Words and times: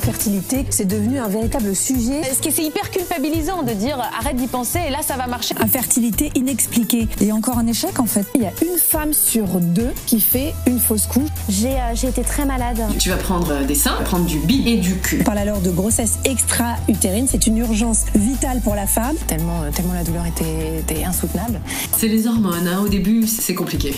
L'infertilité, 0.00 0.64
c'est 0.70 0.86
devenu 0.86 1.18
un 1.18 1.28
véritable 1.28 1.76
sujet. 1.76 2.22
Ce 2.32 2.40
qui 2.40 2.50
c'est 2.50 2.64
hyper 2.64 2.90
culpabilisant 2.90 3.62
de 3.64 3.72
dire 3.72 3.98
arrête 4.18 4.36
d'y 4.36 4.46
penser 4.46 4.78
et 4.88 4.90
là 4.90 5.00
ça 5.06 5.18
va 5.18 5.26
marcher. 5.26 5.54
Infertilité 5.60 6.32
inexpliquée 6.34 7.06
et 7.20 7.32
encore 7.32 7.58
un 7.58 7.66
échec 7.66 8.00
en 8.00 8.06
fait. 8.06 8.24
Il 8.34 8.40
y 8.40 8.46
a 8.46 8.52
une 8.62 8.78
femme 8.78 9.12
sur 9.12 9.44
deux 9.60 9.90
qui 10.06 10.22
fait 10.22 10.54
une 10.66 10.78
fausse 10.78 11.06
couche. 11.06 11.28
J'ai 11.50 11.74
euh, 11.74 12.08
été 12.08 12.22
très 12.22 12.46
malade. 12.46 12.80
Tu 12.98 13.10
vas 13.10 13.18
prendre 13.18 13.66
des 13.66 13.74
seins, 13.74 13.96
prendre 14.06 14.24
du 14.24 14.38
bi 14.38 14.66
et 14.70 14.78
du 14.78 14.96
cul. 14.96 15.18
On 15.20 15.24
parle 15.24 15.36
alors 15.36 15.60
de 15.60 15.70
grossesse 15.70 16.18
extra-utérine, 16.24 17.26
c'est 17.28 17.46
une 17.46 17.58
urgence 17.58 18.06
vitale 18.14 18.62
pour 18.62 18.76
la 18.76 18.86
femme. 18.86 19.16
Tellement, 19.26 19.64
euh, 19.64 19.70
tellement 19.70 19.92
la 19.92 20.04
douleur 20.04 20.24
était, 20.24 20.78
était 20.78 21.04
insoutenable. 21.04 21.60
C'est 21.94 22.08
les 22.08 22.26
hormones, 22.26 22.66
hein. 22.66 22.80
au 22.82 22.88
début 22.88 23.26
c'est 23.26 23.54
compliqué. 23.54 23.94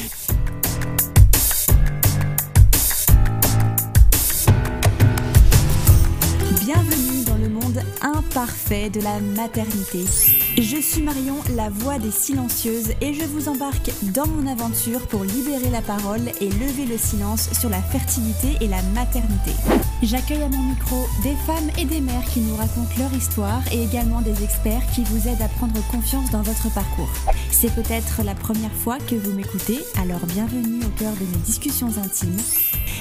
De 8.73 9.03
la 9.03 9.21
maternité. 9.37 10.05
Je 10.63 10.81
suis 10.81 11.03
Marion, 11.03 11.39
la 11.57 11.71
voix 11.71 11.99
des 11.99 12.13
silencieuses, 12.13 12.93
et 13.01 13.15
je 13.15 13.25
vous 13.25 13.49
embarque 13.49 13.91
dans 14.15 14.29
mon 14.29 14.47
aventure 14.47 15.01
pour 15.09 15.25
libérer 15.25 15.69
la 15.71 15.83
parole 15.83 16.21
et 16.41 16.51
lever 16.51 16.87
le 16.87 16.97
silence 16.97 17.53
sur 17.53 17.69
la 17.69 17.83
fertilité 17.83 18.57
et 18.61 18.69
la 18.69 18.81
maternité. 18.95 19.51
J'accueille 20.05 20.45
à 20.45 20.49
mon 20.49 20.63
micro 20.63 21.05
des 21.25 21.35
femmes 21.47 21.69
et 21.77 21.85
des 21.85 22.01
mères 22.01 22.25
qui 22.33 22.39
nous 22.39 22.55
racontent 22.55 22.95
leur 22.97 23.13
histoire 23.13 23.61
et 23.73 23.83
également 23.83 24.21
des 24.21 24.45
experts 24.45 24.87
qui 24.95 25.03
vous 25.03 25.27
aident 25.27 25.43
à 25.43 25.49
prendre 25.49 25.85
confiance 25.89 26.31
dans 26.31 26.43
votre 26.43 26.73
parcours. 26.73 27.11
C'est 27.51 27.75
peut-être 27.75 28.23
la 28.23 28.37
première 28.37 28.73
fois 28.73 28.99
que 28.99 29.17
vous 29.17 29.33
m'écoutez, 29.33 29.81
alors 30.01 30.25
bienvenue 30.27 30.85
au 30.85 30.91
cœur 30.91 31.13
de 31.15 31.25
mes 31.25 31.43
discussions 31.45 31.91
intimes. 31.99 32.39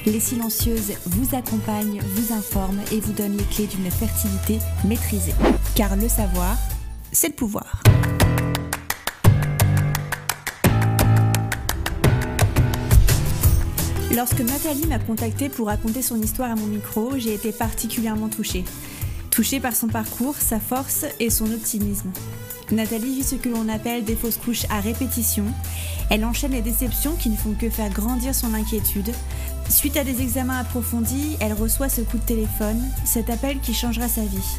Les 0.08 0.20
silencieuses 0.20 0.94
vous 1.06 1.36
accompagnent, 1.36 2.02
vous 2.16 2.34
informent 2.34 2.82
et 2.92 3.00
vous 3.00 3.14
donnent 3.14 3.38
les 3.38 3.44
clés 3.44 3.68
d'une 3.68 3.92
fertilité 3.92 4.58
maîtrisée. 4.84 5.36
Car 5.76 5.96
le 5.96 6.10
savoir, 6.10 6.58
c'est 7.12 7.28
le 7.30 7.34
pouvoir. 7.34 7.82
Lorsque 14.14 14.42
Nathalie 14.42 14.88
m'a 14.88 15.00
contactée 15.00 15.48
pour 15.48 15.68
raconter 15.68 16.02
son 16.02 16.22
histoire 16.22 16.52
à 16.52 16.56
mon 16.56 16.68
micro, 16.68 17.18
j'ai 17.18 17.34
été 17.34 17.52
particulièrement 17.52 18.28
touchée. 18.28 18.66
Touchée 19.30 19.62
par 19.62 19.74
son 19.74 19.88
parcours, 19.88 20.36
sa 20.36 20.60
force 20.60 21.06
et 21.20 21.30
son 21.30 21.52
optimisme. 21.52 22.12
Nathalie 22.72 23.16
vit 23.16 23.24
ce 23.24 23.36
que 23.36 23.50
l'on 23.50 23.70
appelle 23.70 24.04
des 24.04 24.16
fausses 24.16 24.38
couches 24.38 24.66
à 24.70 24.82
répétition. 24.82 25.46
Elle 26.10 26.26
enchaîne 26.26 26.52
les 26.52 26.62
déceptions 26.62 27.16
qui 27.16 27.30
ne 27.30 27.38
font 27.38 27.54
que 27.54 27.70
faire 27.70 27.90
grandir 27.90 28.36
son 28.36 28.54
inquiétude. 28.54 29.12
Suite 29.70 29.96
à 29.96 30.04
des 30.04 30.22
examens 30.22 30.60
approfondis, 30.60 31.38
elle 31.40 31.54
reçoit 31.54 31.88
ce 31.88 32.02
coup 32.02 32.18
de 32.18 32.24
téléphone, 32.24 32.82
cet 33.06 33.30
appel 33.30 33.60
qui 33.60 33.74
changera 33.74 34.10
sa 34.10 34.22
vie. 34.22 34.58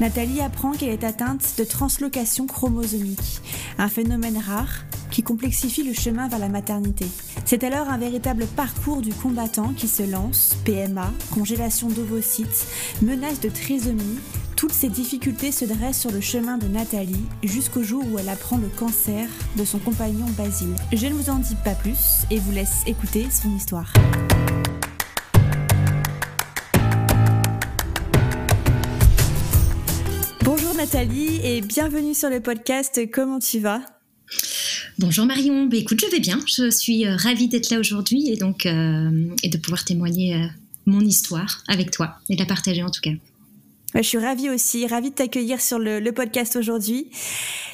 Nathalie 0.00 0.40
apprend 0.40 0.72
qu'elle 0.72 0.90
est 0.90 1.04
atteinte 1.04 1.54
de 1.56 1.64
translocation 1.64 2.46
chromosomique, 2.46 3.40
un 3.78 3.88
phénomène 3.88 4.38
rare 4.38 4.84
qui 5.10 5.22
complexifie 5.22 5.84
le 5.84 5.92
chemin 5.94 6.26
vers 6.26 6.40
la 6.40 6.48
maternité. 6.48 7.06
C'est 7.44 7.62
alors 7.62 7.88
un 7.88 7.98
véritable 7.98 8.46
parcours 8.46 9.02
du 9.02 9.12
combattant 9.12 9.72
qui 9.76 9.86
se 9.86 10.02
lance, 10.02 10.56
PMA, 10.64 11.12
congélation 11.32 11.88
d'ovocytes, 11.88 12.66
menace 13.02 13.40
de 13.40 13.48
trisomie, 13.48 14.18
toutes 14.56 14.72
ces 14.72 14.88
difficultés 14.88 15.52
se 15.52 15.64
dressent 15.64 16.00
sur 16.00 16.10
le 16.10 16.20
chemin 16.20 16.58
de 16.58 16.66
Nathalie 16.66 17.26
jusqu'au 17.42 17.82
jour 17.82 18.02
où 18.10 18.18
elle 18.18 18.28
apprend 18.28 18.56
le 18.56 18.68
cancer 18.68 19.28
de 19.56 19.64
son 19.64 19.78
compagnon 19.78 20.26
Basile. 20.38 20.74
Je 20.92 21.06
ne 21.06 21.12
vous 21.12 21.30
en 21.30 21.36
dis 21.36 21.56
pas 21.64 21.74
plus 21.74 22.24
et 22.30 22.38
vous 22.38 22.52
laisse 22.52 22.82
écouter 22.86 23.26
son 23.30 23.54
histoire. 23.54 23.92
Nathalie 30.94 31.40
et 31.42 31.60
bienvenue 31.60 32.14
sur 32.14 32.30
le 32.30 32.38
podcast 32.38 33.00
Comment 33.10 33.40
tu 33.40 33.58
vas? 33.58 33.80
Bonjour 35.00 35.26
Marion, 35.26 35.66
bah, 35.66 35.76
écoute, 35.76 36.00
je 36.00 36.08
vais 36.08 36.20
bien. 36.20 36.38
Je 36.46 36.70
suis 36.70 37.04
euh, 37.04 37.16
ravie 37.16 37.48
d'être 37.48 37.68
là 37.70 37.80
aujourd'hui 37.80 38.30
et 38.30 38.36
donc 38.36 38.64
euh, 38.64 39.28
et 39.42 39.48
de 39.48 39.58
pouvoir 39.58 39.84
témoigner 39.84 40.36
euh, 40.36 40.46
mon 40.86 41.00
histoire 41.00 41.64
avec 41.66 41.90
toi 41.90 42.14
et 42.28 42.36
de 42.36 42.40
la 42.40 42.46
partager 42.46 42.84
en 42.84 42.90
tout 42.90 43.00
cas. 43.00 43.10
Je 43.96 44.02
suis 44.02 44.18
ravie 44.18 44.50
aussi, 44.50 44.86
ravie 44.86 45.10
de 45.10 45.16
t'accueillir 45.16 45.60
sur 45.60 45.80
le, 45.80 45.98
le 45.98 46.12
podcast 46.12 46.54
aujourd'hui. 46.54 47.10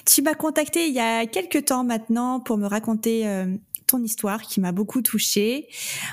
Tu 0.06 0.22
m'as 0.22 0.32
contacté 0.32 0.88
il 0.88 0.94
y 0.94 1.00
a 1.00 1.26
quelques 1.26 1.66
temps 1.66 1.84
maintenant 1.84 2.41
pour 2.41 2.56
me 2.56 2.66
raconter 2.66 3.26
ton 3.91 4.03
histoire 4.03 4.43
qui 4.43 4.61
m'a 4.61 4.73
beaucoup 4.73 5.03
touchée. 5.03 5.69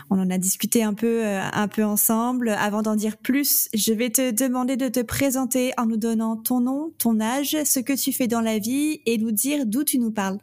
On 0.10 0.20
en 0.20 0.30
a 0.30 0.38
discuté 0.38 0.84
un 0.84 0.94
peu, 0.94 1.26
un 1.26 1.68
peu 1.68 1.84
ensemble. 1.84 2.50
Avant 2.50 2.82
d'en 2.82 2.96
dire 2.96 3.18
plus, 3.18 3.70
je 3.74 3.94
vais 3.94 4.10
te 4.10 4.32
demander 4.32 4.78
de 4.78 4.88
te 4.88 5.02
présenter 5.02 5.74
en 5.78 5.86
nous 5.86 5.98
donnant 5.98 6.38
ton 6.38 6.60
nom, 6.60 6.94
ton 6.98 7.20
âge, 7.20 7.58
ce 7.64 7.80
que 7.80 7.94
tu 7.94 8.12
fais 8.12 8.28
dans 8.28 8.42
la 8.42 8.60
vie 8.60 9.02
et 9.06 9.18
nous 9.18 9.32
dire 9.32 9.66
d'où 9.66 9.84
tu 9.84 10.00
nous 10.00 10.12
parles. 10.12 10.40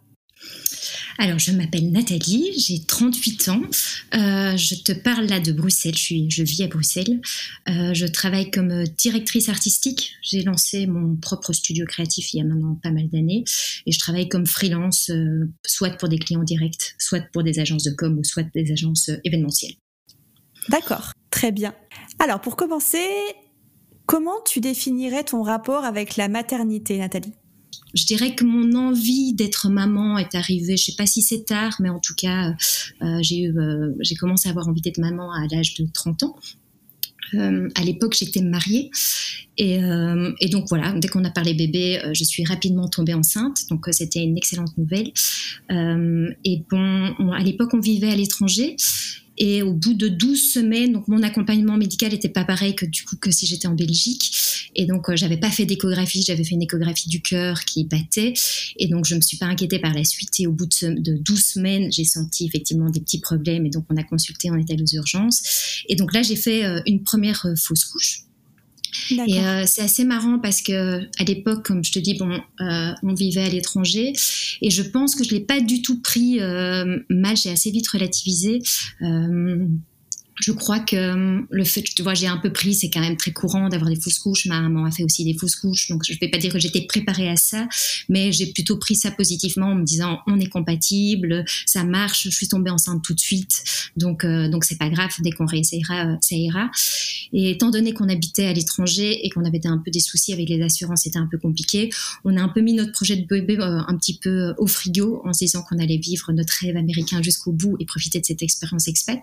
Alors, 1.18 1.38
je 1.38 1.52
m'appelle 1.52 1.90
Nathalie, 1.92 2.52
j'ai 2.58 2.84
38 2.84 3.48
ans. 3.48 3.60
Euh, 4.14 4.56
je 4.56 4.74
te 4.82 4.92
parle 4.92 5.26
là 5.26 5.38
de 5.38 5.52
Bruxelles. 5.52 5.96
Je, 5.96 6.42
vis 6.42 6.62
à 6.62 6.66
Bruxelles. 6.66 7.20
Euh, 7.68 7.94
je 7.94 8.06
travaille 8.06 8.50
comme 8.50 8.84
directrice 8.98 9.48
artistique. 9.48 10.14
J'ai 10.22 10.42
lancé 10.42 10.86
mon 10.86 11.16
propre 11.16 11.52
studio 11.52 11.86
créatif 11.86 12.34
il 12.34 12.38
y 12.38 12.40
a 12.40 12.44
maintenant 12.44 12.78
pas 12.82 12.90
mal 12.90 13.08
d'années. 13.08 13.44
Et 13.86 13.92
je 13.92 13.98
travaille 13.98 14.28
comme 14.28 14.46
freelance, 14.46 15.10
euh, 15.10 15.48
soit 15.64 15.96
pour 15.96 16.08
des 16.08 16.18
clients 16.18 16.42
directs, 16.42 16.94
soit 16.98 17.24
pour 17.32 17.44
des 17.44 17.60
agences 17.60 17.84
de 17.84 17.92
com 17.92 18.18
ou 18.18 18.24
soit 18.24 18.46
des 18.54 18.72
agences 18.72 19.10
événementielles. 19.22 19.74
D'accord, 20.68 21.12
très 21.30 21.52
bien. 21.52 21.74
Alors, 22.18 22.40
pour 22.40 22.56
commencer, 22.56 23.06
comment 24.06 24.40
tu 24.44 24.60
définirais 24.60 25.24
ton 25.24 25.42
rapport 25.42 25.84
avec 25.84 26.16
la 26.16 26.28
maternité, 26.28 26.98
Nathalie? 26.98 27.34
Je 27.94 28.06
dirais 28.06 28.34
que 28.34 28.44
mon 28.44 28.74
envie 28.74 29.34
d'être 29.34 29.68
maman 29.68 30.18
est 30.18 30.34
arrivée, 30.34 30.76
je 30.76 30.84
sais 30.84 30.96
pas 30.96 31.06
si 31.06 31.22
c'est 31.22 31.44
tard, 31.44 31.76
mais 31.80 31.88
en 31.88 32.00
tout 32.00 32.14
cas, 32.14 32.54
euh, 33.02 33.18
j'ai 33.22 33.42
eu, 33.42 33.58
euh, 33.58 33.92
j'ai 34.00 34.16
commencé 34.16 34.48
à 34.48 34.50
avoir 34.50 34.68
envie 34.68 34.80
d'être 34.80 34.98
maman 34.98 35.32
à 35.32 35.46
l'âge 35.50 35.74
de 35.74 35.86
30 35.92 36.24
ans. 36.24 36.36
Euh, 37.34 37.68
à 37.74 37.82
l'époque, 37.82 38.14
j'étais 38.18 38.42
mariée. 38.42 38.90
Et, 39.56 39.78
donc 40.50 40.66
voilà, 40.68 40.92
dès 40.92 41.08
qu'on 41.08 41.24
a 41.24 41.30
parlé 41.30 41.54
bébé, 41.54 42.00
je 42.12 42.24
suis 42.24 42.44
rapidement 42.44 42.88
tombée 42.88 43.14
enceinte. 43.14 43.68
Donc 43.70 43.86
c'était 43.92 44.22
une 44.22 44.36
excellente 44.36 44.76
nouvelle. 44.76 45.12
et 45.70 46.62
bon, 46.70 47.32
à 47.32 47.42
l'époque, 47.42 47.70
on 47.72 47.80
vivait 47.80 48.10
à 48.10 48.16
l'étranger. 48.16 48.76
Et 49.36 49.62
au 49.62 49.72
bout 49.72 49.94
de 49.94 50.08
12 50.08 50.52
semaines, 50.52 50.92
donc 50.92 51.08
mon 51.08 51.22
accompagnement 51.22 51.76
médical 51.76 52.12
n'était 52.12 52.28
pas 52.28 52.44
pareil 52.44 52.74
que 52.74 52.86
du 52.86 53.04
coup 53.04 53.16
que 53.16 53.30
si 53.30 53.46
j'étais 53.46 53.66
en 53.66 53.74
Belgique. 53.74 54.32
Et 54.76 54.86
donc 54.86 55.08
euh, 55.08 55.16
j'avais 55.16 55.36
pas 55.36 55.50
fait 55.50 55.66
d'échographie, 55.66 56.22
j'avais 56.22 56.44
fait 56.44 56.54
une 56.54 56.62
échographie 56.62 57.08
du 57.08 57.20
cœur 57.20 57.64
qui 57.64 57.84
battait. 57.84 58.34
Et 58.76 58.86
donc 58.86 59.06
je 59.06 59.14
me 59.14 59.20
suis 59.20 59.36
pas 59.36 59.46
inquiétée 59.46 59.78
par 59.78 59.92
la 59.92 60.04
suite. 60.04 60.38
Et 60.40 60.46
au 60.46 60.52
bout 60.52 60.66
de, 60.66 61.00
de 61.00 61.16
12 61.16 61.44
semaines, 61.44 61.92
j'ai 61.92 62.04
senti 62.04 62.46
effectivement 62.46 62.90
des 62.90 63.00
petits 63.00 63.20
problèmes. 63.20 63.66
Et 63.66 63.70
donc 63.70 63.84
on 63.90 63.96
a 63.96 64.04
consulté, 64.04 64.50
on 64.50 64.56
était 64.56 64.80
aux 64.80 64.94
urgences. 64.94 65.82
Et 65.88 65.96
donc 65.96 66.12
là 66.14 66.22
j'ai 66.22 66.36
fait 66.36 66.64
euh, 66.64 66.80
une 66.86 67.02
première 67.02 67.46
euh, 67.46 67.56
fausse 67.56 67.84
couche. 67.84 68.23
Et 69.10 69.40
euh, 69.40 69.64
c'est 69.66 69.82
assez 69.82 70.04
marrant 70.04 70.38
parce 70.38 70.62
que 70.62 71.00
à 71.20 71.24
l'époque, 71.24 71.64
comme 71.64 71.84
je 71.84 71.92
te 71.92 71.98
dis, 71.98 72.14
bon, 72.14 72.40
euh, 72.60 72.92
on 73.02 73.14
vivait 73.14 73.42
à 73.42 73.48
l'étranger 73.48 74.12
et 74.62 74.70
je 74.70 74.82
pense 74.82 75.14
que 75.14 75.24
je 75.24 75.34
l'ai 75.34 75.40
pas 75.40 75.60
du 75.60 75.82
tout 75.82 76.00
pris 76.00 76.40
euh, 76.40 76.98
mal. 77.08 77.36
J'ai 77.36 77.50
assez 77.50 77.70
vite 77.70 77.88
relativisé 77.88 78.60
je 80.40 80.52
crois 80.52 80.80
que 80.80 80.96
euh, 80.96 81.40
le 81.48 81.64
fait, 81.64 81.82
tu 81.82 82.02
vois, 82.02 82.14
j'ai 82.14 82.26
un 82.26 82.38
peu 82.38 82.52
pris, 82.52 82.74
c'est 82.74 82.90
quand 82.90 83.00
même 83.00 83.16
très 83.16 83.32
courant 83.32 83.68
d'avoir 83.68 83.88
des 83.88 84.00
fausses 84.00 84.18
couches. 84.18 84.46
Ma 84.46 84.60
maman 84.60 84.84
a 84.84 84.90
fait 84.90 85.04
aussi 85.04 85.24
des 85.24 85.34
fausses 85.34 85.56
couches, 85.56 85.88
donc 85.88 86.02
je 86.04 86.12
ne 86.12 86.18
vais 86.18 86.28
pas 86.28 86.38
dire 86.38 86.52
que 86.52 86.58
j'étais 86.58 86.82
préparée 86.82 87.28
à 87.28 87.36
ça, 87.36 87.68
mais 88.08 88.32
j'ai 88.32 88.46
plutôt 88.46 88.76
pris 88.76 88.96
ça 88.96 89.10
positivement 89.12 89.68
en 89.68 89.74
me 89.76 89.84
disant 89.84 90.20
on 90.26 90.40
est 90.40 90.48
compatible, 90.48 91.44
ça 91.66 91.84
marche, 91.84 92.24
je 92.24 92.30
suis 92.30 92.48
tombée 92.48 92.70
enceinte 92.70 93.02
tout 93.04 93.14
de 93.14 93.20
suite, 93.20 93.62
donc 93.96 94.24
euh, 94.24 94.48
donc 94.48 94.64
c'est 94.64 94.78
pas 94.78 94.88
grave, 94.88 95.10
dès 95.20 95.30
qu'on 95.30 95.46
réessayera, 95.46 96.06
euh, 96.06 96.16
ça 96.20 96.34
ira. 96.34 96.70
Et 97.32 97.50
étant 97.50 97.70
donné 97.70 97.94
qu'on 97.94 98.08
habitait 98.08 98.46
à 98.46 98.52
l'étranger 98.52 99.24
et 99.24 99.30
qu'on 99.30 99.44
avait 99.44 99.64
un 99.66 99.78
peu 99.78 99.90
des 99.90 100.00
soucis 100.00 100.32
avec 100.32 100.48
les 100.48 100.62
assurances, 100.62 101.02
c'était 101.02 101.18
un 101.18 101.28
peu 101.30 101.38
compliqué. 101.38 101.90
On 102.24 102.36
a 102.36 102.42
un 102.42 102.48
peu 102.48 102.60
mis 102.60 102.74
notre 102.74 102.92
projet 102.92 103.16
de 103.16 103.24
bébé 103.24 103.56
un 103.60 103.96
petit 103.96 104.18
peu 104.18 104.54
au 104.58 104.66
frigo 104.66 105.20
en 105.24 105.32
se 105.32 105.40
disant 105.40 105.62
qu'on 105.62 105.78
allait 105.78 105.96
vivre 105.96 106.32
notre 106.32 106.54
rêve 106.60 106.76
américain 106.76 107.22
jusqu'au 107.22 107.52
bout 107.52 107.76
et 107.80 107.86
profiter 107.86 108.20
de 108.20 108.26
cette 108.26 108.42
expérience 108.42 108.88
expat. 108.88 109.20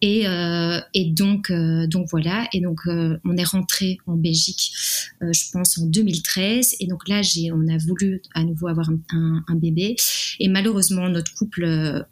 Et 0.00 0.27
euh, 0.28 0.80
et 0.94 1.06
donc, 1.06 1.50
euh, 1.50 1.86
donc 1.86 2.08
voilà. 2.10 2.46
Et 2.52 2.60
donc, 2.60 2.80
euh, 2.86 3.18
on 3.24 3.36
est 3.36 3.44
rentré 3.44 3.98
en 4.06 4.14
Belgique, 4.14 4.72
je 5.20 5.50
pense, 5.52 5.78
en 5.78 5.86
2013. 5.86 6.76
Et 6.80 6.86
donc 6.86 7.08
là, 7.08 7.22
j'ai, 7.22 7.50
on 7.52 7.66
a 7.68 7.78
voulu 7.78 8.20
à 8.34 8.44
nouveau 8.44 8.68
avoir 8.68 8.90
un, 8.90 9.42
un, 9.46 9.54
bébé. 9.54 9.96
Et 10.38 10.48
malheureusement, 10.48 11.08
notre 11.08 11.34
couple 11.34 11.66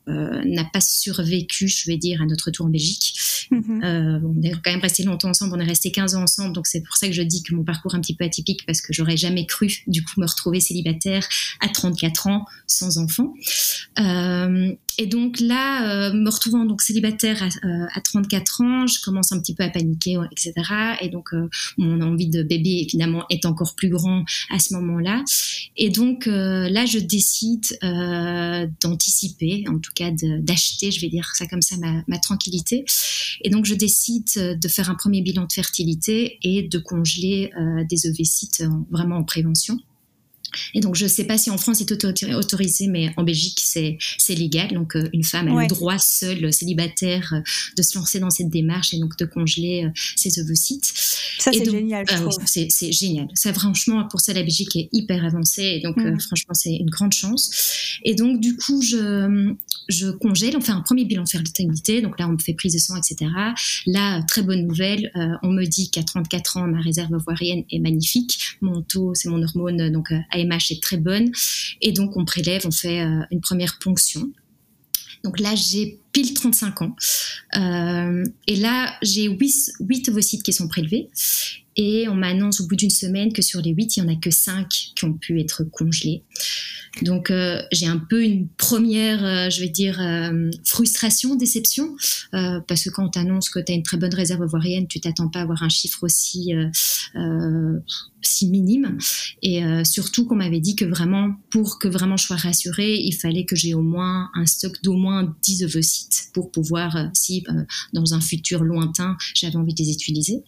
n'a 0.06 0.64
pas 0.72 0.80
survécu, 0.80 1.68
je 1.68 1.86
vais 1.86 1.96
dire, 1.96 2.22
à 2.22 2.26
notre 2.26 2.46
retour 2.46 2.66
en 2.66 2.70
Belgique. 2.70 3.14
Mhm. 3.50 3.82
Euh, 3.84 4.20
on 4.22 4.42
est 4.42 4.52
quand 4.52 4.70
même 4.70 4.80
resté 4.80 5.02
longtemps 5.04 5.28
ensemble, 5.28 5.54
on 5.56 5.60
est 5.60 5.64
resté 5.64 5.90
15 5.90 6.14
ans 6.14 6.22
ensemble, 6.22 6.54
donc 6.54 6.66
c'est 6.66 6.80
pour 6.80 6.96
ça 6.96 7.06
que 7.06 7.12
je 7.12 7.22
dis 7.22 7.42
que 7.42 7.54
mon 7.54 7.64
parcours 7.64 7.94
est 7.94 7.98
un 7.98 8.00
petit 8.00 8.14
peu 8.14 8.24
atypique 8.24 8.64
parce 8.66 8.80
que 8.80 8.92
j'aurais 8.92 9.16
jamais 9.16 9.46
cru 9.46 9.72
du 9.86 10.02
coup 10.02 10.20
me 10.20 10.26
retrouver 10.26 10.60
célibataire 10.60 11.26
à 11.60 11.68
34 11.68 12.26
ans 12.28 12.44
sans 12.66 12.98
enfant. 12.98 13.34
Euh, 14.00 14.72
et 14.98 15.06
donc 15.06 15.40
là, 15.40 16.08
euh, 16.08 16.12
me 16.14 16.30
retrouvant 16.30 16.64
donc 16.64 16.80
célibataire 16.80 17.46
à, 17.62 18.00
34 18.00 18.60
ans, 18.62 18.86
je 18.86 19.00
commence 19.02 19.32
un 19.32 19.40
petit 19.40 19.54
peu 19.54 19.62
à 19.62 19.68
paniquer, 19.68 20.16
etc. 20.32 20.54
Et 21.02 21.08
donc 21.08 21.30
mon 21.76 22.00
envie 22.00 22.28
de 22.28 22.42
bébé 22.42 22.82
évidemment 22.86 23.24
est 23.28 23.44
encore 23.44 23.74
plus 23.74 23.90
grand 23.90 24.24
à 24.50 24.58
ce 24.58 24.74
moment-là. 24.74 25.22
Et 25.76 25.90
donc 25.90 26.26
là, 26.26 26.86
je 26.86 26.98
décide 26.98 27.78
d'anticiper, 28.80 29.64
en 29.68 29.78
tout 29.78 29.92
cas 29.94 30.10
d'acheter, 30.10 30.90
je 30.90 31.00
vais 31.00 31.08
dire 31.08 31.30
ça 31.34 31.46
comme 31.46 31.62
ça, 31.62 31.76
ma 32.06 32.18
tranquillité. 32.18 32.84
Et 33.42 33.50
donc, 33.50 33.64
je 33.64 33.74
décide 33.74 34.28
euh, 34.36 34.54
de 34.54 34.68
faire 34.68 34.90
un 34.90 34.94
premier 34.94 35.22
bilan 35.22 35.44
de 35.44 35.52
fertilité 35.52 36.38
et 36.42 36.62
de 36.62 36.78
congeler 36.78 37.50
euh, 37.58 37.84
des 37.88 38.06
ovocytes 38.06 38.64
vraiment 38.90 39.16
en 39.16 39.24
prévention. 39.24 39.78
Et 40.74 40.80
donc, 40.80 40.94
je 40.94 41.04
ne 41.04 41.08
sais 41.08 41.24
pas 41.24 41.38
si 41.38 41.50
en 41.50 41.58
France 41.58 41.78
c'est 41.78 41.92
autorisé, 42.34 42.86
mais 42.88 43.12
en 43.16 43.22
Belgique, 43.22 43.60
c'est, 43.62 43.98
légal. 44.34 44.72
Donc, 44.72 44.96
euh, 44.96 45.08
une 45.12 45.24
femme 45.24 45.48
a 45.48 45.62
le 45.62 45.68
droit 45.68 45.98
seule, 45.98 46.52
célibataire, 46.52 47.32
euh, 47.34 47.40
de 47.76 47.82
se 47.82 47.96
lancer 47.98 48.18
dans 48.18 48.30
cette 48.30 48.48
démarche 48.48 48.92
et 48.92 48.98
donc 48.98 49.16
de 49.16 49.24
congeler 49.24 49.84
euh, 49.84 49.90
ses 50.16 50.40
ovocytes. 50.40 50.92
Ça, 51.38 51.52
c'est 51.52 51.64
génial. 51.64 52.04
c'est, 52.44 52.92
génial. 52.92 53.28
Ça, 53.34 53.52
franchement, 53.52 54.06
pour 54.08 54.20
ça, 54.20 54.32
la 54.32 54.42
Belgique 54.42 54.76
est 54.76 54.88
hyper 54.92 55.24
avancée. 55.24 55.62
Et 55.62 55.80
donc, 55.80 55.96
mm. 55.96 56.20
franchement, 56.20 56.54
c'est 56.54 56.74
une 56.74 56.90
grande 56.90 57.12
chance. 57.12 57.98
Et 58.04 58.14
donc, 58.14 58.40
du 58.40 58.56
coup, 58.56 58.82
je, 58.82 59.54
je 59.88 60.08
congèle. 60.10 60.56
On 60.56 60.60
fait 60.60 60.72
un 60.72 60.80
premier 60.80 61.04
bilan 61.04 61.26
fertilité. 61.26 62.00
Donc 62.02 62.18
là, 62.18 62.28
on 62.28 62.32
me 62.32 62.38
fait 62.38 62.54
prise 62.54 62.74
de 62.74 62.78
sang, 62.78 62.96
etc. 62.96 63.30
Là, 63.86 64.22
très 64.22 64.42
bonne 64.42 64.66
nouvelle. 64.66 65.10
on 65.42 65.50
me 65.50 65.64
dit 65.64 65.90
qu'à 65.90 66.02
34 66.02 66.56
ans, 66.58 66.66
ma 66.66 66.80
réserve 66.80 67.12
ovarienne 67.12 67.64
est 67.70 67.78
magnifique. 67.78 68.38
Mon 68.60 68.82
taux, 68.82 69.14
c'est 69.14 69.28
mon 69.28 69.42
hormone, 69.42 69.90
donc 69.90 70.12
AMH 70.50 70.70
est 70.72 70.82
très 70.82 70.96
bonne. 70.96 71.30
Et 71.80 71.92
donc, 71.92 72.16
on 72.16 72.24
prélève, 72.24 72.62
on 72.66 72.70
fait 72.70 73.00
euh, 73.00 73.22
une 73.30 73.40
première 73.40 73.78
ponction. 73.78 74.30
Donc 75.24 75.40
là, 75.40 75.54
j'ai 75.54 75.98
pile 76.16 76.32
35 76.32 76.80
ans. 76.80 76.96
Euh, 77.58 78.24
et 78.46 78.56
là, 78.56 78.96
j'ai 79.02 79.24
8, 79.24 79.72
8 79.80 80.08
ovocytes 80.08 80.42
qui 80.42 80.54
sont 80.54 80.66
prélevés. 80.66 81.10
Et 81.76 82.08
on 82.08 82.14
m'annonce 82.14 82.62
au 82.62 82.66
bout 82.66 82.76
d'une 82.76 82.88
semaine 82.88 83.34
que 83.34 83.42
sur 83.42 83.60
les 83.60 83.72
8, 83.72 83.98
il 83.98 84.02
n'y 84.02 84.08
en 84.08 84.12
a 84.14 84.16
que 84.16 84.30
5 84.30 84.66
qui 84.96 85.04
ont 85.04 85.12
pu 85.12 85.38
être 85.42 85.64
congelés. 85.64 86.22
Donc 87.02 87.30
euh, 87.30 87.60
j'ai 87.70 87.84
un 87.84 87.98
peu 87.98 88.24
une 88.24 88.48
première, 88.48 89.22
euh, 89.22 89.50
je 89.50 89.60
vais 89.60 89.68
dire, 89.68 90.00
frustration, 90.64 91.34
déception, 91.34 91.94
parce 92.32 92.84
que 92.84 92.88
quand 92.88 93.04
on 93.04 93.10
t'annonce 93.10 93.50
que 93.50 93.58
tu 93.58 93.72
as 93.72 93.74
une 93.74 93.82
très 93.82 93.98
bonne 93.98 94.14
réserve 94.14 94.40
ovarienne, 94.40 94.88
tu 94.88 95.00
t'attends 95.00 95.28
pas 95.28 95.40
à 95.40 95.42
avoir 95.42 95.62
un 95.62 95.68
chiffre 95.68 96.02
aussi 96.02 96.54
si 98.22 98.48
minime. 98.48 98.96
Et 99.42 99.62
surtout 99.84 100.24
qu'on 100.24 100.36
m'avait 100.36 100.60
dit 100.60 100.76
que 100.76 100.86
vraiment, 100.86 101.34
pour 101.50 101.78
que 101.78 101.88
vraiment 101.88 102.16
je 102.16 102.24
sois 102.24 102.36
rassurée, 102.36 102.96
il 102.96 103.12
fallait 103.12 103.44
que 103.44 103.54
j'ai 103.54 103.74
au 103.74 103.82
moins 103.82 104.30
un 104.32 104.46
stock 104.46 104.82
d'au 104.82 104.94
moins 104.94 105.36
10 105.42 105.64
ovocytes 105.64 106.05
pour 106.32 106.50
pouvoir, 106.50 107.10
si 107.14 107.44
dans 107.92 108.14
un 108.14 108.20
futur 108.20 108.62
lointain, 108.62 109.16
j'avais 109.34 109.56
envie 109.56 109.74
de 109.74 109.82
les 109.82 109.90
utiliser. 109.90 110.42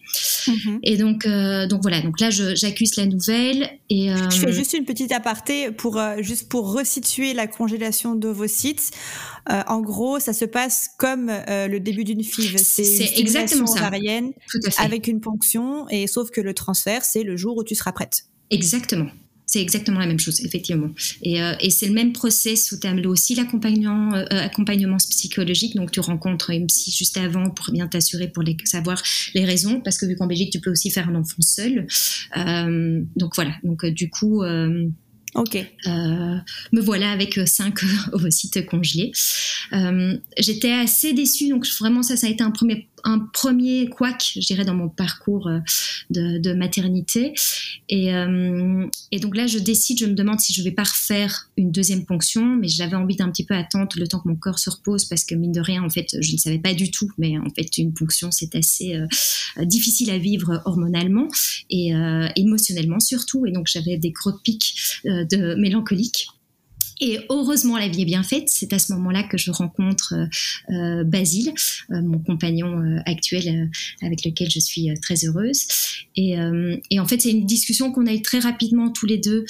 Mm-hmm. 0.46 0.78
Et 0.82 0.96
donc, 0.96 1.26
donc 1.68 1.82
voilà, 1.82 2.00
donc 2.00 2.20
là 2.20 2.30
j'accuse 2.30 2.96
la 2.96 3.06
nouvelle. 3.06 3.70
Et, 3.90 4.08
je 4.30 4.38
fais 4.38 4.52
juste 4.52 4.74
une 4.74 4.84
petite 4.84 5.12
aparté 5.12 5.70
pour 5.70 6.00
juste 6.20 6.48
pour 6.48 6.72
resituer 6.72 7.34
la 7.34 7.46
congélation 7.46 8.14
d'ovocytes, 8.14 8.92
euh, 9.50 9.62
en 9.66 9.80
gros, 9.80 10.20
ça 10.20 10.32
se 10.32 10.44
passe 10.44 10.90
comme 10.98 11.30
euh, 11.30 11.68
le 11.68 11.80
début 11.80 12.04
d'une 12.04 12.22
FIV. 12.22 12.58
C'est 12.58 13.18
exactement 13.18 13.66
ça. 13.66 13.80
ovarienne 13.80 14.32
avec 14.78 15.08
une 15.08 15.20
ponction, 15.20 15.88
et 15.88 16.06
sauf 16.06 16.30
que 16.30 16.40
le 16.40 16.54
transfert, 16.54 17.04
c'est 17.04 17.22
le 17.22 17.36
jour 17.36 17.56
où 17.56 17.64
tu 17.64 17.74
seras 17.74 17.92
prête. 17.92 18.24
Exactement. 18.50 19.08
C'est 19.48 19.60
exactement 19.60 19.98
la 19.98 20.06
même 20.06 20.20
chose, 20.20 20.40
effectivement. 20.44 20.90
Et, 21.22 21.42
euh, 21.42 21.54
c'est 21.70 21.86
le 21.86 21.94
même 21.94 22.12
process 22.12 22.70
où 22.70 22.78
tu 22.78 22.86
as 22.86 22.94
aussi 23.08 23.34
l'accompagnement 23.34 24.12
accompagnement 24.30 24.98
psychologique. 24.98 25.74
Donc, 25.74 25.90
tu 25.90 26.00
rencontres 26.00 26.50
une 26.50 26.66
psy 26.66 26.92
juste 26.92 27.16
avant 27.16 27.50
pour 27.50 27.72
bien 27.72 27.88
t'assurer, 27.88 28.28
pour 28.28 28.44
les, 28.44 28.56
savoir 28.64 29.02
les 29.34 29.44
raisons. 29.44 29.80
Parce 29.80 29.98
que 29.98 30.06
vu 30.06 30.14
qu'en 30.14 30.26
Belgique, 30.26 30.50
tu 30.52 30.60
peux 30.60 30.70
aussi 30.70 30.90
faire 30.90 31.08
un 31.08 31.16
enfant 31.16 31.40
seul. 31.40 31.86
donc, 33.16 33.34
voilà. 33.34 33.54
Donc, 33.64 33.84
du 33.86 34.08
coup, 34.10 34.44
Ok. 35.34 35.56
Euh, 35.56 36.36
me 36.72 36.80
voilà 36.80 37.10
avec 37.10 37.38
5 37.46 37.78
ovocytes 38.12 38.66
congelés. 38.66 39.12
Euh, 39.72 40.16
j'étais 40.38 40.72
assez 40.72 41.12
déçue, 41.12 41.48
donc 41.48 41.66
vraiment 41.78 42.02
ça, 42.02 42.16
ça 42.16 42.26
a 42.26 42.30
été 42.30 42.42
un 42.42 42.50
premier 42.50 42.88
un 43.04 43.18
premier 43.18 43.88
couac, 43.88 44.32
je 44.34 44.46
dirais, 44.46 44.64
dans 44.64 44.74
mon 44.74 44.88
parcours 44.88 45.48
euh, 45.48 45.60
de, 46.10 46.52
maternité. 46.52 47.34
Et, 47.88 48.14
euh, 48.14 48.86
et, 49.12 49.20
donc 49.20 49.36
là, 49.36 49.46
je 49.46 49.58
décide, 49.58 49.98
je 49.98 50.06
me 50.06 50.14
demande 50.14 50.40
si 50.40 50.52
je 50.52 50.62
vais 50.62 50.72
pas 50.72 50.84
refaire 50.84 51.48
une 51.56 51.70
deuxième 51.70 52.04
ponction, 52.04 52.56
mais 52.56 52.68
j'avais 52.68 52.96
envie 52.96 53.16
d'un 53.16 53.30
petit 53.30 53.44
peu 53.44 53.54
attendre 53.54 53.88
le 53.96 54.06
temps 54.06 54.20
que 54.20 54.28
mon 54.28 54.36
corps 54.36 54.58
se 54.58 54.70
repose 54.70 55.04
parce 55.04 55.24
que 55.24 55.34
mine 55.34 55.52
de 55.52 55.60
rien, 55.60 55.82
en 55.82 55.90
fait, 55.90 56.16
je 56.20 56.32
ne 56.32 56.38
savais 56.38 56.58
pas 56.58 56.74
du 56.74 56.90
tout, 56.90 57.10
mais 57.18 57.38
en 57.38 57.50
fait, 57.50 57.78
une 57.78 57.92
ponction, 57.92 58.30
c'est 58.30 58.54
assez 58.54 58.94
euh, 58.94 59.64
difficile 59.64 60.10
à 60.10 60.18
vivre 60.18 60.62
hormonalement 60.64 61.28
et 61.70 61.92
émotionnellement 62.36 63.00
surtout. 63.00 63.46
Et 63.46 63.52
donc, 63.52 63.68
j'avais 63.68 63.98
des 63.98 64.10
gros 64.10 64.32
pics 64.32 64.74
de 65.04 65.54
mélancolique. 65.54 66.28
Et 67.00 67.20
heureusement, 67.28 67.78
la 67.78 67.88
vie 67.88 68.02
est 68.02 68.06
bien 68.06 68.22
faite. 68.22 68.48
C'est 68.48 68.72
à 68.72 68.78
ce 68.78 68.92
moment-là 68.94 69.22
que 69.22 69.38
je 69.38 69.50
rencontre 69.50 70.14
euh, 70.14 70.26
euh 70.74 71.04
Basile, 71.04 71.52
euh, 71.90 72.02
mon 72.02 72.18
compagnon 72.18 72.80
euh, 72.80 72.98
actuel 73.06 73.70
avec 74.02 74.24
lequel 74.24 74.50
je 74.50 74.58
suis 74.58 74.88
très 75.00 75.24
heureuse. 75.24 75.66
Et, 76.16 76.36
et 76.90 76.98
en 76.98 77.06
fait, 77.06 77.20
c'est 77.20 77.30
une 77.30 77.46
discussion 77.46 77.92
qu'on 77.92 78.06
a 78.06 78.12
eue 78.12 78.22
très 78.22 78.40
rapidement 78.40 78.90
tous 78.90 79.06
les 79.06 79.18
deux 79.18 79.44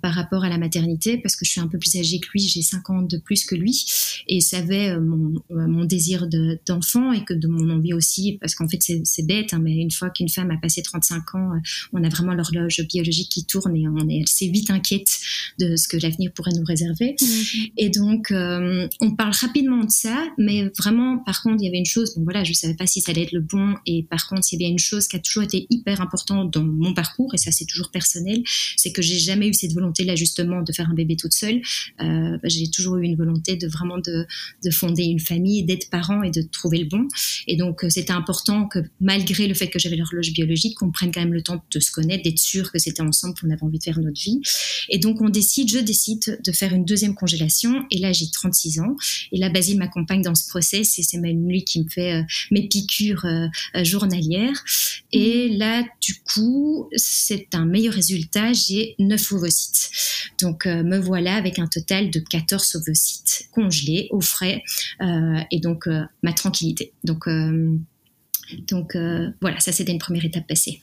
par 0.00 0.14
rapport 0.14 0.44
à 0.44 0.48
la 0.48 0.56
maternité, 0.56 1.18
parce 1.18 1.36
que 1.36 1.44
je 1.44 1.50
suis 1.50 1.60
un 1.60 1.68
peu 1.68 1.78
plus 1.78 1.96
âgée 1.96 2.18
que 2.18 2.28
lui, 2.32 2.40
j'ai 2.40 2.62
5 2.62 2.90
ans 2.90 3.02
de 3.02 3.18
plus 3.18 3.44
que 3.44 3.54
lui, 3.54 3.84
et 4.26 4.40
savait 4.40 4.98
mon, 4.98 5.34
mon 5.50 5.84
désir 5.84 6.26
d'enfant 6.66 7.12
et 7.12 7.24
que 7.24 7.34
de 7.34 7.46
mon 7.46 7.68
envie 7.70 7.92
aussi, 7.92 8.38
parce 8.40 8.54
qu'en 8.54 8.68
fait, 8.68 8.80
c'est 8.80 9.26
bête, 9.26 9.52
hein, 9.52 9.60
mais 9.62 9.76
une 9.76 9.90
fois 9.90 10.08
qu'une 10.08 10.30
femme 10.30 10.50
a 10.50 10.56
passé 10.56 10.82
35 10.82 11.34
ans, 11.34 11.52
on 11.92 12.02
a 12.02 12.08
vraiment 12.08 12.32
l'horloge 12.32 12.80
biologique 12.88 13.30
qui 13.30 13.44
tourne 13.44 13.76
et 13.76 13.86
on 13.86 14.08
est 14.08 14.22
assez 14.22 14.48
vite 14.48 14.70
inquiète 14.70 15.20
de 15.58 15.76
ce 15.76 15.88
que 15.88 15.98
l'avenir 15.98 16.32
pourrait 16.32 16.52
nous 16.56 16.64
réserver 16.64 16.77
Mhm. 16.86 17.66
Et 17.76 17.90
donc, 17.90 18.30
euh, 18.30 18.88
on 19.00 19.14
parle 19.14 19.32
rapidement 19.32 19.84
de 19.84 19.90
ça, 19.90 20.26
mais 20.38 20.70
vraiment, 20.78 21.18
par 21.18 21.42
contre, 21.42 21.56
il 21.60 21.64
y 21.64 21.68
avait 21.68 21.78
une 21.78 21.86
chose, 21.86 22.14
donc 22.14 22.24
voilà, 22.24 22.44
je 22.44 22.52
savais 22.52 22.74
pas 22.74 22.86
si 22.86 23.00
ça 23.00 23.12
allait 23.12 23.22
être 23.22 23.32
le 23.32 23.40
bon, 23.40 23.74
et 23.86 24.04
par 24.04 24.28
contre, 24.28 24.46
il 24.52 24.60
y 24.60 24.64
avait 24.64 24.70
une 24.70 24.78
chose 24.78 25.08
qui 25.08 25.16
a 25.16 25.18
toujours 25.18 25.42
été 25.42 25.66
hyper 25.70 26.00
importante 26.00 26.52
dans 26.52 26.64
mon 26.64 26.94
parcours, 26.94 27.34
et 27.34 27.38
ça 27.38 27.50
c'est 27.50 27.66
toujours 27.66 27.90
personnel, 27.90 28.42
c'est 28.76 28.92
que 28.92 29.02
j'ai 29.02 29.18
jamais 29.18 29.48
eu 29.48 29.54
cette 29.54 29.72
volonté-là 29.72 30.16
justement 30.16 30.62
de 30.62 30.72
faire 30.72 30.88
un 30.90 30.94
bébé 30.94 31.16
toute 31.16 31.34
seule. 31.34 31.60
Euh, 32.00 32.38
bah, 32.42 32.48
j'ai 32.48 32.70
toujours 32.70 32.96
eu 32.96 33.04
une 33.04 33.16
volonté 33.16 33.56
de 33.56 33.68
vraiment 33.68 33.98
de, 33.98 34.26
de 34.64 34.70
fonder 34.70 35.04
une 35.04 35.20
famille, 35.20 35.64
d'être 35.64 35.90
parent 35.90 36.22
et 36.22 36.30
de 36.30 36.42
trouver 36.42 36.78
le 36.78 36.86
bon. 36.86 37.06
Et 37.46 37.56
donc, 37.56 37.84
euh, 37.84 37.90
c'était 37.90 38.12
important 38.12 38.66
que 38.66 38.80
malgré 39.00 39.46
le 39.46 39.54
fait 39.54 39.68
que 39.68 39.78
j'avais 39.78 39.96
l'horloge 39.96 40.32
biologique, 40.32 40.76
qu'on 40.78 40.90
prenne 40.90 41.12
quand 41.12 41.20
même 41.20 41.32
le 41.32 41.42
temps 41.42 41.62
de 41.70 41.80
se 41.80 41.90
connaître, 41.90 42.24
d'être 42.24 42.38
sûr 42.38 42.70
que 42.72 42.78
c'était 42.78 43.02
ensemble 43.02 43.34
qu'on 43.40 43.50
avait 43.50 43.62
envie 43.62 43.78
de 43.78 43.84
faire 43.84 43.98
notre 43.98 44.20
vie. 44.20 44.40
Et 44.88 44.98
donc, 44.98 45.20
on 45.20 45.28
décide, 45.28 45.70
je 45.70 45.78
décide 45.78 46.40
de 46.44 46.52
faire 46.52 46.67
une 46.72 46.84
deuxième 46.84 47.14
congélation. 47.14 47.84
Et 47.90 47.98
là, 47.98 48.12
j'ai 48.12 48.30
36 48.30 48.80
ans. 48.80 48.96
Et 49.32 49.38
là, 49.38 49.48
Basile 49.48 49.78
m'accompagne 49.78 50.22
dans 50.22 50.34
ce 50.34 50.48
process 50.48 50.98
et 50.98 51.02
c'est 51.02 51.18
même 51.18 51.48
lui 51.48 51.64
qui 51.64 51.82
me 51.82 51.88
fait 51.88 52.14
euh, 52.14 52.22
mes 52.50 52.68
piqûres 52.68 53.24
euh, 53.24 53.46
euh, 53.76 53.84
journalières. 53.84 54.64
Et 55.12 55.50
mmh. 55.50 55.58
là, 55.58 55.84
du 56.00 56.14
coup, 56.22 56.88
c'est 56.96 57.54
un 57.54 57.66
meilleur 57.66 57.94
résultat. 57.94 58.52
J'ai 58.52 58.94
9 58.98 59.32
ovocytes. 59.32 59.90
Donc, 60.40 60.66
me 60.66 60.98
voilà 60.98 61.34
avec 61.34 61.58
un 61.58 61.66
total 61.66 62.10
de 62.10 62.20
14 62.20 62.76
ovocytes 62.76 63.48
congelés 63.50 64.08
au 64.10 64.20
frais 64.20 64.62
et 65.50 65.58
donc 65.58 65.88
ma 66.22 66.32
tranquillité. 66.32 66.92
Donc, 67.02 67.28
donc 68.68 68.96
voilà, 69.40 69.58
ça 69.58 69.72
c'était 69.72 69.90
une 69.90 69.98
première 69.98 70.24
étape 70.24 70.46
passée. 70.46 70.80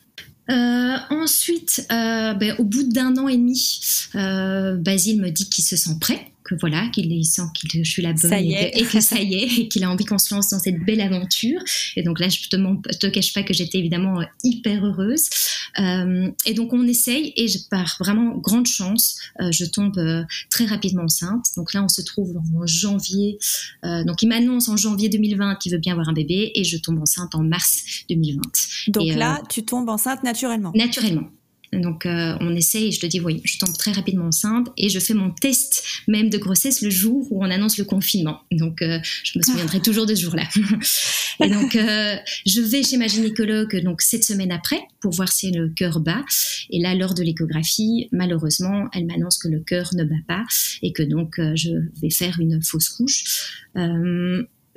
Euh, 0.50 0.98
ensuite, 1.10 1.88
euh, 1.92 2.34
ben, 2.34 2.56
au 2.60 2.64
bout 2.64 2.84
d'un 2.84 3.18
an 3.18 3.28
et 3.28 3.38
demi, 3.38 3.80
euh, 4.16 4.76
Basile 4.76 5.22
me 5.22 5.30
dit 5.30 5.50
qu'il 5.50 5.64
se 5.64 5.76
sent 5.76 5.98
prêt 6.00 6.32
que 6.46 6.56
voilà, 6.56 6.88
qu'il 6.90 7.26
sent 7.26 7.42
que 7.60 7.84
je 7.84 7.90
suis 7.90 8.04
la 8.04 8.14
bonne 8.14 8.34
et 8.34 8.84
que, 8.84 9.02
ça 9.02 9.20
y 9.20 9.34
est, 9.34 9.60
et 9.60 9.68
qu'il 9.68 9.84
a 9.84 9.90
envie 9.90 10.06
qu'on 10.06 10.20
se 10.20 10.34
lance 10.34 10.50
dans 10.52 10.60
cette 10.60 10.80
belle 10.86 11.02
aventure. 11.02 11.60
Et 11.96 12.04
donc 12.04 12.20
là, 12.20 12.30
je 12.30 12.48
te, 12.48 12.98
te 12.98 13.08
cache 13.08 13.34
pas 13.34 13.44
que 13.44 13.54
j'étais 13.54 13.80
évidemment 13.80 14.22
euh, 14.22 14.26
hyper 14.44 14.86
heureuse. 14.86 15.28
Euh, 15.80 16.30
et 16.46 16.54
donc 16.54 16.72
on 16.72 16.88
essaye 16.88 17.34
et 17.36 17.48
je, 17.48 17.58
par 17.70 17.98
vraiment 18.00 18.38
grande 18.38 18.68
chance, 18.68 19.18
euh, 19.42 19.52
je 19.52 19.66
tombe 19.66 20.00
très 20.50 20.66
rapidement 20.66 21.04
enceinte. 21.04 21.48
Donc 21.58 21.74
là, 21.74 21.84
on 21.84 21.90
se 21.90 22.02
trouve 22.02 22.38
en 22.38 22.66
janvier. 22.66 23.40
donc 23.84 24.22
il 24.22 24.28
m'annonce 24.28 24.70
en 24.70 24.78
janvier 24.78 25.10
2020 25.10 25.56
qu'il 25.56 25.72
veut 25.72 25.80
bien 25.80 25.94
avoir 25.94 26.10
un 26.10 26.14
bébé 26.14 26.52
et 26.54 26.64
je 26.64 26.78
tombe 26.78 27.00
enceinte 27.00 27.34
en 27.34 27.44
mars 27.44 27.84
2020. 28.10 28.42
Donc 28.90 29.16
là, 29.16 29.42
tu 29.50 29.66
tombes 29.66 29.90
enceinte 29.90 30.24
naturellement. 30.24 30.72
Naturellement 30.76 31.30
Donc 31.82 32.06
on 32.06 32.56
essaye, 32.56 32.92
je 32.92 33.00
te 33.00 33.06
dis, 33.06 33.20
oui, 33.20 33.42
je 33.44 33.58
tombe 33.58 33.76
très 33.78 33.92
rapidement 33.92 34.26
enceinte 34.26 34.68
et 34.78 34.90
je 34.90 35.00
fais 35.00 35.14
mon 35.14 35.32
test 35.32 35.84
même 36.08 36.30
de 36.30 36.38
grossesse 36.38 36.82
le 36.82 36.90
jour 36.90 37.28
où 37.32 37.44
on 37.44 37.50
annonce 37.50 37.78
le 37.78 37.86
confinement. 37.86 38.40
Donc 38.52 38.78
je 38.82 39.38
me 39.38 39.44
souviendrai 39.44 39.80
toujours 39.82 40.06
de 40.06 40.16
ce 40.16 40.22
jour-là. 40.22 40.48
et 41.44 41.50
donc 41.50 41.74
je 41.74 42.62
vais 42.62 42.84
chez 42.84 42.98
ma 42.98 43.08
gynécologue 43.08 43.82
donc 43.84 44.02
sept 44.02 44.24
semaines 44.24 44.52
après 44.52 44.80
pour 45.02 45.12
voir 45.12 45.32
si 45.32 45.52
le 45.52 45.70
cœur 45.70 46.00
bat. 46.00 46.24
Et 46.70 46.80
là, 46.80 46.96
lors 46.96 47.14
de 47.14 47.24
l'échographie, 47.24 48.08
malheureusement, 48.12 48.88
elle 48.94 49.06
m'annonce 49.06 49.38
que 49.38 49.48
le 49.48 49.60
cœur 49.60 49.90
ne 49.94 50.04
bat 50.04 50.16
pas 50.28 50.44
et 50.82 50.92
que 50.92 51.04
donc 51.04 51.36
je 51.56 51.72
vais 52.02 52.10
faire 52.10 52.40
une 52.40 52.62
fausse 52.62 52.90
couche. 52.90 53.24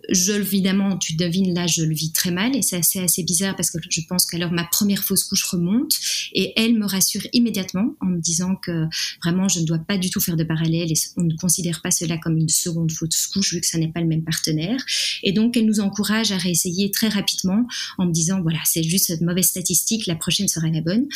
Je, 0.08 0.32
évidemment, 0.32 0.96
tu 0.96 1.14
devines, 1.14 1.54
là, 1.54 1.66
je 1.66 1.82
le 1.82 1.94
vis 1.94 2.12
très 2.12 2.30
mal 2.30 2.56
et 2.56 2.62
c'est 2.62 2.76
assez, 2.76 2.98
assez 2.98 3.22
bizarre 3.22 3.56
parce 3.56 3.70
que 3.70 3.78
je 3.88 4.00
pense 4.08 4.26
qu'alors 4.26 4.52
ma 4.52 4.64
première 4.64 5.04
fausse 5.04 5.24
couche 5.24 5.44
remonte 5.44 5.92
et 6.32 6.52
elle 6.56 6.78
me 6.78 6.86
rassure 6.86 7.22
immédiatement 7.32 7.94
en 8.00 8.06
me 8.06 8.20
disant 8.20 8.56
que 8.56 8.86
vraiment 9.22 9.48
je 9.48 9.60
ne 9.60 9.66
dois 9.66 9.78
pas 9.78 9.98
du 9.98 10.10
tout 10.10 10.20
faire 10.20 10.36
de 10.36 10.44
parallèle 10.44 10.90
et 10.90 10.96
on 11.16 11.24
ne 11.24 11.36
considère 11.36 11.82
pas 11.82 11.90
cela 11.90 12.16
comme 12.18 12.38
une 12.38 12.48
seconde 12.48 12.90
fausse 12.90 13.26
couche 13.26 13.52
vu 13.52 13.60
que 13.60 13.66
ça 13.66 13.78
n'est 13.78 13.92
pas 13.92 14.00
le 14.00 14.06
même 14.06 14.24
partenaire. 14.24 14.82
Et 15.22 15.32
donc, 15.32 15.56
elle 15.56 15.66
nous 15.66 15.80
encourage 15.80 16.32
à 16.32 16.38
réessayer 16.38 16.90
très 16.90 17.08
rapidement 17.08 17.66
en 17.98 18.06
me 18.06 18.12
disant, 18.12 18.40
voilà, 18.40 18.60
c'est 18.64 18.82
juste 18.82 19.10
une 19.10 19.26
mauvaise 19.26 19.46
statistique, 19.46 20.06
la 20.06 20.16
prochaine 20.16 20.48
sera 20.48 20.68
la 20.68 20.80
bonne. 20.80 21.06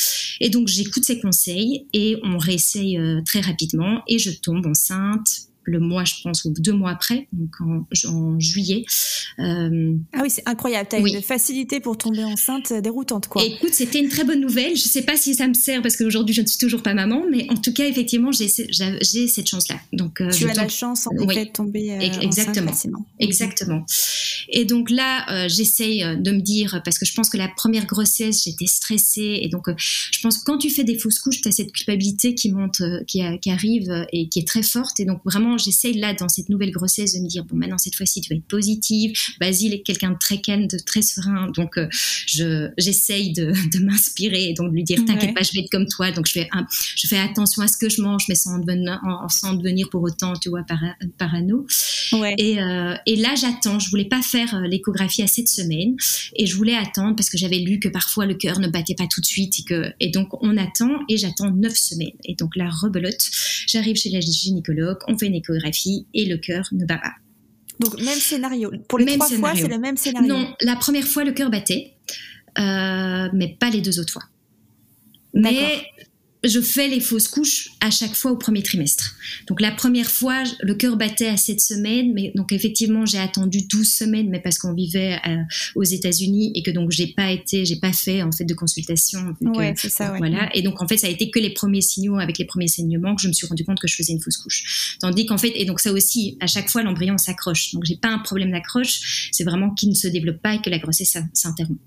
Et 0.40 0.50
donc, 0.50 0.68
j'écoute 0.68 1.04
ses 1.04 1.20
conseils 1.20 1.86
et 1.92 2.16
on 2.22 2.38
réessaye 2.38 2.98
euh, 2.98 3.20
très 3.24 3.40
rapidement 3.40 4.02
et 4.08 4.18
je 4.18 4.30
tombe 4.30 4.66
enceinte 4.66 5.51
le 5.64 5.78
mois, 5.78 6.04
je 6.04 6.14
pense, 6.22 6.44
ou 6.44 6.52
deux 6.52 6.72
mois 6.72 6.90
après, 6.90 7.28
donc 7.32 7.56
en, 7.60 8.40
juillet. 8.40 8.84
Euh, 9.38 9.94
ah 10.12 10.20
oui, 10.22 10.30
c'est 10.30 10.46
incroyable. 10.46 10.88
Tu 10.90 10.96
as 10.96 10.98
une 10.98 11.22
facilité 11.22 11.80
pour 11.80 11.96
tomber 11.96 12.24
enceinte 12.24 12.72
déroutante, 12.72 13.28
quoi. 13.28 13.42
écoute, 13.44 13.72
c'était 13.72 14.00
une 14.00 14.08
très 14.08 14.24
bonne 14.24 14.40
nouvelle. 14.40 14.76
Je 14.76 14.84
ne 14.84 14.88
sais 14.88 15.02
pas 15.02 15.16
si 15.16 15.34
ça 15.34 15.46
me 15.46 15.54
sert 15.54 15.82
parce 15.82 15.96
qu'aujourd'hui, 15.96 16.34
je 16.34 16.42
ne 16.42 16.46
suis 16.46 16.58
toujours 16.58 16.82
pas 16.82 16.94
maman, 16.94 17.22
mais 17.30 17.46
en 17.50 17.56
tout 17.56 17.72
cas, 17.72 17.86
effectivement, 17.86 18.32
j'ai 18.32 18.48
cette 18.48 19.48
chance-là. 19.48 19.76
Donc, 19.92 20.20
euh, 20.20 20.30
tu 20.30 20.48
as 20.48 20.54
la 20.54 20.68
chance, 20.68 21.06
en 21.06 21.16
effet, 21.28 21.46
de 21.46 21.50
tomber 21.50 21.92
euh, 21.92 22.20
Exactement. 22.20 22.70
enceinte 22.70 22.92
Exactement. 23.20 23.84
Et 24.48 24.64
donc 24.64 24.90
là, 24.90 25.48
j'essaye 25.48 26.00
de 26.00 26.30
me 26.32 26.40
dire, 26.40 26.80
parce 26.84 26.98
que 26.98 27.06
je 27.06 27.14
pense 27.14 27.30
que 27.30 27.36
la 27.36 27.48
première 27.48 27.86
grossesse, 27.86 28.44
j'étais 28.44 28.66
stressée. 28.66 29.38
Et 29.42 29.48
donc, 29.48 29.66
je 29.76 30.20
pense 30.20 30.38
que 30.38 30.44
quand 30.44 30.58
tu 30.58 30.70
fais 30.70 30.84
des 30.84 30.98
fausses 30.98 31.20
couches, 31.20 31.40
tu 31.40 31.48
as 31.48 31.52
cette 31.52 31.72
culpabilité 31.72 32.34
qui 32.34 32.50
monte, 32.50 32.82
qui, 33.06 33.22
qui 33.40 33.50
arrive 33.50 34.06
et 34.12 34.28
qui 34.28 34.40
est 34.40 34.46
très 34.46 34.62
forte. 34.62 34.98
Et 35.00 35.04
donc, 35.04 35.20
vraiment, 35.24 35.51
j'essaye 35.58 35.94
là, 35.94 36.14
dans 36.14 36.28
cette 36.28 36.48
nouvelle 36.48 36.70
grossesse, 36.70 37.14
de 37.14 37.20
me 37.20 37.28
dire, 37.28 37.44
bon, 37.44 37.56
maintenant, 37.56 37.78
cette 37.78 37.94
fois-ci, 37.94 38.20
tu 38.20 38.32
vas 38.32 38.36
être 38.36 38.46
positive. 38.46 39.12
Basile 39.40 39.74
est 39.74 39.82
quelqu'un 39.82 40.12
de 40.12 40.18
très 40.18 40.40
calme, 40.40 40.66
de 40.66 40.78
très 40.78 41.02
serein. 41.02 41.50
Donc, 41.54 41.78
euh, 41.78 41.88
je, 42.26 42.68
j'essaye 42.78 43.32
de, 43.32 43.52
de 43.72 43.84
m'inspirer 43.84 44.50
et 44.50 44.54
donc 44.54 44.70
de 44.70 44.74
lui 44.74 44.84
dire, 44.84 45.04
t'inquiète 45.04 45.34
pas, 45.34 45.42
je 45.42 45.52
vais 45.52 45.60
être 45.60 45.70
comme 45.70 45.86
toi. 45.86 46.10
Donc, 46.12 46.26
je 46.26 46.32
fais, 46.32 46.48
je 46.96 47.06
fais 47.06 47.18
attention 47.18 47.62
à 47.62 47.68
ce 47.68 47.76
que 47.76 47.88
je 47.88 48.02
mange, 48.02 48.24
mais 48.28 48.34
sans 48.34 48.58
devenir, 48.58 49.00
sans 49.28 49.54
devenir 49.54 49.88
pour 49.90 50.02
autant, 50.02 50.34
tu 50.34 50.48
vois, 50.48 50.64
parano. 51.18 51.66
Ouais. 52.12 52.34
Et, 52.38 52.60
euh, 52.60 52.94
et 53.06 53.16
là, 53.16 53.34
j'attends. 53.34 53.78
Je 53.78 53.90
voulais 53.90 54.08
pas 54.08 54.22
faire 54.22 54.54
euh, 54.54 54.66
l'échographie 54.66 55.22
à 55.22 55.26
cette 55.26 55.48
semaine 55.48 55.96
et 56.36 56.46
je 56.46 56.56
voulais 56.56 56.74
attendre 56.74 57.16
parce 57.16 57.30
que 57.30 57.38
j'avais 57.38 57.58
lu 57.58 57.78
que 57.78 57.88
parfois 57.88 58.26
le 58.26 58.34
cœur 58.34 58.58
ne 58.60 58.68
battait 58.68 58.94
pas 58.94 59.06
tout 59.06 59.20
de 59.20 59.26
suite 59.26 59.60
et 59.60 59.64
que, 59.64 59.92
et 60.00 60.10
donc, 60.10 60.28
on 60.42 60.56
attend 60.56 60.90
et 61.08 61.16
j'attends 61.16 61.50
neuf 61.50 61.76
semaines. 61.76 62.16
Et 62.24 62.34
donc, 62.34 62.56
la 62.56 62.68
rebelote, 62.68 63.30
j'arrive 63.66 63.96
chez 63.96 64.10
la 64.10 64.20
gynécologue, 64.20 64.98
on 65.08 65.16
fait 65.16 65.26
une 65.26 65.34
échographie 65.42 66.06
et 66.14 66.26
le 66.26 66.38
cœur 66.38 66.68
ne 66.72 66.84
bat 66.84 66.98
pas. 66.98 67.12
Donc 67.80 68.00
même 68.00 68.18
scénario. 68.18 68.72
Pour 68.88 68.98
les 68.98 69.06
trois 69.16 69.28
fois, 69.28 69.54
c'est 69.54 69.68
le 69.68 69.78
même 69.78 69.96
scénario. 69.96 70.28
Non, 70.28 70.54
la 70.60 70.76
première 70.76 71.06
fois 71.06 71.24
le 71.24 71.32
cœur 71.32 71.50
battait, 71.50 71.94
euh, 72.58 73.28
mais 73.32 73.56
pas 73.58 73.70
les 73.70 73.80
deux 73.80 73.98
autres 73.98 74.12
fois. 74.12 74.24
Mais 75.34 75.82
je 76.44 76.60
fais 76.60 76.88
les 76.88 77.00
fausses 77.00 77.28
couches 77.28 77.70
à 77.80 77.90
chaque 77.90 78.14
fois 78.14 78.32
au 78.32 78.36
premier 78.36 78.62
trimestre. 78.62 79.14
Donc 79.46 79.60
la 79.60 79.70
première 79.70 80.10
fois, 80.10 80.42
le 80.60 80.74
cœur 80.74 80.96
battait 80.96 81.28
à 81.28 81.36
7 81.36 81.60
semaines, 81.60 82.12
mais 82.14 82.32
donc 82.34 82.52
effectivement 82.52 83.06
j'ai 83.06 83.18
attendu 83.18 83.62
12 83.62 83.88
semaines, 83.88 84.28
mais 84.28 84.40
parce 84.40 84.58
qu'on 84.58 84.74
vivait 84.74 85.18
euh, 85.26 85.36
aux 85.76 85.84
États-Unis 85.84 86.52
et 86.54 86.62
que 86.62 86.72
donc 86.72 86.90
j'ai 86.90 87.08
pas 87.08 87.30
été, 87.30 87.64
j'ai 87.64 87.76
pas 87.76 87.92
fait 87.92 88.22
en 88.22 88.32
fait 88.32 88.44
de 88.44 88.54
consultation. 88.54 89.36
Ouais, 89.40 89.74
c'est 89.76 89.88
ça. 89.88 90.12
Ouais. 90.12 90.18
Voilà. 90.18 90.50
Et 90.54 90.62
donc 90.62 90.82
en 90.82 90.88
fait 90.88 90.96
ça 90.96 91.06
a 91.06 91.10
été 91.10 91.30
que 91.30 91.38
les 91.38 91.50
premiers 91.50 91.80
signaux 91.80 92.18
avec 92.18 92.38
les 92.38 92.44
premiers 92.44 92.68
saignements 92.68 93.14
que 93.14 93.22
je 93.22 93.28
me 93.28 93.32
suis 93.32 93.46
rendu 93.46 93.64
compte 93.64 93.78
que 93.78 93.88
je 93.88 93.94
faisais 93.94 94.12
une 94.12 94.20
fausse 94.20 94.38
couche. 94.38 94.96
Tandis 95.00 95.26
qu'en 95.26 95.38
fait 95.38 95.52
et 95.54 95.64
donc 95.64 95.78
ça 95.78 95.92
aussi 95.92 96.36
à 96.40 96.48
chaque 96.48 96.68
fois 96.68 96.82
l'embryon 96.82 97.18
s'accroche. 97.18 97.72
Donc 97.72 97.84
j'ai 97.84 97.96
pas 97.96 98.08
un 98.08 98.18
problème 98.18 98.50
d'accroche, 98.50 99.30
c'est 99.30 99.44
vraiment 99.44 99.70
qu'il 99.70 99.90
ne 99.90 99.94
se 99.94 100.08
développe 100.08 100.42
pas 100.42 100.54
et 100.54 100.60
que 100.60 100.70
la 100.70 100.78
grossesse 100.78 101.16
s'interrompt. 101.32 101.78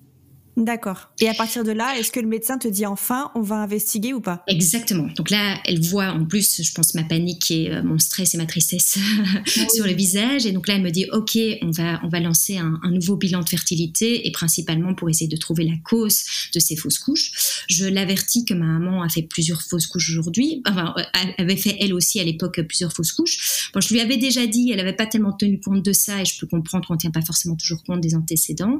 D'accord. 0.57 1.09
Et 1.19 1.27
à 1.27 1.33
partir 1.33 1.65
de 1.65 1.71
là, 1.71 1.97
est-ce 1.97 2.11
que 2.11 2.19
le 2.21 2.27
médecin 2.27 2.57
te 2.57 2.67
dit 2.67 2.85
enfin, 2.85 3.29
on 3.35 3.41
va 3.41 3.57
investiguer 3.57 4.13
ou 4.13 4.21
pas? 4.21 4.41
Exactement. 4.47 5.07
Donc 5.17 5.29
là, 5.29 5.59
elle 5.65 5.81
voit 5.81 6.11
en 6.11 6.25
plus, 6.25 6.61
je 6.63 6.71
pense, 6.71 6.93
ma 6.93 7.03
panique 7.03 7.51
et 7.51 7.71
euh, 7.71 7.83
mon 7.83 7.99
stress 7.99 8.35
et 8.35 8.37
ma 8.37 8.45
tristesse 8.45 8.97
sur 9.73 9.85
le 9.85 9.91
visage. 9.91 10.45
Et 10.45 10.53
donc 10.53 10.67
là, 10.69 10.75
elle 10.75 10.81
me 10.81 10.91
dit, 10.91 11.07
OK, 11.11 11.37
on 11.61 11.71
va, 11.71 11.99
on 12.03 12.07
va 12.07 12.21
lancer 12.21 12.57
un, 12.57 12.79
nouveau 12.89 13.17
bilan 13.17 13.41
de 13.41 13.49
fertilité 13.49 14.25
et 14.25 14.31
principalement 14.31 14.95
pour 14.95 15.09
essayer 15.09 15.27
de 15.27 15.35
trouver 15.35 15.65
la 15.65 15.75
cause 15.83 16.23
de 16.53 16.59
ces 16.59 16.77
fausses 16.77 16.99
couches. 16.99 17.63
Je 17.67 17.85
l'avertis 17.85 18.45
que 18.45 18.53
ma 18.53 18.65
maman 18.65 19.03
a 19.03 19.09
fait 19.09 19.23
plusieurs 19.23 19.61
fausses 19.61 19.87
couches 19.87 20.09
aujourd'hui. 20.11 20.61
Enfin, 20.65 20.95
elle 21.13 21.33
avait 21.37 21.57
fait 21.57 21.75
elle 21.81 21.93
aussi 21.93 22.21
à 22.21 22.23
l'époque 22.23 22.61
plusieurs 22.61 22.93
fausses 22.93 23.11
couches. 23.11 23.69
Bon, 23.73 23.81
je 23.81 23.93
lui 23.93 23.99
avais 23.99 24.17
déjà 24.17 24.47
dit, 24.47 24.71
elle 24.71 24.77
n'avait 24.77 24.93
pas 24.93 25.07
tellement 25.07 25.33
tenu 25.33 25.59
compte 25.59 25.83
de 25.83 25.91
ça 25.91 26.21
et 26.21 26.25
je 26.25 26.39
peux 26.39 26.47
comprendre 26.47 26.87
qu'on 26.87 26.93
ne 26.93 26.99
tient 26.99 27.11
pas 27.11 27.21
forcément 27.21 27.55
toujours 27.55 27.83
compte 27.83 27.99
des 27.99 28.15
antécédents. 28.15 28.79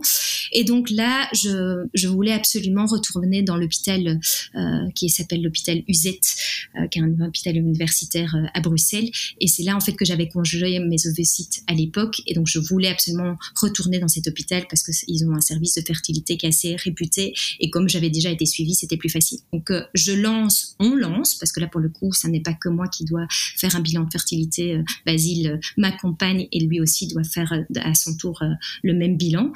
Et 0.53 0.63
donc 0.63 0.89
là, 0.89 1.27
je 1.33 1.64
je, 1.93 2.07
voulais 2.07 2.31
absolument 2.31 2.85
retourner 2.85 3.43
dans 3.43 3.57
l'hôpital 3.57 4.19
euh, 4.55 4.89
qui 4.95 5.09
s'appelle 5.09 5.41
l'hôpital 5.41 5.83
Uzette, 5.87 6.35
euh, 6.79 6.87
qui 6.87 6.99
est 6.99 7.01
un 7.01 7.19
hôpital 7.21 7.55
universitaire 7.55 8.35
euh, 8.35 8.47
à 8.53 8.61
Bruxelles. 8.61 9.09
Et 9.41 9.47
c'est 9.47 9.63
là 9.63 9.75
en 9.75 9.79
fait 9.79 9.93
que 9.93 10.05
j'avais 10.05 10.27
congelé 10.27 10.79
mes 10.79 11.07
ovocytes 11.07 11.63
à 11.67 11.73
l'époque, 11.73 12.21
et 12.27 12.33
donc 12.33 12.47
je 12.47 12.59
voulais 12.59 12.87
absolument 12.87 13.37
retourner 13.59 13.99
dans 13.99 14.07
cet 14.07 14.27
hôpital 14.27 14.65
parce 14.69 14.83
qu'ils 14.83 15.27
ont 15.27 15.33
un 15.33 15.41
service 15.41 15.75
de 15.75 15.81
fertilité 15.81 16.37
qui 16.37 16.45
est 16.45 16.49
assez 16.49 16.75
réputé. 16.75 17.33
Et 17.59 17.69
comme 17.69 17.89
j'avais 17.89 18.09
déjà 18.09 18.29
été 18.29 18.45
suivie, 18.45 18.75
c'était 18.75 18.97
plus 18.97 19.09
facile. 19.09 19.39
Donc 19.51 19.71
je 19.93 20.11
lance, 20.11 20.75
on 20.79 20.95
lance, 20.95 21.35
parce 21.35 21.51
que 21.51 21.59
là 21.59 21.67
pour 21.67 21.81
le 21.81 21.89
coup, 21.89 22.11
ça 22.13 22.27
n'est 22.27 22.41
pas 22.41 22.53
que 22.53 22.69
moi 22.69 22.87
qui 22.87 23.05
dois 23.05 23.27
faire 23.29 23.75
un 23.75 23.81
bilan 23.81 24.03
de 24.03 24.11
fertilité. 24.11 24.81
Basile 25.05 25.59
m'accompagne 25.77 26.47
et 26.51 26.59
lui 26.59 26.79
aussi 26.79 27.07
doit 27.07 27.23
faire 27.23 27.51
à 27.75 27.93
son 27.93 28.15
tour 28.17 28.41
le 28.83 28.93
même 28.93 29.17
bilan. 29.17 29.51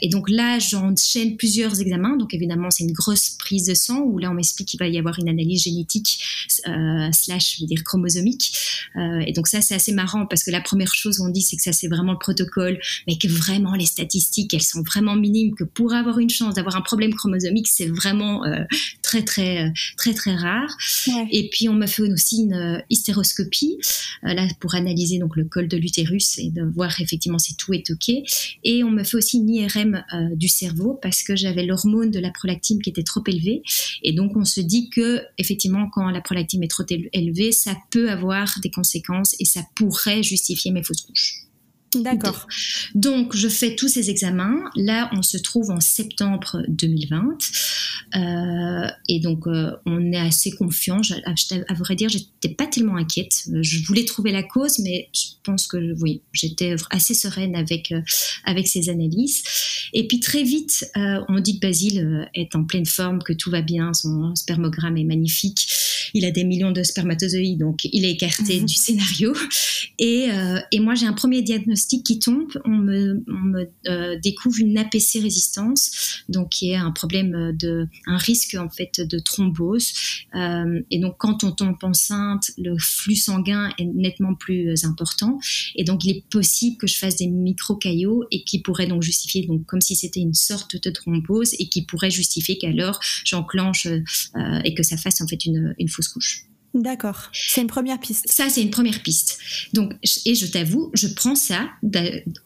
et 0.00 0.08
donc 0.08 0.28
là, 0.28 0.58
j'enchaîne 0.58 1.19
plusieurs 1.36 1.80
examens. 1.80 2.16
Donc 2.16 2.34
évidemment, 2.34 2.70
c'est 2.70 2.84
une 2.84 2.92
grosse 2.92 3.30
prise 3.30 3.66
de 3.66 3.74
sang 3.74 4.00
où 4.00 4.18
là, 4.18 4.30
on 4.30 4.34
m'explique 4.34 4.68
qu'il 4.68 4.78
va 4.78 4.88
y 4.88 4.98
avoir 4.98 5.18
une 5.18 5.28
analyse 5.28 5.64
génétique 5.64 6.20
euh, 6.68 7.10
slash, 7.12 7.56
je 7.56 7.62
veux 7.62 7.66
dire, 7.66 7.82
chromosomique. 7.84 8.52
Euh, 8.96 9.20
et 9.26 9.32
donc 9.32 9.48
ça, 9.48 9.60
c'est 9.60 9.74
assez 9.74 9.92
marrant 9.92 10.26
parce 10.26 10.42
que 10.42 10.50
la 10.50 10.60
première 10.60 10.92
chose 10.94 11.18
qu'on 11.18 11.28
dit, 11.28 11.42
c'est 11.42 11.56
que 11.56 11.62
ça, 11.62 11.72
c'est 11.72 11.88
vraiment 11.88 12.12
le 12.12 12.18
protocole, 12.18 12.78
mais 13.06 13.16
que 13.16 13.28
vraiment 13.28 13.74
les 13.74 13.86
statistiques, 13.86 14.52
elles 14.54 14.62
sont 14.62 14.82
vraiment 14.82 15.16
minimes, 15.16 15.54
que 15.54 15.64
pour 15.64 15.94
avoir 15.94 16.18
une 16.18 16.30
chance 16.30 16.54
d'avoir 16.54 16.76
un 16.76 16.80
problème 16.80 17.14
chromosomique, 17.14 17.68
c'est 17.68 17.86
vraiment 17.86 18.44
euh, 18.44 18.64
très, 19.02 19.22
très, 19.22 19.72
très, 19.96 20.14
très 20.14 20.34
rare. 20.34 20.76
Et 21.30 21.48
puis, 21.50 21.68
on 21.68 21.74
me 21.74 21.86
fait 21.86 22.02
aussi 22.02 22.42
une 22.42 22.82
hystéroscopie, 22.90 23.78
là, 24.22 24.46
pour 24.60 24.74
analyser 24.74 25.18
donc 25.18 25.36
le 25.36 25.44
col 25.44 25.68
de 25.68 25.76
l'utérus 25.76 26.38
et 26.38 26.50
de 26.50 26.62
voir 26.62 27.00
effectivement 27.00 27.38
si 27.38 27.54
tout 27.56 27.72
est 27.72 27.90
OK. 27.90 28.10
Et 28.64 28.84
on 28.84 28.90
me 28.90 29.04
fait 29.04 29.16
aussi 29.16 29.38
une 29.38 29.50
IRM 29.50 30.04
du 30.34 30.48
cerveau 30.48 30.94
parce 31.10 31.24
que 31.24 31.34
j'avais 31.34 31.66
l'hormone 31.66 32.12
de 32.12 32.20
la 32.20 32.30
prolactine 32.30 32.80
qui 32.80 32.88
était 32.88 33.02
trop 33.02 33.20
élevée. 33.26 33.62
Et 34.04 34.12
donc, 34.12 34.36
on 34.36 34.44
se 34.44 34.60
dit 34.60 34.90
que, 34.90 35.20
effectivement, 35.38 35.90
quand 35.92 36.08
la 36.08 36.20
prolactine 36.20 36.62
est 36.62 36.70
trop 36.70 36.84
élevée, 36.88 37.50
ça 37.50 37.76
peut 37.90 38.08
avoir 38.08 38.46
des 38.62 38.70
conséquences 38.70 39.34
et 39.40 39.44
ça 39.44 39.62
pourrait 39.74 40.22
justifier 40.22 40.70
mes 40.70 40.84
fausses 40.84 41.00
couches. 41.00 41.49
D'accord. 41.94 42.46
Donc, 42.94 43.34
je 43.34 43.48
fais 43.48 43.74
tous 43.74 43.88
ces 43.88 44.10
examens. 44.10 44.70
Là, 44.76 45.10
on 45.12 45.22
se 45.22 45.36
trouve 45.36 45.70
en 45.70 45.80
septembre 45.80 46.62
2020. 46.68 47.38
Euh, 48.16 48.88
et 49.08 49.18
donc, 49.18 49.48
euh, 49.48 49.72
on 49.86 50.12
est 50.12 50.18
assez 50.18 50.52
confiant. 50.52 51.00
À, 51.24 51.74
vrai 51.74 51.96
dire, 51.96 52.08
j'étais 52.08 52.54
pas 52.54 52.66
tellement 52.66 52.96
inquiète. 52.96 53.48
Je 53.60 53.84
voulais 53.84 54.04
trouver 54.04 54.30
la 54.30 54.44
cause, 54.44 54.78
mais 54.78 55.08
je 55.12 55.30
pense 55.42 55.66
que 55.66 56.00
oui, 56.00 56.22
j'étais 56.32 56.76
assez 56.90 57.14
sereine 57.14 57.56
avec, 57.56 57.90
euh, 57.90 58.02
avec 58.44 58.68
ces 58.68 58.88
analyses. 58.88 59.42
Et 59.92 60.06
puis, 60.06 60.20
très 60.20 60.44
vite, 60.44 60.84
on 60.94 61.40
dit 61.40 61.58
que 61.58 61.66
Basile 61.66 62.28
est 62.34 62.54
en 62.54 62.64
pleine 62.64 62.86
forme, 62.86 63.20
que 63.20 63.32
tout 63.32 63.50
va 63.50 63.62
bien, 63.62 63.92
son 63.92 64.36
spermogramme 64.36 64.96
est 64.96 65.04
magnifique. 65.04 65.66
Il 66.14 66.24
a 66.24 66.30
des 66.30 66.44
millions 66.44 66.72
de 66.72 66.82
spermatozoïdes, 66.82 67.58
donc 67.58 67.80
il 67.84 68.04
est 68.04 68.12
écarté 68.12 68.60
du 68.60 68.74
scénario. 68.74 69.34
Et, 69.98 70.28
et 70.72 70.80
moi, 70.80 70.94
j'ai 70.94 71.06
un 71.06 71.12
premier 71.12 71.42
diagnostic 71.42 72.04
qui 72.04 72.18
tombe. 72.18 72.50
On 72.64 72.70
me, 72.70 73.22
on 73.28 73.40
me 73.40 74.20
découvre 74.20 74.58
une 74.58 74.78
APC 74.78 75.20
résistance, 75.20 76.22
donc 76.28 76.50
qui 76.50 76.70
est 76.70 76.76
un 76.76 76.90
problème 76.90 77.54
de, 77.56 77.86
un 78.06 78.16
risque 78.16 78.54
en 78.54 78.68
fait 78.68 79.00
de 79.00 79.18
thrombose. 79.18 79.92
et 80.34 80.98
donc, 80.98 81.16
quand 81.18 81.44
on 81.44 81.52
tombe 81.52 81.76
enceinte, 81.82 82.50
le 82.58 82.76
flux 82.78 83.16
sanguin 83.16 83.70
est 83.78 83.84
nettement 83.84 84.34
plus 84.34 84.84
important. 84.84 85.38
Et 85.76 85.84
donc, 85.84 86.04
il 86.04 86.10
est 86.16 86.24
possible 86.30 86.76
que 86.76 86.86
je 86.86 86.96
fasse 86.96 87.16
des 87.16 87.26
micro-caillots 87.26 88.24
et 88.30 88.44
qui 88.44 88.60
pourraient 88.60 88.86
donc 88.86 89.02
justifier, 89.02 89.46
donc 89.46 89.66
comme 89.66 89.80
si 89.80 89.96
c'était 89.96 90.20
une 90.20 90.34
sorte 90.34 90.76
de 90.82 90.90
thrombose 90.90 91.54
et 91.58 91.68
qui 91.68 91.82
pourrait 91.82 92.10
justifier 92.10 92.58
qu'alors 92.58 93.00
j'enclenche 93.24 93.86
euh, 93.86 94.60
et 94.64 94.74
que 94.74 94.82
ça 94.82 94.96
fasse 94.96 95.20
en 95.20 95.26
fait 95.26 95.44
une 95.46 95.74
fausse 96.00 96.12
couche. 96.12 96.49
D'accord. 96.72 97.30
C'est 97.32 97.62
une 97.62 97.66
première 97.66 97.98
piste. 97.98 98.26
Ça, 98.30 98.48
c'est 98.48 98.62
une 98.62 98.70
première 98.70 99.02
piste. 99.02 99.38
Donc, 99.72 99.92
et 100.24 100.36
je 100.36 100.46
t'avoue, 100.46 100.92
je 100.94 101.08
prends 101.08 101.34
ça, 101.34 101.68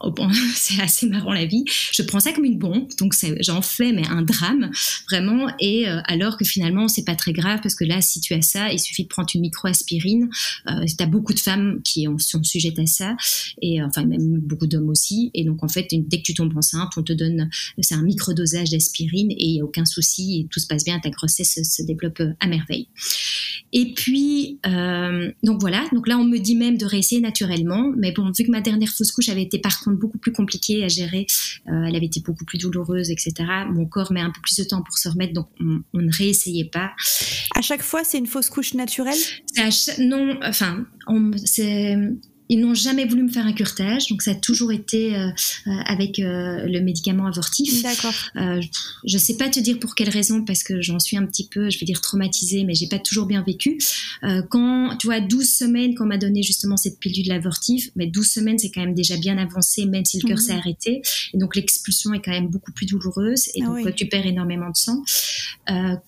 oh, 0.00 0.14
c'est 0.54 0.80
assez 0.80 1.06
marrant 1.08 1.34
la 1.34 1.44
vie, 1.44 1.64
je 1.92 2.02
prends 2.02 2.20
ça 2.20 2.32
comme 2.32 2.46
une 2.46 2.58
bombe, 2.58 2.88
donc 2.98 3.14
j'en 3.40 3.60
fais 3.60 3.92
mais 3.92 4.06
un 4.08 4.22
drame, 4.22 4.70
vraiment, 5.10 5.48
et 5.60 5.88
euh, 5.88 6.00
alors 6.06 6.38
que 6.38 6.44
finalement, 6.46 6.88
c'est 6.88 7.04
pas 7.04 7.16
très 7.16 7.34
grave, 7.34 7.60
parce 7.62 7.74
que 7.74 7.84
là, 7.84 8.00
si 8.00 8.20
tu 8.20 8.32
as 8.32 8.40
ça, 8.40 8.72
il 8.72 8.78
suffit 8.78 9.02
de 9.02 9.08
prendre 9.08 9.28
une 9.34 9.42
micro-aspirine, 9.42 10.30
euh, 10.70 10.86
tu 10.86 11.02
as 11.02 11.06
beaucoup 11.06 11.34
de 11.34 11.40
femmes 11.40 11.82
qui 11.84 12.06
sont 12.18 12.42
sujettes 12.42 12.78
à 12.78 12.86
ça, 12.86 13.16
et 13.60 13.82
euh, 13.82 13.86
enfin, 13.86 14.06
même 14.06 14.38
beaucoup 14.38 14.66
d'hommes 14.66 14.88
aussi, 14.88 15.30
et 15.34 15.44
donc 15.44 15.62
en 15.62 15.68
fait, 15.68 15.88
dès 15.90 16.18
que 16.18 16.22
tu 16.22 16.32
tombes 16.32 16.56
enceinte, 16.56 16.92
on 16.96 17.02
te 17.02 17.12
donne, 17.12 17.50
c'est 17.80 17.94
un 17.94 18.02
micro-dosage 18.02 18.70
d'aspirine, 18.70 19.32
et 19.32 19.44
il 19.44 19.52
n'y 19.52 19.60
a 19.60 19.64
aucun 19.64 19.84
souci, 19.84 20.40
et 20.40 20.48
tout 20.50 20.60
se 20.60 20.66
passe 20.66 20.84
bien, 20.84 20.98
ta 20.98 21.10
grossesse 21.10 21.58
se 21.62 21.82
développe 21.82 22.22
à 22.40 22.46
merveille. 22.46 22.88
Et 23.76 23.92
puis, 23.92 24.13
euh, 24.66 25.30
donc 25.42 25.60
voilà, 25.60 25.84
donc 25.92 26.08
là 26.08 26.18
on 26.18 26.24
me 26.24 26.38
dit 26.38 26.56
même 26.56 26.76
de 26.76 26.86
réessayer 26.86 27.20
naturellement, 27.20 27.92
mais 27.96 28.12
bon, 28.12 28.30
vu 28.36 28.44
que 28.44 28.50
ma 28.50 28.60
dernière 28.60 28.88
fausse 28.88 29.12
couche 29.12 29.28
avait 29.28 29.42
été 29.42 29.58
par 29.58 29.80
contre 29.80 29.98
beaucoup 29.98 30.18
plus 30.18 30.32
compliquée 30.32 30.84
à 30.84 30.88
gérer, 30.88 31.26
euh, 31.68 31.84
elle 31.86 31.96
avait 31.96 32.06
été 32.06 32.20
beaucoup 32.20 32.44
plus 32.44 32.58
douloureuse, 32.58 33.10
etc. 33.10 33.32
Mon 33.70 33.86
corps 33.86 34.12
met 34.12 34.20
un 34.20 34.30
peu 34.30 34.40
plus 34.42 34.56
de 34.56 34.64
temps 34.64 34.82
pour 34.82 34.98
se 34.98 35.08
remettre, 35.08 35.32
donc 35.32 35.48
on, 35.60 35.82
ne 35.94 36.16
réessayait 36.16 36.66
pas. 36.66 36.92
À 37.56 37.62
chaque 37.62 37.82
fois, 37.82 38.04
c'est 38.04 38.18
une 38.18 38.26
fausse 38.26 38.50
couche 38.50 38.74
naturelle? 38.74 39.18
Non, 39.98 40.38
enfin, 40.42 40.84
c'est 41.44 41.96
ils 42.50 42.60
n'ont 42.60 42.74
jamais 42.74 43.06
voulu 43.06 43.22
me 43.22 43.28
faire 43.28 43.46
un 43.46 43.52
curtage, 43.52 44.08
donc 44.08 44.20
ça 44.20 44.32
a 44.32 44.34
toujours 44.34 44.70
été 44.70 45.16
euh, 45.16 45.28
euh, 45.66 45.70
avec 45.86 46.18
euh, 46.18 46.66
le 46.66 46.80
médicament 46.80 47.26
avortif. 47.26 47.82
D'accord. 47.82 48.12
je 48.34 49.14
ne 49.14 49.18
sais 49.18 49.36
pas 49.36 49.48
te 49.48 49.60
dire 49.60 49.78
pour 49.78 49.94
quelle 49.94 50.10
raison, 50.10 50.44
parce 50.44 50.62
que 50.62 50.82
j'en 50.82 50.98
suis 50.98 51.16
un 51.16 51.24
petit 51.26 51.48
peu, 51.48 51.70
je 51.70 51.78
vais 51.78 51.86
dire 51.86 52.00
traumatisée, 52.00 52.64
mais 52.64 52.74
j'ai 52.74 52.88
pas 52.88 52.98
toujours 52.98 53.26
bien 53.26 53.42
vécu. 53.42 53.78
quand, 54.50 54.96
tu 54.98 55.06
vois, 55.06 55.20
12 55.20 55.48
semaines 55.48 55.94
qu'on 55.94 56.06
m'a 56.06 56.18
donné 56.18 56.42
justement 56.42 56.76
cette 56.76 56.98
pilule 56.98 57.24
de 57.24 57.28
l'avortif, 57.30 57.90
mais 57.96 58.06
12 58.06 58.26
semaines 58.26 58.58
c'est 58.58 58.70
quand 58.70 58.82
même 58.82 58.94
déjà 58.94 59.16
bien 59.16 59.38
avancé, 59.38 59.86
même 59.86 60.04
si 60.04 60.20
le 60.20 60.28
cœur 60.28 60.38
mhm. 60.38 60.44
s'est 60.44 60.52
arrêté. 60.52 61.02
Et 61.32 61.38
donc 61.38 61.56
l'expulsion 61.56 62.12
est 62.12 62.20
quand 62.20 62.32
même 62.32 62.48
beaucoup 62.48 62.72
plus 62.72 62.86
douloureuse, 62.86 63.48
et 63.54 63.62
ah 63.62 63.66
donc 63.66 63.94
tu 63.94 64.06
perds 64.06 64.26
énormément 64.26 64.70
de 64.70 64.76
sang. 64.76 65.02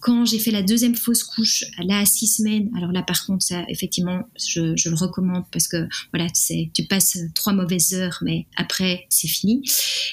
quand 0.00 0.26
j'ai 0.26 0.38
fait 0.38 0.50
la 0.50 0.62
deuxième 0.62 0.94
fausse 0.94 1.24
couche, 1.24 1.64
là 1.78 2.00
à 2.00 2.04
6 2.06 2.26
semaines, 2.26 2.70
alors 2.76 2.92
là 2.92 3.02
par 3.02 3.24
contre, 3.24 3.42
ça, 3.42 3.64
effectivement, 3.68 4.28
je, 4.36 4.76
je 4.76 4.90
le 4.90 4.96
recommande 4.96 5.44
parce 5.50 5.68
que 5.68 5.88
voilà, 6.12 6.25
tu 6.32 6.84
passes 6.84 7.18
trois 7.34 7.52
mauvaises 7.52 7.94
heures, 7.94 8.18
mais 8.22 8.46
après, 8.56 9.06
c'est 9.08 9.28
fini. 9.28 9.62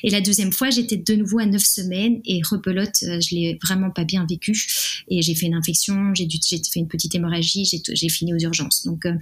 Et 0.03 0.09
la 0.09 0.21
deuxième 0.21 0.51
fois, 0.51 0.69
j'étais 0.69 0.97
de 0.97 1.15
nouveau 1.15 1.39
à 1.39 1.45
neuf 1.45 1.63
semaines 1.63 2.21
et 2.25 2.41
rebelote, 2.49 3.03
euh, 3.03 3.19
je 3.21 3.35
l'ai 3.35 3.59
vraiment 3.63 3.91
pas 3.91 4.03
bien 4.03 4.25
vécu. 4.29 4.67
Et 5.09 5.21
j'ai 5.21 5.35
fait 5.35 5.45
une 5.45 5.55
infection, 5.55 6.13
j'ai 6.13 6.27
fait 6.27 6.79
une 6.79 6.87
petite 6.87 7.13
hémorragie, 7.15 7.65
j'ai 7.65 8.09
fini 8.09 8.33
aux 8.33 8.39
urgences. 8.39 8.83
Donc, 8.85 9.05
euh, 9.05 9.13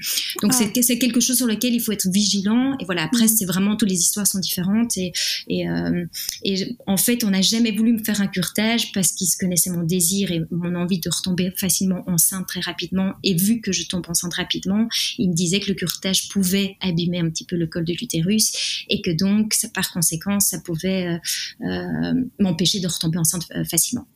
donc 0.42 0.52
ah. 0.54 0.66
c'est 0.82 1.00
quelque 1.00 1.20
chose 1.20 1.38
sur 1.38 1.48
lequel 1.48 1.74
il 1.74 1.82
faut 1.82 1.92
être 1.92 2.08
vigilant. 2.10 2.78
Et 2.80 2.86
voilà, 2.86 3.04
après, 3.04 3.26
mm. 3.26 3.30
c'est 3.30 3.46
vraiment, 3.46 3.76
toutes 3.76 3.90
les 3.90 4.00
histoires 4.00 4.28
sont 4.28 4.40
différentes. 4.40 4.98
Et, 4.98 5.12
et, 5.48 5.68
euh, 5.70 6.06
et 6.44 6.76
en 6.88 6.98
fait, 6.98 7.24
on 7.24 7.32
n'a 7.32 7.42
jamais 7.42 7.72
voulu 7.72 7.94
me 7.94 8.04
faire 8.04 8.22
un 8.22 8.28
curtage 8.28 8.92
parce 8.92 9.12
qu'ils 9.12 9.28
se 9.28 9.38
connaissaient 9.38 9.70
mon 9.70 9.84
désir 9.84 10.32
et 10.32 10.42
mon 10.52 10.76
envie 10.76 11.00
de 11.00 11.10
retomber 11.10 11.52
facilement 11.56 12.04
enceinte 12.08 12.48
très 12.48 12.62
rapidement. 12.62 13.14
Et 13.24 13.36
vu 13.36 13.62
que 13.62 13.72
je 13.72 13.88
tombe 13.88 14.06
enceinte 14.08 14.34
rapidement, 14.34 14.88
ils 15.18 15.30
me 15.30 15.36
disaient 15.36 15.60
que 15.60 15.70
le 15.70 15.76
curtage 15.76 16.30
pouvait 16.30 16.78
abîmer 16.82 17.20
un 17.20 17.30
petit 17.30 17.46
peu 17.46 17.56
le 17.56 17.68
col 17.68 17.86
de 17.86 17.94
l'utérus 17.94 18.86
et 18.90 19.02
que 19.02 19.12
donc, 19.12 19.56
par 19.74 19.92
conséquent, 19.92 20.40
ça 20.40 20.60
pouvait 20.60 21.08
euh, 21.08 21.66
euh, 21.66 22.14
m'empêcher 22.40 22.80
de 22.80 22.88
retomber 22.88 23.18
enceinte 23.18 23.48
euh, 23.56 23.64
facilement. 23.64 24.08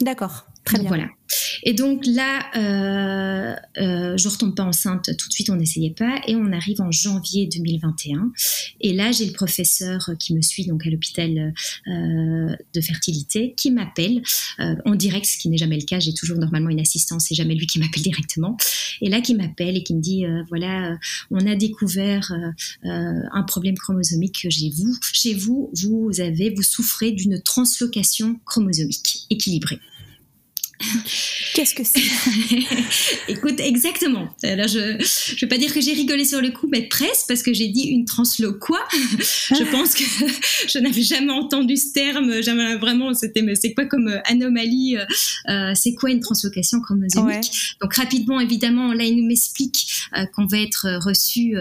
D'accord, 0.00 0.46
très 0.64 0.78
bien. 0.78 0.88
Voilà. 0.88 1.08
Et 1.62 1.74
donc 1.74 2.04
là, 2.06 2.44
euh, 2.56 3.54
euh, 3.78 4.16
je 4.16 4.28
retombe 4.28 4.54
pas 4.54 4.64
enceinte 4.64 5.10
tout 5.16 5.28
de 5.28 5.32
suite, 5.32 5.50
on 5.50 5.56
n'essayait 5.56 5.94
pas, 5.96 6.20
et 6.26 6.34
on 6.34 6.52
arrive 6.52 6.80
en 6.80 6.90
janvier 6.90 7.46
2021. 7.46 8.32
Et 8.80 8.92
là, 8.92 9.12
j'ai 9.12 9.26
le 9.26 9.32
professeur 9.32 10.10
qui 10.18 10.34
me 10.34 10.42
suit 10.42 10.66
donc 10.66 10.86
à 10.86 10.90
l'hôpital 10.90 11.54
euh, 11.86 12.56
de 12.74 12.80
fertilité 12.80 13.54
qui 13.56 13.70
m'appelle 13.70 14.22
euh, 14.60 14.74
en 14.84 14.94
direct, 14.94 15.26
ce 15.26 15.38
qui 15.38 15.48
n'est 15.48 15.56
jamais 15.56 15.76
le 15.76 15.84
cas. 15.84 16.00
J'ai 16.00 16.14
toujours 16.14 16.38
normalement 16.38 16.70
une 16.70 16.80
assistance, 16.80 17.26
c'est 17.28 17.34
jamais 17.34 17.54
lui 17.54 17.66
qui 17.66 17.78
m'appelle 17.78 18.02
directement. 18.02 18.56
Et 19.00 19.08
là, 19.08 19.20
qui 19.20 19.34
m'appelle 19.34 19.76
et 19.76 19.82
qui 19.82 19.94
me 19.94 20.00
dit 20.00 20.26
euh, 20.26 20.42
voilà, 20.48 20.98
on 21.30 21.46
a 21.46 21.54
découvert 21.54 22.32
un 22.82 23.42
problème 23.44 23.76
chromosomique 23.76 24.46
chez 24.50 24.70
vous. 24.70 24.96
Chez 25.12 25.34
vous, 25.34 25.70
vous 25.74 26.20
avez, 26.20 26.50
vous 26.50 26.62
souffrez 26.62 27.12
d'une 27.12 27.40
translocation 27.40 28.40
chromosomique 28.44 29.26
équilibrée. 29.30 29.78
Qu'est-ce 31.54 31.74
que 31.74 31.84
c'est? 31.84 32.00
Écoute, 33.28 33.60
exactement. 33.60 34.28
Alors, 34.42 34.68
je 34.68 34.78
ne 34.78 35.40
vais 35.40 35.46
pas 35.46 35.58
dire 35.58 35.72
que 35.72 35.80
j'ai 35.80 35.92
rigolé 35.92 36.24
sur 36.24 36.40
le 36.40 36.50
coup, 36.50 36.66
mais 36.70 36.82
presque, 36.82 37.26
parce 37.28 37.42
que 37.42 37.52
j'ai 37.52 37.68
dit 37.68 37.82
une 37.82 38.04
translo 38.04 38.54
quoi? 38.54 38.80
Je 39.22 39.70
pense 39.70 39.94
que 39.94 40.04
je 40.68 40.78
n'avais 40.78 41.02
jamais 41.02 41.32
entendu 41.32 41.76
ce 41.76 41.92
terme. 41.92 42.42
Jamais 42.42 42.76
vraiment, 42.76 43.12
c'était, 43.14 43.44
c'est 43.54 43.74
quoi 43.74 43.86
comme 43.86 44.08
euh, 44.08 44.20
anomalie 44.24 44.96
euh, 44.96 45.04
euh, 45.50 45.72
C'est 45.74 45.94
quoi 45.94 46.10
une 46.10 46.20
translocation 46.20 46.80
chromosomique 46.80 47.76
Donc, 47.80 47.94
rapidement, 47.94 48.40
évidemment, 48.40 48.92
là, 48.92 49.04
il 49.04 49.16
nous 49.16 49.26
m'explique 49.26 49.86
qu'on 50.34 50.46
va 50.46 50.58
être 50.58 50.98
reçu 51.04 51.56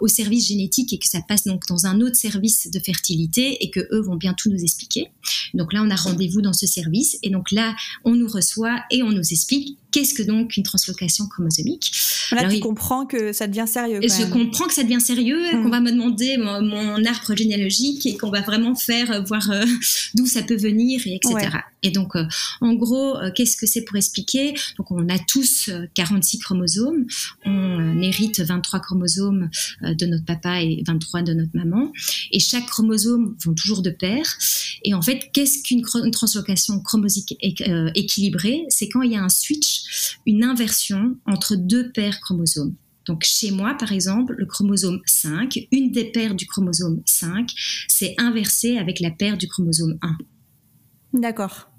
au 0.00 0.08
service 0.08 0.48
génétique 0.48 0.92
et 0.92 0.98
que 0.98 1.06
ça 1.06 1.20
passe 1.26 1.44
donc 1.44 1.66
dans 1.66 1.86
un 1.86 2.00
autre 2.00 2.16
service 2.16 2.70
de 2.70 2.78
fertilité 2.78 3.64
et 3.64 3.70
que 3.70 3.80
eux 3.92 4.00
vont 4.00 4.16
bien 4.16 4.34
tout 4.34 4.50
nous 4.50 4.62
expliquer. 4.62 5.08
Donc 5.54 5.72
là, 5.72 5.82
on 5.82 5.90
a 5.90 5.96
rendez-vous 5.96 6.42
dans 6.42 6.52
ce 6.52 6.66
service 6.66 7.18
et 7.22 7.30
donc 7.30 7.50
là, 7.50 7.74
on 8.04 8.14
nous 8.14 8.28
reçoit 8.28 8.53
et 8.90 9.02
on 9.02 9.10
nous 9.10 9.32
explique 9.32 9.78
qu'est-ce 9.94 10.12
que 10.12 10.24
donc 10.24 10.56
une 10.56 10.64
translocation 10.64 11.28
chromosomique. 11.28 11.92
Là, 12.32 12.48
tu 12.48 12.58
comprends 12.58 13.06
que 13.06 13.32
ça 13.32 13.46
devient 13.46 13.68
sérieux. 13.68 14.02
et 14.02 14.08
je 14.08 14.28
comprends 14.28 14.66
que 14.66 14.74
ça 14.74 14.82
devient 14.82 15.00
sérieux, 15.00 15.40
mmh. 15.40 15.62
qu'on 15.62 15.70
va 15.70 15.78
me 15.78 15.92
demander 15.92 16.36
mon, 16.36 17.04
arbre 17.04 17.36
généalogique 17.36 18.04
et 18.04 18.16
qu'on 18.16 18.30
va 18.30 18.40
vraiment 18.40 18.74
faire 18.74 19.12
euh, 19.12 19.20
voir 19.20 19.48
euh, 19.50 19.64
d'où 20.14 20.26
ça 20.26 20.42
peut 20.42 20.56
venir, 20.56 21.00
et 21.06 21.14
etc. 21.14 21.58
Et 21.84 21.90
donc, 21.90 22.16
euh, 22.16 22.24
en 22.60 22.72
gros, 22.72 23.16
qu'est-ce 23.36 23.56
que 23.56 23.66
c'est 23.66 23.82
pour 23.82 23.96
expliquer? 23.96 24.54
Donc, 24.78 24.90
on 24.90 25.08
a 25.08 25.18
tous 25.18 25.70
46 25.94 26.38
chromosomes. 26.38 27.06
On 27.44 28.00
hérite 28.02 28.40
23 28.40 28.80
chromosomes 28.80 29.50
de 29.82 30.06
notre 30.06 30.24
papa 30.24 30.62
et 30.62 30.82
23 30.86 31.22
de 31.22 31.34
notre 31.34 31.54
maman. 31.54 31.92
Et 32.32 32.40
chaque 32.40 32.66
chromosome 32.66 33.36
vont 33.44 33.54
toujours 33.54 33.82
de 33.82 33.90
pair. 33.90 34.24
Et 34.82 34.94
en 34.94 35.02
fait, 35.02 35.30
qu'est-ce 35.32 35.62
qu'une 35.62 35.82
translocation 36.10 36.80
chromosomique 36.80 37.36
équilibrée? 37.94 38.64
C'est 38.70 38.88
quand 38.88 39.02
il 39.02 39.12
y 39.12 39.16
a 39.16 39.22
un 39.22 39.28
switch 39.28 39.83
une 40.26 40.44
inversion 40.44 41.16
entre 41.26 41.56
deux 41.56 41.90
paires 41.92 42.20
chromosomes. 42.20 42.74
Donc 43.06 43.22
chez 43.24 43.50
moi, 43.50 43.74
par 43.78 43.92
exemple, 43.92 44.34
le 44.38 44.46
chromosome 44.46 45.00
5, 45.04 45.66
une 45.72 45.92
des 45.92 46.10
paires 46.10 46.34
du 46.34 46.46
chromosome 46.46 47.02
5, 47.04 47.50
c'est 47.88 48.14
inversé 48.18 48.78
avec 48.78 49.00
la 49.00 49.10
paire 49.10 49.36
du 49.36 49.46
chromosome 49.46 49.98
1. 50.00 50.16
D'accord. 51.20 51.73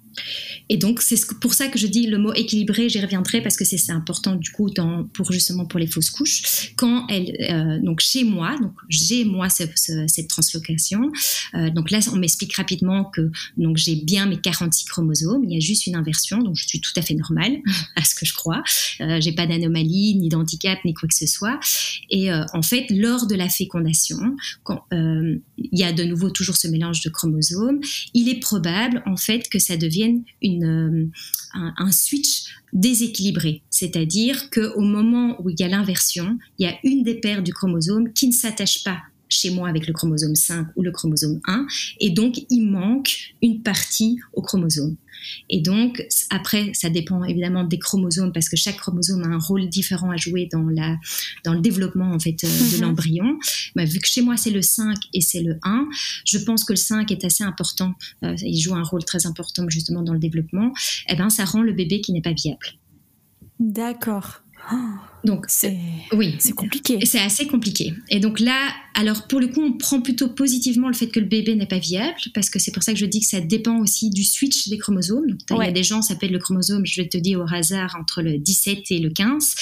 Et 0.69 0.77
donc, 0.77 1.01
c'est 1.01 1.19
pour 1.39 1.53
ça 1.53 1.67
que 1.67 1.77
je 1.77 1.87
dis 1.87 2.07
le 2.07 2.17
mot 2.17 2.33
équilibré, 2.33 2.89
j'y 2.89 2.99
reviendrai 2.99 3.41
parce 3.41 3.57
que 3.57 3.65
c'est 3.65 3.91
important 3.91 4.35
du 4.35 4.51
coup 4.51 4.69
pour 5.13 5.31
justement 5.31 5.65
pour 5.65 5.79
les 5.79 5.87
fausses 5.87 6.09
couches. 6.09 6.71
Quand 6.75 7.07
elle, 7.07 7.35
euh, 7.49 7.79
donc 7.83 7.99
chez 7.99 8.23
moi, 8.23 8.55
donc 8.61 8.73
j'ai 8.89 9.25
moi 9.25 9.49
cette 9.49 10.27
translocation. 10.27 11.11
Euh, 11.53 11.69
donc 11.69 11.91
là, 11.91 11.99
on 12.11 12.17
m'explique 12.17 12.55
rapidement 12.55 13.05
que 13.05 13.31
donc 13.57 13.77
j'ai 13.77 13.95
bien 13.95 14.25
mes 14.25 14.37
46 14.37 14.85
chromosomes, 14.85 15.43
il 15.43 15.53
y 15.53 15.57
a 15.57 15.59
juste 15.59 15.87
une 15.87 15.95
inversion, 15.95 16.41
donc 16.41 16.55
je 16.55 16.67
suis 16.67 16.81
tout 16.81 16.93
à 16.95 17.01
fait 17.01 17.13
normale 17.13 17.57
à 17.95 18.03
ce 18.03 18.15
que 18.15 18.25
je 18.25 18.33
crois. 18.33 18.63
Euh, 19.01 19.19
j'ai 19.21 19.31
pas 19.31 19.47
d'anomalie, 19.47 20.15
ni 20.15 20.29
d'handicap, 20.29 20.79
ni 20.85 20.93
quoi 20.93 21.07
que 21.07 21.15
ce 21.15 21.27
soit. 21.27 21.59
Et 22.09 22.31
euh, 22.31 22.43
en 22.53 22.61
fait, 22.61 22.85
lors 22.89 23.27
de 23.27 23.35
la 23.35 23.49
fécondation, 23.49 24.35
quand 24.63 24.85
il 24.91 25.41
y 25.71 25.83
a 25.83 25.91
de 25.91 26.03
nouveau 26.03 26.29
toujours 26.29 26.55
ce 26.55 26.67
mélange 26.67 27.01
de 27.01 27.09
chromosomes, 27.09 27.79
il 28.13 28.29
est 28.29 28.39
probable 28.39 29.03
en 29.05 29.17
fait 29.17 29.49
que 29.49 29.59
ça 29.59 29.77
devienne 29.77 30.04
euh, 30.43 31.05
un, 31.53 31.91
switch 31.91 32.45
déséquilibré, 32.73 33.61
c'est-à-dire 33.69 34.49
qu'au 34.49 34.81
moment 34.81 35.41
où 35.41 35.49
il 35.49 35.59
y 35.59 35.63
a 35.63 35.67
l'inversion, 35.67 36.37
il 36.59 36.67
y 36.67 36.69
a 36.69 36.75
une 36.83 37.03
des 37.03 37.15
paires 37.15 37.43
du 37.43 37.53
chromosome 37.53 38.11
qui 38.13 38.27
ne 38.27 38.33
s'attache 38.33 38.83
pas 38.83 38.99
chez 39.29 39.49
moi 39.49 39.69
avec 39.69 39.87
le 39.87 39.93
chromosome 39.93 40.35
5 40.35 40.67
ou 40.75 40.83
le 40.83 40.91
chromosome 40.91 41.39
1, 41.45 41.67
et 41.99 42.09
donc 42.11 42.45
il 42.49 42.69
manque 42.69 43.33
une 43.41 43.61
partie 43.61 44.19
au 44.33 44.41
chromosome. 44.41 44.95
Et 45.49 45.61
donc, 45.61 46.05
après, 46.29 46.71
ça 46.73 46.89
dépend 46.89 47.23
évidemment 47.23 47.63
des 47.63 47.79
chromosomes 47.79 48.31
parce 48.31 48.49
que 48.49 48.55
chaque 48.55 48.77
chromosome 48.77 49.23
a 49.23 49.27
un 49.27 49.39
rôle 49.39 49.67
différent 49.69 50.11
à 50.11 50.17
jouer 50.17 50.47
dans, 50.51 50.67
la, 50.69 50.97
dans 51.43 51.53
le 51.53 51.61
développement 51.61 52.11
en 52.11 52.19
fait, 52.19 52.43
euh, 52.43 52.47
de 52.47 52.75
mhm. 52.75 52.81
l'embryon. 52.81 53.39
Mais 53.75 53.85
vu 53.85 53.99
que 53.99 54.07
chez 54.07 54.21
moi, 54.21 54.37
c'est 54.37 54.51
le 54.51 54.61
5 54.61 54.97
et 55.13 55.21
c'est 55.21 55.41
le 55.41 55.59
1, 55.63 55.87
je 56.25 56.37
pense 56.39 56.63
que 56.63 56.73
le 56.73 56.77
5 56.77 57.11
est 57.11 57.23
assez 57.23 57.43
important. 57.43 57.93
Euh, 58.23 58.35
il 58.41 58.59
joue 58.59 58.75
un 58.75 58.83
rôle 58.83 59.03
très 59.03 59.25
important 59.25 59.67
justement 59.69 60.01
dans 60.01 60.13
le 60.13 60.19
développement. 60.19 60.73
Eh 61.09 61.15
ben, 61.15 61.29
ça 61.29 61.45
rend 61.45 61.61
le 61.61 61.73
bébé 61.73 62.01
qui 62.01 62.11
n'est 62.13 62.21
pas 62.21 62.33
viable. 62.33 62.67
D'accord. 63.59 64.41
Donc 65.25 65.45
c'est 65.47 65.77
oui, 66.13 66.35
c'est 66.39 66.53
compliqué. 66.53 66.99
C'est 67.05 67.19
assez 67.19 67.47
compliqué. 67.47 67.93
Et 68.09 68.19
donc 68.19 68.39
là, 68.39 68.59
alors 68.93 69.27
pour 69.27 69.39
le 69.39 69.47
coup, 69.47 69.61
on 69.61 69.73
prend 69.73 70.01
plutôt 70.01 70.29
positivement 70.29 70.87
le 70.87 70.93
fait 70.93 71.07
que 71.07 71.19
le 71.19 71.25
bébé 71.25 71.55
n'est 71.55 71.65
pas 71.65 71.79
viable 71.79 72.15
parce 72.33 72.49
que 72.49 72.59
c'est 72.59 72.71
pour 72.71 72.83
ça 72.83 72.93
que 72.93 72.99
je 72.99 73.05
dis 73.05 73.19
que 73.19 73.25
ça 73.25 73.41
dépend 73.41 73.79
aussi 73.79 74.09
du 74.09 74.23
switch 74.23 74.69
des 74.69 74.77
chromosomes. 74.77 75.25
il 75.49 75.57
y 75.57 75.61
a 75.61 75.71
des 75.71 75.83
gens, 75.83 75.99
être 76.09 76.31
le 76.31 76.39
chromosome, 76.39 76.85
je 76.85 77.01
vais 77.01 77.07
te 77.07 77.17
dire 77.17 77.39
au 77.39 77.53
hasard 77.53 77.95
entre 77.99 78.21
le 78.21 78.37
17 78.37 78.91
et 78.91 78.99
le 78.99 79.09
15 79.09 79.55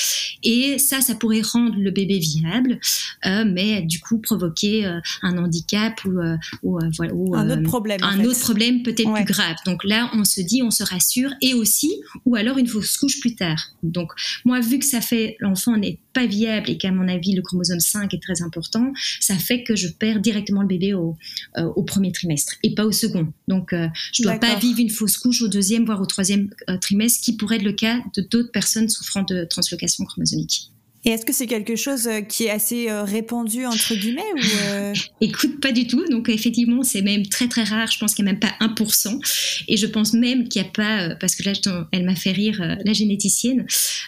et 0.43 0.77
ça 0.77 1.01
ça 1.01 1.15
pourrait 1.15 1.41
rendre 1.41 1.75
le 1.77 1.91
bébé 1.91 2.19
viable 2.19 2.79
euh, 3.25 3.45
mais 3.47 3.81
du 3.81 3.99
coup 3.99 4.19
provoquer 4.19 4.85
euh, 4.85 4.99
un 5.21 5.37
handicap 5.37 6.03
ou, 6.05 6.19
euh, 6.19 6.37
ou 6.61 6.79
voilà 6.95 7.13
un 7.13 7.49
autre 7.49 7.63
problème. 7.63 7.99
Un 8.03 8.23
autre 8.25 8.39
problème 8.39 8.83
peut-être 8.83 9.13
plus 9.13 9.25
grave. 9.25 9.55
Donc 9.65 9.83
là, 9.83 10.09
on 10.13 10.23
se 10.25 10.41
dit 10.41 10.61
on 10.61 10.71
se 10.71 10.83
rassure 10.83 11.31
et 11.41 11.53
aussi 11.53 11.91
ou 12.25 12.35
alors 12.35 12.57
une 12.57 12.67
fausse 12.67 12.97
couche 12.97 13.19
plus 13.19 13.35
tard. 13.35 13.71
Donc 13.81 14.11
moi 14.45 14.59
vu 14.59 14.79
que 14.79 14.85
ça 14.85 15.01
fait 15.01 15.37
l'enfant 15.53 15.77
n'est 15.77 15.99
pas 16.13 16.25
viable 16.25 16.69
et 16.71 16.77
qu'à 16.77 16.91
mon 16.91 17.07
avis 17.07 17.35
le 17.35 17.43
chromosome 17.43 17.79
5 17.79 18.11
est 18.13 18.21
très 18.21 18.41
important, 18.41 18.91
ça 19.19 19.35
fait 19.35 19.63
que 19.63 19.75
je 19.75 19.87
perds 19.87 20.19
directement 20.19 20.61
le 20.61 20.67
bébé 20.67 20.95
au, 20.95 21.15
euh, 21.57 21.65
au 21.75 21.83
premier 21.83 22.11
trimestre 22.11 22.55
et 22.63 22.73
pas 22.73 22.85
au 22.85 22.91
second. 22.91 23.31
Donc 23.47 23.71
euh, 23.71 23.87
je 24.11 24.23
ne 24.23 24.29
dois 24.29 24.39
pas 24.39 24.55
vivre 24.55 24.79
une 24.79 24.89
fausse 24.89 25.17
couche 25.17 25.43
au 25.43 25.47
deuxième 25.47 25.85
voire 25.85 26.01
au 26.01 26.07
troisième 26.07 26.49
euh, 26.69 26.77
trimestre, 26.77 27.23
qui 27.23 27.37
pourrait 27.37 27.57
être 27.57 27.63
le 27.63 27.73
cas 27.73 27.99
de 28.15 28.21
d'autres 28.21 28.51
personnes 28.51 28.89
souffrant 28.89 29.21
de 29.21 29.45
translocation 29.45 30.05
chromosomique. 30.05 30.72
Et 31.05 31.09
est-ce 31.09 31.25
que 31.25 31.33
c'est 31.33 31.47
quelque 31.47 31.75
chose 31.75 32.07
euh, 32.07 32.21
qui 32.21 32.45
est 32.45 32.49
assez 32.49 32.89
euh, 32.89 33.03
répandu 33.03 33.65
entre 33.65 33.93
guillemets 33.93 34.21
ou 34.35 34.39
euh? 34.67 34.93
Écoute, 35.19 35.59
pas 35.59 35.73
du 35.73 35.85
tout. 35.85 36.05
Donc 36.09 36.29
effectivement, 36.29 36.83
c'est 36.83 37.01
même 37.01 37.27
très 37.27 37.49
très 37.49 37.63
rare. 37.63 37.91
Je 37.91 37.99
pense 37.99 38.15
qu'il 38.15 38.23
n'y 38.23 38.29
a 38.29 38.33
même 38.33 38.39
pas 38.39 38.53
1%. 38.61 39.19
Et 39.67 39.75
je 39.75 39.85
pense 39.85 40.13
même 40.13 40.47
qu'il 40.47 40.61
n'y 40.61 40.67
a 40.67 40.71
pas, 40.71 41.15
parce 41.15 41.35
que 41.35 41.43
là, 41.43 41.53
elle 41.91 42.05
m'a 42.05 42.15
fait 42.15 42.31
rire, 42.31 42.77
la 42.83 42.93
généticienne, 42.93 43.65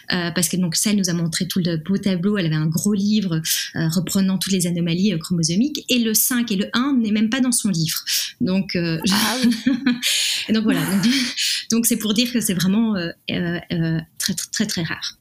parce 0.08 0.48
que 0.48 0.56
donc 0.56 0.74
ça, 0.74 0.90
elle 0.90 0.96
nous 0.96 1.10
a 1.10 1.12
montré 1.12 1.46
tout 1.46 1.60
le 1.64 1.76
beau 1.76 1.98
tableau. 1.98 2.38
Elle 2.38 2.46
avait 2.46 2.54
un 2.54 2.66
gros 2.66 2.94
livre 2.94 3.40
reprenant 3.74 4.38
toutes 4.38 4.52
les 4.52 4.66
anomalies 4.66 5.16
chromosomiques. 5.18 5.84
Et 5.88 5.98
le 5.98 6.14
5 6.14 6.50
et 6.52 6.56
le 6.56 6.68
1 6.72 6.98
n'est 7.02 7.12
même 7.12 7.30
pas 7.30 7.40
dans 7.40 7.52
son 7.52 7.68
livre. 7.68 8.04
Donc, 8.40 8.76
ah, 8.76 9.36
donc 10.52 10.64
voilà. 10.64 10.80
Donc 11.70 11.86
c'est 11.86 11.96
pour 11.96 12.14
dire 12.14 12.32
que 12.32 12.40
c'est 12.40 12.54
vraiment 12.54 12.94
très 13.28 14.34
très 14.52 14.66
très 14.66 14.82
rare. 14.82 15.16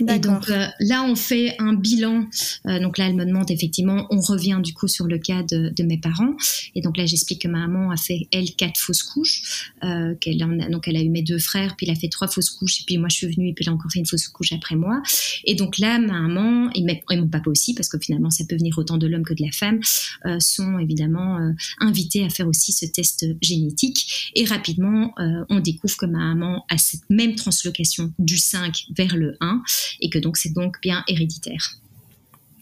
Et 0.00 0.18
donc 0.18 0.50
euh, 0.50 0.66
là, 0.80 1.04
on 1.04 1.14
fait 1.14 1.54
un 1.58 1.74
bilan. 1.74 2.26
Euh, 2.66 2.80
donc 2.80 2.98
là, 2.98 3.06
elle 3.06 3.14
me 3.16 3.24
demande 3.24 3.50
effectivement, 3.50 4.06
on 4.10 4.20
revient 4.20 4.60
du 4.62 4.72
coup 4.74 4.88
sur 4.88 5.06
le 5.06 5.18
cas 5.18 5.42
de, 5.42 5.72
de 5.74 5.82
mes 5.82 5.98
parents. 5.98 6.34
Et 6.74 6.80
donc 6.80 6.96
là, 6.96 7.06
j'explique 7.06 7.42
que 7.42 7.48
ma 7.48 7.66
maman 7.66 7.90
a 7.90 7.96
fait 7.96 8.28
elle 8.32 8.54
quatre 8.54 8.78
fausses 8.78 9.02
couches. 9.02 9.72
Euh, 9.84 10.14
qu'elle 10.20 10.42
a, 10.42 10.68
donc 10.68 10.88
elle 10.88 10.96
a 10.96 11.02
eu 11.02 11.08
mes 11.08 11.22
deux 11.22 11.38
frères, 11.38 11.76
puis 11.76 11.86
elle 11.86 11.92
a 11.92 11.98
fait 11.98 12.08
trois 12.08 12.28
fausses 12.28 12.50
couches, 12.50 12.80
et 12.80 12.84
puis 12.86 12.98
moi 12.98 13.08
je 13.10 13.16
suis 13.16 13.26
venue, 13.26 13.50
et 13.50 13.52
puis 13.52 13.64
elle 13.64 13.72
a 13.72 13.74
encore 13.74 13.90
fait 13.90 13.98
une 13.98 14.06
fausse 14.06 14.28
couche 14.28 14.52
après 14.52 14.74
moi. 14.74 15.02
Et 15.44 15.54
donc 15.54 15.78
là, 15.78 15.98
ma 15.98 16.20
maman 16.20 16.70
et, 16.74 16.82
mon 17.16 17.28
papa 17.28 17.50
aussi, 17.50 17.74
parce 17.74 17.88
que 17.88 17.98
finalement 17.98 18.30
ça 18.30 18.44
peut 18.48 18.56
venir 18.56 18.76
autant 18.78 18.96
de 18.96 19.06
l'homme 19.06 19.24
que 19.24 19.34
de 19.34 19.42
la 19.42 19.52
femme, 19.52 19.80
euh, 20.24 20.40
sont 20.40 20.78
évidemment 20.78 21.38
euh, 21.38 21.52
invités 21.80 22.24
à 22.24 22.30
faire 22.30 22.48
aussi 22.48 22.72
ce 22.72 22.86
test 22.86 23.26
génétique. 23.42 24.32
Et 24.34 24.44
rapidement, 24.44 25.14
on 25.48 25.60
découvre 25.60 25.96
que 25.96 26.06
ma 26.06 26.18
maman 26.18 26.64
a 26.68 26.78
cette 26.78 27.08
même 27.10 27.34
translocation 27.34 28.12
du 28.18 28.38
5 28.38 28.86
vers 28.96 29.16
le 29.16 29.36
1 29.40 29.62
et 30.00 30.10
que 30.10 30.18
donc 30.18 30.36
c'est 30.36 30.52
donc 30.52 30.80
bien 30.80 31.04
héréditaire. 31.08 31.76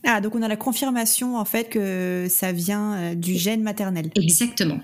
Ah, 0.04 0.20
donc 0.20 0.34
on 0.34 0.42
a 0.42 0.48
la 0.48 0.56
confirmation 0.56 1.38
en 1.38 1.44
fait 1.44 1.70
que 1.70 2.26
ça 2.28 2.52
vient 2.52 2.94
euh, 2.94 3.14
du 3.14 3.36
gène 3.36 3.62
maternel. 3.62 4.10
Exactement. 4.16 4.80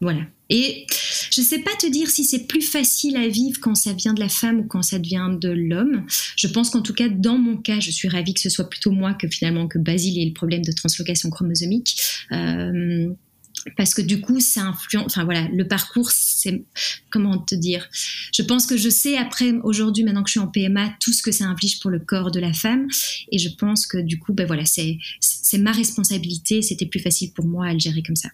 Voilà. 0.00 0.20
Et 0.50 0.86
je 1.30 1.40
ne 1.40 1.46
sais 1.46 1.60
pas 1.60 1.74
te 1.78 1.86
dire 1.86 2.10
si 2.10 2.24
c'est 2.24 2.46
plus 2.46 2.60
facile 2.60 3.16
à 3.16 3.26
vivre 3.26 3.58
quand 3.60 3.74
ça 3.74 3.92
vient 3.92 4.12
de 4.12 4.20
la 4.20 4.28
femme 4.28 4.60
ou 4.60 4.64
quand 4.64 4.82
ça 4.82 4.98
vient 4.98 5.30
de 5.30 5.48
l'homme. 5.48 6.04
Je 6.36 6.46
pense 6.46 6.70
qu'en 6.70 6.82
tout 6.82 6.92
cas, 6.92 7.08
dans 7.08 7.38
mon 7.38 7.56
cas, 7.56 7.80
je 7.80 7.90
suis 7.90 8.08
ravie 8.08 8.34
que 8.34 8.40
ce 8.40 8.50
soit 8.50 8.68
plutôt 8.68 8.90
moi 8.90 9.14
que 9.14 9.26
finalement 9.28 9.66
que 9.66 9.78
Basile 9.78 10.20
ait 10.20 10.26
le 10.26 10.34
problème 10.34 10.62
de 10.62 10.72
translocation 10.72 11.30
chromosomique. 11.30 12.00
Euh, 12.32 13.08
parce 13.76 13.94
que 13.94 14.02
du 14.02 14.20
coup, 14.20 14.40
ça 14.40 14.62
influence. 14.62 15.06
Enfin 15.06 15.24
voilà, 15.24 15.48
le 15.48 15.66
parcours, 15.66 16.10
c'est 16.10 16.64
comment 17.10 17.38
te 17.38 17.54
dire? 17.54 17.88
Je 18.32 18.42
pense 18.42 18.66
que 18.66 18.76
je 18.76 18.88
sais 18.88 19.16
après 19.16 19.52
aujourd'hui, 19.62 20.04
maintenant 20.04 20.22
que 20.22 20.28
je 20.28 20.32
suis 20.32 20.40
en 20.40 20.48
PMA, 20.48 20.94
tout 21.00 21.12
ce 21.12 21.22
que 21.22 21.32
ça 21.32 21.46
implique 21.46 21.80
pour 21.80 21.90
le 21.90 21.98
corps 21.98 22.30
de 22.30 22.40
la 22.40 22.52
femme, 22.52 22.86
et 23.30 23.38
je 23.38 23.48
pense 23.48 23.86
que 23.86 23.98
du 23.98 24.18
coup, 24.18 24.32
ben 24.32 24.46
voilà, 24.46 24.64
c'est 24.64 24.98
c'est 25.20 25.58
ma 25.58 25.72
responsabilité. 25.72 26.62
C'était 26.62 26.86
plus 26.86 27.00
facile 27.00 27.32
pour 27.32 27.46
moi 27.46 27.66
à 27.66 27.72
le 27.72 27.78
gérer 27.78 28.02
comme 28.02 28.16
ça. 28.16 28.30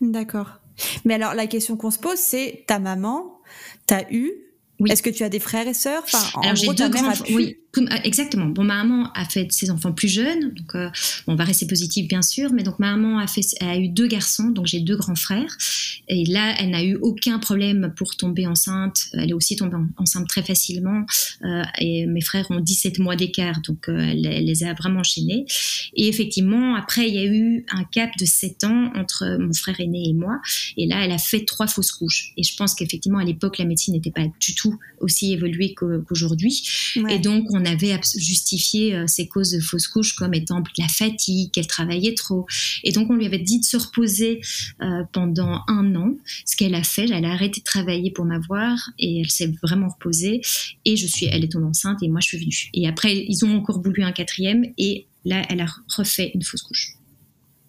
D'accord. 0.00 0.60
Mais 1.04 1.14
alors 1.14 1.34
la 1.34 1.46
question 1.46 1.76
qu'on 1.76 1.90
se 1.90 1.98
pose, 1.98 2.18
c'est 2.18 2.64
ta 2.66 2.78
maman, 2.78 3.40
t'as 3.86 4.04
eu 4.10 4.30
oui. 4.78 4.90
Est-ce 4.90 5.02
que 5.02 5.10
tu 5.10 5.22
as 5.22 5.28
des 5.28 5.40
frères 5.40 5.66
et 5.66 5.74
sœurs? 5.74 6.02
Enfin, 6.04 6.40
Alors 6.40 6.56
j'ai 6.56 6.72
deux 6.74 6.88
grands. 6.88 7.12
Oui, 7.30 7.56
ah, 7.90 8.00
exactement. 8.04 8.46
Bon, 8.46 8.64
ma 8.64 8.84
maman 8.84 9.10
a 9.14 9.24
fait 9.24 9.50
ses 9.52 9.70
enfants 9.70 9.92
plus 9.92 10.08
jeunes, 10.08 10.54
donc 10.54 10.74
euh, 10.74 10.88
on 11.26 11.34
va 11.34 11.44
rester 11.44 11.66
positif 11.66 12.08
bien 12.08 12.22
sûr, 12.22 12.52
mais 12.52 12.62
donc 12.62 12.78
ma 12.78 12.96
maman 12.96 13.18
a 13.18 13.26
fait, 13.26 13.42
a 13.60 13.76
eu 13.76 13.88
deux 13.88 14.06
garçons, 14.06 14.48
donc 14.48 14.66
j'ai 14.66 14.80
deux 14.80 14.96
grands 14.96 15.14
frères, 15.14 15.56
et 16.08 16.24
là 16.24 16.54
elle 16.58 16.70
n'a 16.70 16.84
eu 16.84 16.96
aucun 16.96 17.38
problème 17.38 17.92
pour 17.96 18.16
tomber 18.16 18.46
enceinte. 18.46 19.06
Elle 19.12 19.30
est 19.30 19.34
aussi 19.34 19.56
tombée 19.56 19.76
enceinte 19.96 20.28
très 20.28 20.42
facilement, 20.42 21.04
euh, 21.44 21.62
et 21.78 22.06
mes 22.06 22.20
frères 22.20 22.50
ont 22.50 22.60
17 22.60 22.98
mois 22.98 23.16
d'écart, 23.16 23.60
donc 23.66 23.88
euh, 23.88 23.98
elle, 23.98 24.22
les 24.22 24.64
a 24.64 24.74
vraiment 24.74 25.00
enchaînés. 25.00 25.44
Et 25.94 26.08
effectivement, 26.08 26.76
après 26.76 27.08
il 27.08 27.14
y 27.14 27.18
a 27.18 27.26
eu 27.26 27.64
un 27.70 27.84
cap 27.84 28.10
de 28.18 28.24
7 28.24 28.64
ans 28.64 28.92
entre 28.94 29.38
mon 29.38 29.52
frère 29.52 29.80
aîné 29.80 30.08
et 30.08 30.14
moi, 30.14 30.40
et 30.76 30.86
là 30.86 31.04
elle 31.04 31.12
a 31.12 31.18
fait 31.18 31.44
trois 31.44 31.66
fausses 31.66 31.92
couches. 31.92 32.32
Et 32.36 32.42
je 32.42 32.56
pense 32.56 32.74
qu'effectivement 32.74 33.18
à 33.18 33.24
l'époque 33.24 33.58
la 33.58 33.64
médecine 33.64 33.94
n'était 33.94 34.10
pas 34.10 34.24
du 34.40 34.54
tout 34.54 34.65
aussi 35.00 35.32
évolué 35.32 35.74
qu'aujourd'hui. 35.74 36.62
Et 37.10 37.18
donc, 37.18 37.46
on 37.50 37.64
avait 37.64 37.98
justifié 38.16 38.94
euh, 38.94 39.06
ces 39.06 39.28
causes 39.28 39.52
de 39.52 39.60
fausses 39.60 39.88
couches 39.88 40.14
comme 40.14 40.34
étant 40.34 40.62
la 40.78 40.88
fatigue, 40.88 41.50
qu'elle 41.52 41.66
travaillait 41.66 42.14
trop. 42.14 42.46
Et 42.84 42.92
donc, 42.92 43.10
on 43.10 43.14
lui 43.14 43.26
avait 43.26 43.38
dit 43.38 43.60
de 43.60 43.64
se 43.64 43.76
reposer 43.76 44.40
euh, 44.82 45.02
pendant 45.12 45.62
un 45.68 45.94
an, 45.94 46.14
ce 46.44 46.56
qu'elle 46.56 46.74
a 46.74 46.82
fait. 46.82 47.08
Elle 47.10 47.24
a 47.24 47.32
arrêté 47.32 47.60
de 47.60 47.64
travailler 47.64 48.10
pour 48.10 48.24
m'avoir 48.24 48.90
et 48.98 49.20
elle 49.20 49.30
s'est 49.30 49.52
vraiment 49.62 49.88
reposée. 49.88 50.40
Et 50.84 50.96
je 50.96 51.06
suis, 51.06 51.26
elle 51.26 51.44
est 51.44 51.52
tombée 51.52 51.66
enceinte 51.66 52.02
et 52.02 52.08
moi, 52.08 52.20
je 52.20 52.28
suis 52.28 52.38
venue. 52.38 52.70
Et 52.74 52.88
après, 52.88 53.16
ils 53.16 53.44
ont 53.44 53.56
encore 53.56 53.82
voulu 53.82 54.02
un 54.02 54.12
quatrième 54.12 54.64
et 54.78 55.06
là, 55.24 55.44
elle 55.48 55.60
a 55.60 55.66
refait 55.96 56.30
une 56.34 56.42
fausse 56.42 56.62
couche. 56.62 56.96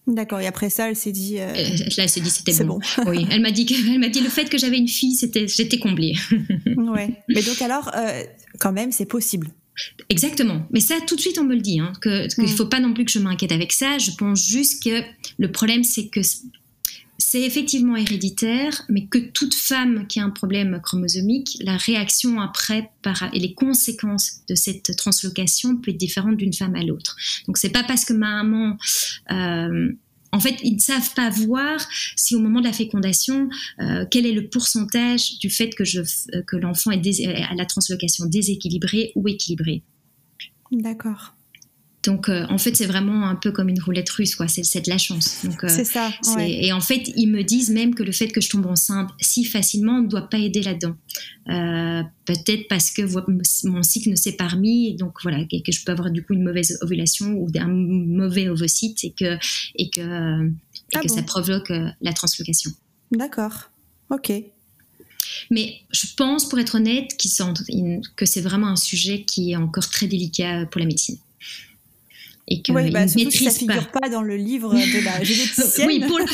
D'accord. 0.07 0.39
Et 0.39 0.47
après 0.47 0.69
ça, 0.69 0.89
elle 0.89 0.95
s'est 0.95 1.11
dit. 1.11 1.37
Euh, 1.37 1.53
là, 1.53 2.03
elle 2.03 2.09
s'est 2.09 2.21
dit 2.21 2.29
c'était 2.29 2.63
bon. 2.63 2.79
oui. 3.07 3.27
Elle 3.29 3.41
m'a 3.41 3.51
dit 3.51 3.65
que, 3.65 3.97
m'a 3.99 4.07
dit 4.07 4.21
le 4.21 4.29
fait 4.29 4.49
que 4.49 4.57
j'avais 4.57 4.77
une 4.77 4.87
fille, 4.87 5.15
c'était, 5.15 5.47
j'étais 5.47 5.79
comblée. 5.79 6.15
ouais. 6.77 7.21
Mais 7.27 7.41
donc 7.41 7.61
alors, 7.61 7.91
euh, 7.95 8.23
quand 8.59 8.71
même, 8.71 8.93
c'est 8.93 9.05
possible. 9.05 9.49
Exactement. 10.09 10.65
Mais 10.71 10.79
ça, 10.79 10.95
tout 11.05 11.15
de 11.15 11.21
suite, 11.21 11.37
on 11.37 11.43
me 11.43 11.53
le 11.53 11.61
dit. 11.61 11.79
Hein, 11.79 11.91
que 12.01 12.27
qu'il 12.33 12.45
ne 12.45 12.49
faut 12.49 12.65
pas 12.65 12.79
non 12.79 12.93
plus 12.93 13.05
que 13.05 13.11
je 13.11 13.19
m'inquiète 13.19 13.51
avec 13.51 13.73
ça. 13.73 13.97
Je 13.97 14.11
pense 14.11 14.47
juste 14.47 14.83
que 14.83 15.01
le 15.37 15.51
problème, 15.51 15.83
c'est 15.83 16.07
que 16.07 16.21
c'est 17.37 17.43
effectivement 17.43 17.95
héréditaire, 17.95 18.83
mais 18.89 19.05
que 19.05 19.19
toute 19.19 19.53
femme 19.53 20.07
qui 20.07 20.19
a 20.19 20.23
un 20.23 20.31
problème 20.31 20.79
chromosomique, 20.81 21.57
la 21.61 21.77
réaction 21.77 22.41
après 22.41 22.89
par, 23.03 23.29
et 23.31 23.39
les 23.39 23.53
conséquences 23.53 24.41
de 24.49 24.55
cette 24.55 24.95
translocation 24.95 25.77
peut 25.77 25.91
être 25.91 25.97
différente 25.97 26.37
d'une 26.37 26.53
femme 26.53 26.75
à 26.75 26.83
l'autre. 26.83 27.15
Donc 27.45 27.57
c'est 27.57 27.69
pas 27.69 27.83
parce 27.83 28.05
que 28.05 28.13
ma 28.13 28.43
maman 28.43 28.77
euh, 29.31 29.91
en 30.31 30.39
fait, 30.39 30.55
ils 30.63 30.75
ne 30.75 30.79
savent 30.79 31.13
pas 31.13 31.29
voir 31.29 31.87
si 32.15 32.35
au 32.35 32.39
moment 32.39 32.59
de 32.59 32.65
la 32.65 32.73
fécondation, 32.73 33.49
euh, 33.79 34.05
quel 34.09 34.25
est 34.25 34.33
le 34.33 34.49
pourcentage 34.49 35.37
du 35.37 35.49
fait 35.49 35.69
que, 35.69 35.85
je, 35.85 36.01
que 36.47 36.55
l'enfant 36.57 36.91
est 36.91 37.25
à 37.49 37.55
la 37.55 37.65
translocation 37.65 38.25
déséquilibrée 38.25 39.11
ou 39.15 39.27
équilibrée. 39.27 39.83
D'accord. 40.71 41.36
Donc, 42.07 42.29
euh, 42.29 42.45
en 42.49 42.57
fait, 42.57 42.73
c'est 42.73 42.85
vraiment 42.85 43.27
un 43.27 43.35
peu 43.35 43.51
comme 43.51 43.67
une 43.67 43.81
roulette 43.81 44.09
russe, 44.11 44.37
quoi. 44.37 44.47
C'est, 44.47 44.61
de 44.61 44.89
la 44.89 44.97
chance. 44.97 45.43
Euh, 45.43 45.67
c'est 45.67 45.83
ça. 45.83 46.09
Et 46.39 46.71
en 46.71 46.79
fait, 46.79 47.11
ils 47.17 47.27
me 47.27 47.43
disent 47.43 47.69
même 47.69 47.93
que 47.93 48.01
le 48.01 48.13
fait 48.13 48.29
que 48.29 48.39
je 48.39 48.49
tombe 48.49 48.65
enceinte 48.65 49.09
si 49.19 49.43
facilement 49.43 50.01
ne 50.01 50.07
doit 50.07 50.29
pas 50.29 50.37
aider 50.37 50.61
là-dedans. 50.61 50.95
Euh, 51.49 52.03
peut-être 52.23 52.69
parce 52.69 52.91
que 52.91 53.01
mon 53.67 53.83
cycle 53.83 54.09
ne 54.09 54.15
s'est 54.15 54.37
pas 54.37 54.47
remis, 54.47 54.87
et 54.87 54.93
donc 54.93 55.17
voilà, 55.21 55.43
que, 55.43 55.61
que, 55.61 55.73
je 55.73 55.83
peux 55.83 55.91
avoir 55.91 56.09
du 56.09 56.23
coup 56.23 56.33
une 56.33 56.43
mauvaise 56.43 56.77
ovulation 56.81 57.33
ou 57.33 57.49
un 57.59 57.67
mauvais 57.67 58.47
ovocyte 58.47 59.03
et 59.03 59.11
que, 59.11 59.37
et 59.75 59.89
que, 59.89 60.49
ah 60.95 60.99
que 61.01 61.09
ça 61.09 61.23
provoque 61.23 61.73
la 62.01 62.13
translocation. 62.13 62.71
D'accord. 63.11 63.69
Ok. 64.11 64.31
Mais 65.51 65.81
je 65.91 66.07
pense, 66.15 66.47
pour 66.47 66.57
être 66.57 66.75
honnête, 66.75 67.17
que 68.15 68.25
c'est 68.25 68.41
vraiment 68.41 68.67
un 68.67 68.77
sujet 68.77 69.23
qui 69.23 69.51
est 69.51 69.57
encore 69.57 69.89
très 69.89 70.07
délicat 70.07 70.67
pour 70.67 70.79
la 70.79 70.85
médecine. 70.85 71.17
Et 72.49 72.61
que 72.61 72.71
oui, 72.71 72.91
bah, 72.91 73.07
surtout 73.09 73.29
ça 73.31 73.51
figure 73.51 73.87
pas. 73.89 74.07
dans 74.07 74.21
le 74.21 74.37
livre 74.37 74.73
de 74.73 75.03
la 75.03 75.21
généticienne. 75.23 75.87
oui, 75.87 75.99
pour 76.07 76.17
le, 76.17 76.25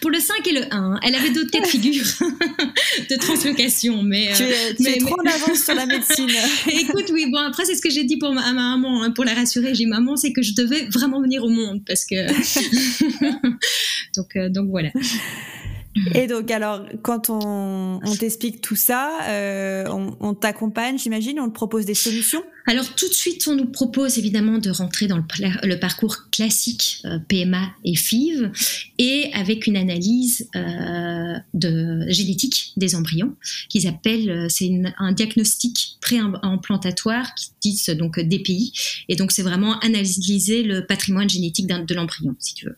pour 0.00 0.10
le 0.10 0.18
5 0.18 0.46
et 0.46 0.52
le 0.52 0.74
1. 0.74 1.00
Elle 1.02 1.14
avait 1.14 1.30
d'autres 1.30 1.50
cas 1.50 1.60
de 1.60 1.66
figure 1.66 2.04
de 3.10 3.16
translocation, 3.16 4.02
mais... 4.02 4.30
Tu 4.34 4.44
es, 4.44 4.74
tu 4.76 4.88
es 4.88 4.98
trop 4.98 5.16
en 5.20 5.26
avance 5.26 5.62
sur 5.62 5.74
la 5.74 5.84
médecine. 5.84 6.30
Écoute, 6.68 7.10
oui, 7.12 7.26
bon, 7.30 7.38
après, 7.38 7.66
c'est 7.66 7.74
ce 7.74 7.82
que 7.82 7.90
j'ai 7.90 8.04
dit 8.04 8.16
pour 8.16 8.32
ma, 8.32 8.46
à 8.46 8.52
ma 8.54 8.76
maman, 8.76 9.02
hein, 9.02 9.10
pour 9.10 9.24
la 9.24 9.34
rassurer. 9.34 9.74
J'ai 9.74 9.84
maman, 9.84 10.16
c'est 10.16 10.32
que 10.32 10.40
je 10.40 10.54
devais 10.54 10.86
vraiment 10.86 11.20
venir 11.20 11.44
au 11.44 11.50
monde, 11.50 11.82
parce 11.86 12.06
que... 12.06 12.26
donc, 14.16 14.36
euh, 14.36 14.48
donc 14.48 14.70
voilà. 14.70 14.88
Et 16.14 16.26
donc, 16.26 16.50
alors, 16.50 16.84
quand 17.02 17.30
on, 17.30 18.00
on 18.04 18.16
t'explique 18.16 18.60
tout 18.60 18.76
ça, 18.76 19.10
euh, 19.28 19.84
on, 19.88 20.16
on 20.20 20.34
t'accompagne, 20.34 20.98
j'imagine, 20.98 21.40
on 21.40 21.48
te 21.48 21.54
propose 21.54 21.86
des 21.86 21.94
solutions 21.94 22.42
Alors, 22.66 22.94
tout 22.94 23.08
de 23.08 23.14
suite, 23.14 23.46
on 23.48 23.54
nous 23.54 23.66
propose 23.66 24.18
évidemment 24.18 24.58
de 24.58 24.70
rentrer 24.70 25.06
dans 25.06 25.16
le, 25.16 25.24
le 25.62 25.78
parcours 25.78 26.28
classique 26.30 27.00
euh, 27.06 27.18
PMA 27.28 27.70
et 27.84 27.94
FIV, 27.94 28.50
et 28.98 29.30
avec 29.32 29.66
une 29.66 29.76
analyse 29.76 30.48
euh, 30.54 31.34
de 31.54 32.04
génétique 32.08 32.72
des 32.76 32.94
embryons, 32.94 33.34
qu'ils 33.68 33.86
appellent, 33.86 34.30
euh, 34.30 34.46
c'est 34.48 34.70
un 34.98 35.12
diagnostic 35.12 35.96
pré-implantatoire, 36.00 37.34
qui 37.34 37.50
disent 37.70 37.86
donc 37.90 38.20
DPI, 38.20 38.72
et 39.08 39.16
donc 39.16 39.32
c'est 39.32 39.42
vraiment 39.42 39.78
analyser 39.80 40.62
le 40.62 40.86
patrimoine 40.86 41.28
génétique 41.28 41.66
de 41.66 41.94
l'embryon, 41.94 42.36
si 42.38 42.54
tu 42.54 42.66
veux. 42.66 42.76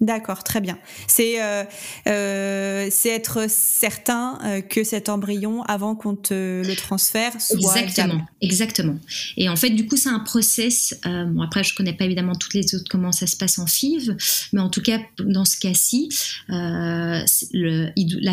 D'accord, 0.00 0.44
très 0.44 0.62
bien. 0.62 0.78
C'est 1.08 1.42
euh, 1.42 1.62
euh, 2.06 2.88
être 3.04 3.50
certain 3.50 4.38
euh, 4.44 4.62
que 4.62 4.82
cet 4.82 5.10
embryon, 5.10 5.62
avant 5.64 5.94
qu'on 5.94 6.16
te 6.16 6.66
le 6.66 6.74
transfère, 6.74 7.38
soit 7.38 7.78
exactement, 7.78 8.26
exactement. 8.40 8.98
Et 9.36 9.50
en 9.50 9.56
fait, 9.56 9.68
du 9.68 9.86
coup, 9.86 9.98
c'est 9.98 10.08
un 10.08 10.20
process. 10.20 10.98
Bon, 11.04 11.42
après, 11.42 11.62
je 11.64 11.74
connais 11.74 11.92
pas 11.92 12.06
évidemment 12.06 12.34
toutes 12.34 12.54
les 12.54 12.74
autres 12.74 12.86
comment 12.88 13.12
ça 13.12 13.26
se 13.26 13.36
passe 13.36 13.58
en 13.58 13.66
FIV, 13.66 14.16
mais 14.54 14.60
en 14.60 14.70
tout 14.70 14.80
cas, 14.80 15.00
dans 15.18 15.44
ce 15.44 15.58
cas-ci, 15.58 16.08
la 16.48 17.26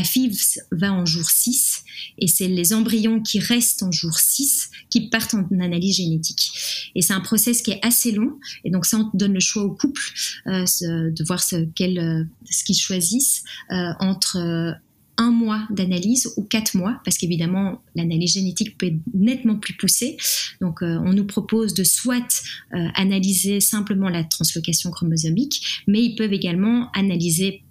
FIV 0.03 0.39
va 0.71 0.93
en 0.93 1.05
jour 1.05 1.29
6 1.29 1.83
et 2.19 2.27
c'est 2.27 2.47
les 2.47 2.73
embryons 2.73 3.19
qui 3.21 3.39
restent 3.39 3.83
en 3.83 3.91
jour 3.91 4.17
6 4.17 4.69
qui 4.89 5.09
partent 5.09 5.33
en 5.33 5.45
analyse 5.59 5.97
génétique. 5.97 6.51
Et 6.95 7.01
c'est 7.01 7.13
un 7.13 7.19
process 7.19 7.61
qui 7.61 7.71
est 7.71 7.85
assez 7.85 8.13
long. 8.13 8.39
Et 8.63 8.69
donc, 8.69 8.85
ça, 8.85 8.97
on 8.97 9.09
donne 9.13 9.33
le 9.33 9.41
choix 9.41 9.63
au 9.63 9.71
couple 9.71 10.01
de 10.45 11.23
voir 11.25 11.43
ce 11.43 11.56
euh, 11.59 12.23
ce 12.49 12.63
qu'ils 12.63 12.77
choisissent 12.77 13.43
euh, 13.71 13.91
entre 13.99 14.37
euh, 14.37 14.71
un 15.19 15.31
mois 15.31 15.67
d'analyse 15.71 16.31
ou 16.37 16.43
quatre 16.43 16.75
mois, 16.75 17.01
parce 17.03 17.17
qu'évidemment, 17.17 17.81
l'analyse 17.95 18.33
génétique 18.33 18.77
peut 18.77 18.85
être 18.85 18.99
nettement 19.15 19.55
plus 19.55 19.75
poussée. 19.75 20.15
Donc, 20.61 20.83
on 20.83 21.11
nous 21.11 21.25
propose 21.25 21.73
de 21.73 21.83
soit 21.83 22.45
analyser 22.93 23.59
simplement 23.59 24.09
la 24.09 24.23
translocation 24.23 24.91
chromosomique, 24.91 25.83
mais 25.87 26.03
ils 26.03 26.15
peuvent 26.15 26.33
également 26.33 26.91
analyser 26.91 27.63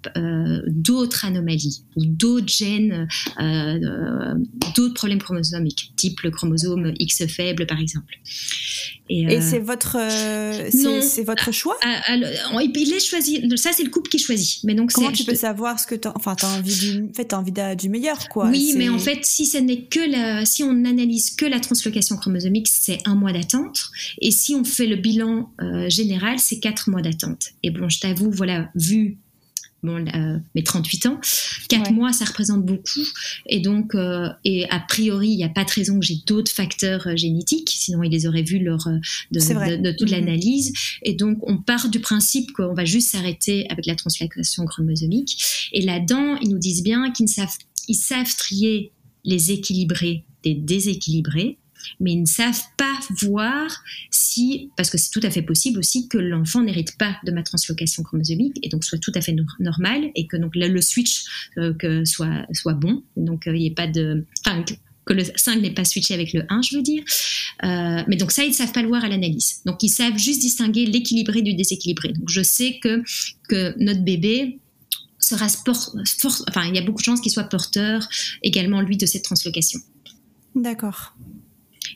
d'autres 0.67 1.25
anomalies 1.25 1.83
ou 1.95 2.05
d'autres 2.05 2.47
gènes, 2.47 3.07
d'autres 4.75 4.93
problèmes 4.93 5.19
chromosomiques, 5.19 5.93
type 5.95 6.21
le 6.21 6.31
chromosome 6.31 6.93
X 6.99 7.25
faible, 7.27 7.65
par 7.65 7.79
exemple. 7.79 8.19
Et, 9.09 9.41
c'est 9.41 9.59
votre, 9.59 9.97
c'est 10.69 11.23
votre 11.23 11.51
choix? 11.51 11.77
Ah, 11.81 12.15
Il 12.15 12.93
est 12.93 13.05
choisi. 13.05 13.41
Ça, 13.55 13.71
c'est 13.73 13.83
le 13.83 13.89
couple 13.89 14.09
qui 14.09 14.19
choisit. 14.19 14.63
Mais 14.63 14.73
donc, 14.73 14.91
comment 14.91 15.11
tu 15.11 15.23
peux 15.23 15.35
savoir 15.35 15.79
ce 15.79 15.87
que 15.87 15.95
tu 15.95 16.07
enfin, 16.09 16.35
as 16.41 16.57
envie 16.57 16.77
du, 16.77 17.03
en 17.03 17.13
fait, 17.13 17.33
as 17.33 17.39
envie 17.39 17.53
du 17.77 17.89
meilleur, 17.89 18.29
quoi. 18.29 18.49
Oui, 18.49 18.73
mais 18.75 18.89
en 18.89 18.99
fait, 18.99 19.19
si 19.23 19.45
ce 19.45 19.57
n'est 19.57 19.83
que 19.83 19.99
la, 19.99 20.45
si 20.45 20.63
on 20.63 20.73
n'analyse 20.73 21.31
que 21.31 21.45
la 21.45 21.59
translocation 21.59 22.17
chromosomique, 22.17 22.67
c'est 22.67 22.99
un 23.05 23.15
mois 23.15 23.31
d'attente. 23.31 23.89
Et 24.21 24.31
si 24.31 24.55
on 24.55 24.63
fait 24.63 24.87
le 24.87 24.95
bilan 24.95 25.51
euh, 25.61 25.89
général, 25.89 26.39
c'est 26.39 26.59
quatre 26.59 26.89
mois 26.89 27.01
d'attente. 27.01 27.51
Et 27.63 27.71
bon, 27.71 27.89
je 27.89 27.99
t'avoue, 27.99 28.31
voilà, 28.31 28.69
vu 28.75 29.17
bon, 29.87 30.05
euh, 30.07 30.37
mes 30.53 30.63
38 30.63 31.05
ans. 31.07 31.19
Quatre 31.69 31.91
mois, 31.91 32.13
ça 32.13 32.25
représente 32.25 32.65
beaucoup. 32.65 33.05
Et 33.47 33.59
donc, 33.59 33.95
euh, 33.95 34.29
et 34.43 34.69
a 34.69 34.79
priori, 34.79 35.29
il 35.29 35.37
n'y 35.37 35.43
a 35.43 35.49
pas 35.49 35.63
de 35.63 35.71
raison 35.71 35.99
que 35.99 36.05
j'ai 36.05 36.17
d'autres 36.27 36.51
facteurs 36.51 37.07
euh, 37.07 37.15
génétiques, 37.15 37.69
sinon 37.69 38.03
ils 38.03 38.11
les 38.11 38.27
auraient 38.27 38.43
vus 38.43 38.59
lors 38.59 38.87
de, 39.31 39.91
toute 39.91 40.07
mm-hmm. 40.07 40.11
l'analyse. 40.11 40.73
Et 41.03 41.13
donc, 41.13 41.39
on 41.41 41.57
part 41.57 41.89
du 41.89 41.99
principe 41.99 42.51
qu'on 42.51 42.73
va 42.73 42.85
juste 42.85 43.11
s'arrêter 43.11 43.65
avec 43.69 43.85
la 43.85 43.95
translocation 43.95 44.65
chromosomique. 44.65 45.41
Et 45.71 45.81
là-dedans, 45.81 46.37
ils 46.41 46.49
nous 46.49 46.59
disent 46.59 46.83
bien 46.83 47.11
qu'ils 47.11 47.29
savent, 47.29 47.57
ils 47.87 47.95
savent 47.95 48.35
trier 48.35 48.91
les 49.23 49.51
équilibrés 49.51 50.23
des 50.43 50.53
déséquilibrés 50.53 51.57
mais 51.99 52.13
ils 52.13 52.21
ne 52.21 52.25
savent 52.25 52.63
pas 52.77 52.99
voir 53.21 53.83
si, 54.11 54.69
parce 54.75 54.89
que 54.89 54.97
c'est 54.97 55.11
tout 55.11 55.21
à 55.23 55.29
fait 55.29 55.41
possible 55.41 55.79
aussi 55.79 56.07
que 56.07 56.17
l'enfant 56.17 56.61
n'hérite 56.61 56.97
pas 56.97 57.17
de 57.25 57.31
ma 57.31 57.43
translocation 57.43 58.03
chromosomique 58.03 58.57
et 58.63 58.69
donc 58.69 58.83
soit 58.83 58.99
tout 58.99 59.11
à 59.15 59.21
fait 59.21 59.35
normal 59.59 60.11
et 60.15 60.27
que 60.27 60.37
donc 60.37 60.55
le 60.55 60.81
switch 60.81 61.23
euh, 61.57 62.05
soit 62.05 62.45
soit 62.53 62.73
bon, 62.73 63.03
donc 63.15 63.47
euh, 63.47 63.55
il 63.55 63.59
n'y 63.59 63.67
ait 63.67 63.71
pas 63.71 63.87
de, 63.87 64.25
que 65.07 65.13
le 65.13 65.23
5 65.23 65.61
n'est 65.61 65.73
pas 65.73 65.85
switché 65.85 66.13
avec 66.13 66.33
le 66.33 66.43
1, 66.49 66.61
je 66.61 66.75
veux 66.75 66.83
dire. 66.83 67.03
Euh, 67.63 68.03
mais 68.07 68.17
donc 68.17 68.31
ça, 68.31 68.43
ils 68.43 68.49
ne 68.49 68.53
savent 68.53 68.71
pas 68.71 68.81
le 68.81 68.89
voir 68.89 69.03
à 69.03 69.07
l'analyse. 69.07 69.61
Donc 69.65 69.81
ils 69.81 69.89
savent 69.89 70.17
juste 70.17 70.41
distinguer 70.41 70.85
l'équilibré 70.85 71.41
du 71.41 71.55
déséquilibré. 71.55 72.09
Donc 72.09 72.29
je 72.29 72.43
sais 72.43 72.79
que, 72.81 73.01
que 73.49 73.73
notre 73.79 74.01
bébé 74.01 74.59
sera 75.19 75.49
sport, 75.49 75.95
enfin 76.47 76.65
il 76.67 76.75
y 76.75 76.77
a 76.77 76.81
beaucoup 76.81 76.99
de 76.99 77.05
chances 77.05 77.21
qu'il 77.21 77.31
soit 77.31 77.45
porteur 77.45 78.07
également 78.43 78.81
lui 78.81 78.97
de 78.97 79.05
cette 79.05 79.23
translocation. 79.23 79.79
D'accord. 80.55 81.15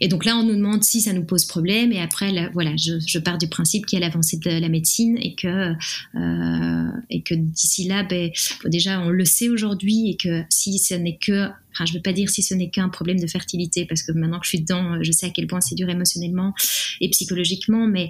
Et 0.04 0.08
donc 0.08 0.26
là, 0.26 0.36
on 0.36 0.44
nous 0.44 0.56
demande 0.56 0.84
si 0.84 1.00
ça 1.00 1.14
nous 1.14 1.24
pose 1.24 1.46
problème. 1.46 1.92
Et 1.92 2.02
après, 2.02 2.50
voilà, 2.54 2.76
je, 2.76 3.20
pars 3.20 3.38
du 3.38 3.48
principe 3.48 3.86
qu'il 3.86 4.00
y 4.00 4.02
a 4.02 4.06
l'avancée 4.06 4.38
de 4.38 4.50
la 4.50 4.68
médecine 4.68 5.16
et 5.22 5.36
que, 5.36 5.74
euh, 6.16 6.92
et 7.12 7.22
que 7.22 7.36
d'ici 7.36 7.88
là, 7.88 8.04
ben, 8.04 8.32
déjà, 8.66 9.00
on 9.00 9.10
le 9.10 9.26
sait 9.26 9.48
aujourd'hui 9.48 10.10
et 10.10 10.18
que 10.18 10.44
si 10.50 10.80
ce 10.80 10.96
n'est 10.96 11.18
que, 11.18 11.46
enfin, 11.72 11.86
je 11.86 11.92
ne 11.92 11.98
veux 11.98 12.02
pas 12.02 12.14
dire 12.14 12.32
si 12.32 12.42
ce 12.42 12.56
n'est 12.56 12.72
qu'un 12.72 12.90
problème 12.90 13.20
de 13.20 13.28
fertilité 13.28 13.86
parce 13.86 14.02
que 14.02 14.12
maintenant 14.12 14.40
que 14.40 14.46
je 14.46 14.50
suis 14.50 14.62
dedans, 14.62 15.04
je 15.04 15.12
sais 15.12 15.28
à 15.28 15.30
quel 15.30 15.46
point 15.46 15.62
c'est 15.62 15.76
dur 15.76 15.88
émotionnellement 15.88 16.56
et 17.00 17.08
psychologiquement. 17.10 17.86
Mais, 17.86 18.10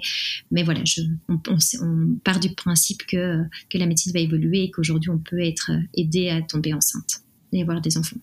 mais 0.50 0.62
voilà, 0.62 0.80
je, 0.86 1.02
on, 1.28 1.38
on, 1.82 2.16
part 2.24 2.40
du 2.40 2.54
principe 2.54 3.04
que, 3.06 3.42
que 3.68 3.76
la 3.76 3.84
médecine 3.84 4.12
va 4.14 4.20
évoluer 4.20 4.64
et 4.64 4.70
qu'aujourd'hui, 4.70 5.10
on 5.10 5.18
peut 5.18 5.40
être 5.40 5.70
aidé 5.94 6.30
à 6.30 6.40
tomber 6.40 6.72
enceinte 6.72 7.20
et 7.52 7.60
avoir 7.60 7.82
des 7.82 7.98
enfants. 7.98 8.16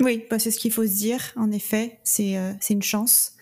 Oui, 0.00 0.24
bah, 0.30 0.38
c'est 0.38 0.50
ce 0.50 0.58
qu'il 0.58 0.72
faut 0.72 0.86
se 0.86 0.94
dire, 0.94 1.20
en 1.36 1.50
effet, 1.50 1.98
c'est 2.04 2.36
euh, 2.36 2.52
une 2.70 2.82
chance. 2.82 3.32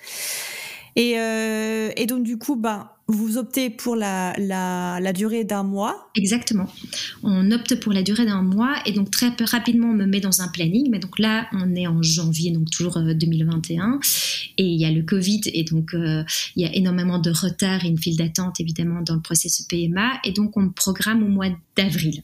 Et, 0.96 1.14
euh, 1.18 1.90
et, 1.96 2.04
donc 2.06 2.22
du 2.22 2.36
coup, 2.36 2.54
bah, 2.54 2.98
vous 3.08 3.38
optez 3.38 3.70
pour 3.70 3.96
la, 3.96 4.34
la, 4.38 5.12
durée 5.14 5.44
d'un 5.44 5.62
mois. 5.62 6.10
Exactement. 6.14 6.68
On 7.22 7.50
opte 7.50 7.80
pour 7.80 7.94
la 7.94 8.02
durée 8.02 8.26
d'un 8.26 8.42
mois 8.42 8.74
et 8.84 8.92
donc 8.92 9.10
très 9.10 9.32
rapidement 9.40 9.88
on 9.88 9.94
me 9.94 10.04
met 10.04 10.20
dans 10.20 10.42
un 10.42 10.48
planning. 10.48 10.90
Mais 10.90 10.98
donc 10.98 11.18
là, 11.18 11.48
on 11.52 11.74
est 11.74 11.86
en 11.86 12.02
janvier, 12.02 12.50
donc 12.50 12.70
toujours 12.70 13.00
2021, 13.00 13.92
euh, 13.94 13.98
et 14.58 14.64
il 14.64 14.78
y 14.78 14.84
a 14.84 14.90
le 14.90 15.02
Covid 15.02 15.40
et 15.46 15.64
donc 15.64 15.92
il 15.94 16.62
y 16.62 16.66
a 16.66 16.74
énormément 16.74 17.18
de 17.18 17.30
retard 17.30 17.86
et 17.86 17.88
une 17.88 17.98
file 17.98 18.18
d'attente 18.18 18.60
évidemment 18.60 19.00
dans 19.00 19.14
le 19.14 19.22
processus 19.22 19.64
PMA 19.66 20.20
et 20.24 20.32
donc 20.32 20.56
on 20.58 20.62
me 20.62 20.70
programme 20.70 21.22
au 21.22 21.28
mois 21.28 21.48
d'avril. 21.74 22.22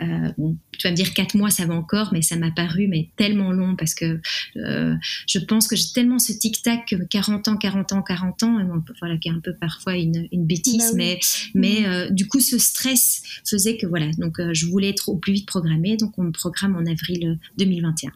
Euh, 0.00 0.30
tu 0.78 0.86
vas 0.86 0.90
me 0.90 0.96
dire 0.96 1.12
quatre 1.12 1.34
mois, 1.34 1.50
ça 1.50 1.66
va 1.66 1.74
encore, 1.74 2.10
mais 2.12 2.22
ça 2.22 2.36
m'a 2.36 2.50
paru 2.50 2.86
mais 2.88 3.10
tellement 3.16 3.50
long 3.50 3.74
parce 3.76 3.94
que 3.94 4.20
euh, 4.56 4.94
je 5.26 5.38
pense 5.38 5.66
que 5.66 5.76
j'ai 5.76 5.92
tellement 5.92 6.18
ce 6.18 6.32
tic-tac 6.32 6.94
40 7.10 7.48
ans, 7.48 7.56
40 7.56 7.92
ans, 7.92 8.02
40 8.02 8.42
ans, 8.44 8.58
voilà, 9.00 9.16
qui 9.16 9.28
est 9.28 9.32
un 9.32 9.40
peu 9.40 9.54
parfois 9.54 9.96
une, 9.96 10.28
bêtise, 10.32 10.92
bah 10.92 10.96
mais, 10.96 11.20
mais 11.54 11.80
mm. 11.80 11.84
euh, 11.84 12.10
du 12.10 12.28
coup, 12.28 12.40
ce 12.40 12.58
stress 12.58 13.22
faisait 13.44 13.76
que 13.76 13.86
voilà, 13.86 14.10
donc 14.18 14.40
je 14.52 14.66
voulais 14.66 14.90
être 14.90 15.08
au 15.08 15.16
plus 15.16 15.32
vite 15.32 15.46
programmé, 15.46 15.96
donc 15.96 16.18
on 16.18 16.24
me 16.24 16.32
programme 16.32 16.76
en 16.76 16.86
avril 16.86 17.38
2021. 17.58 18.12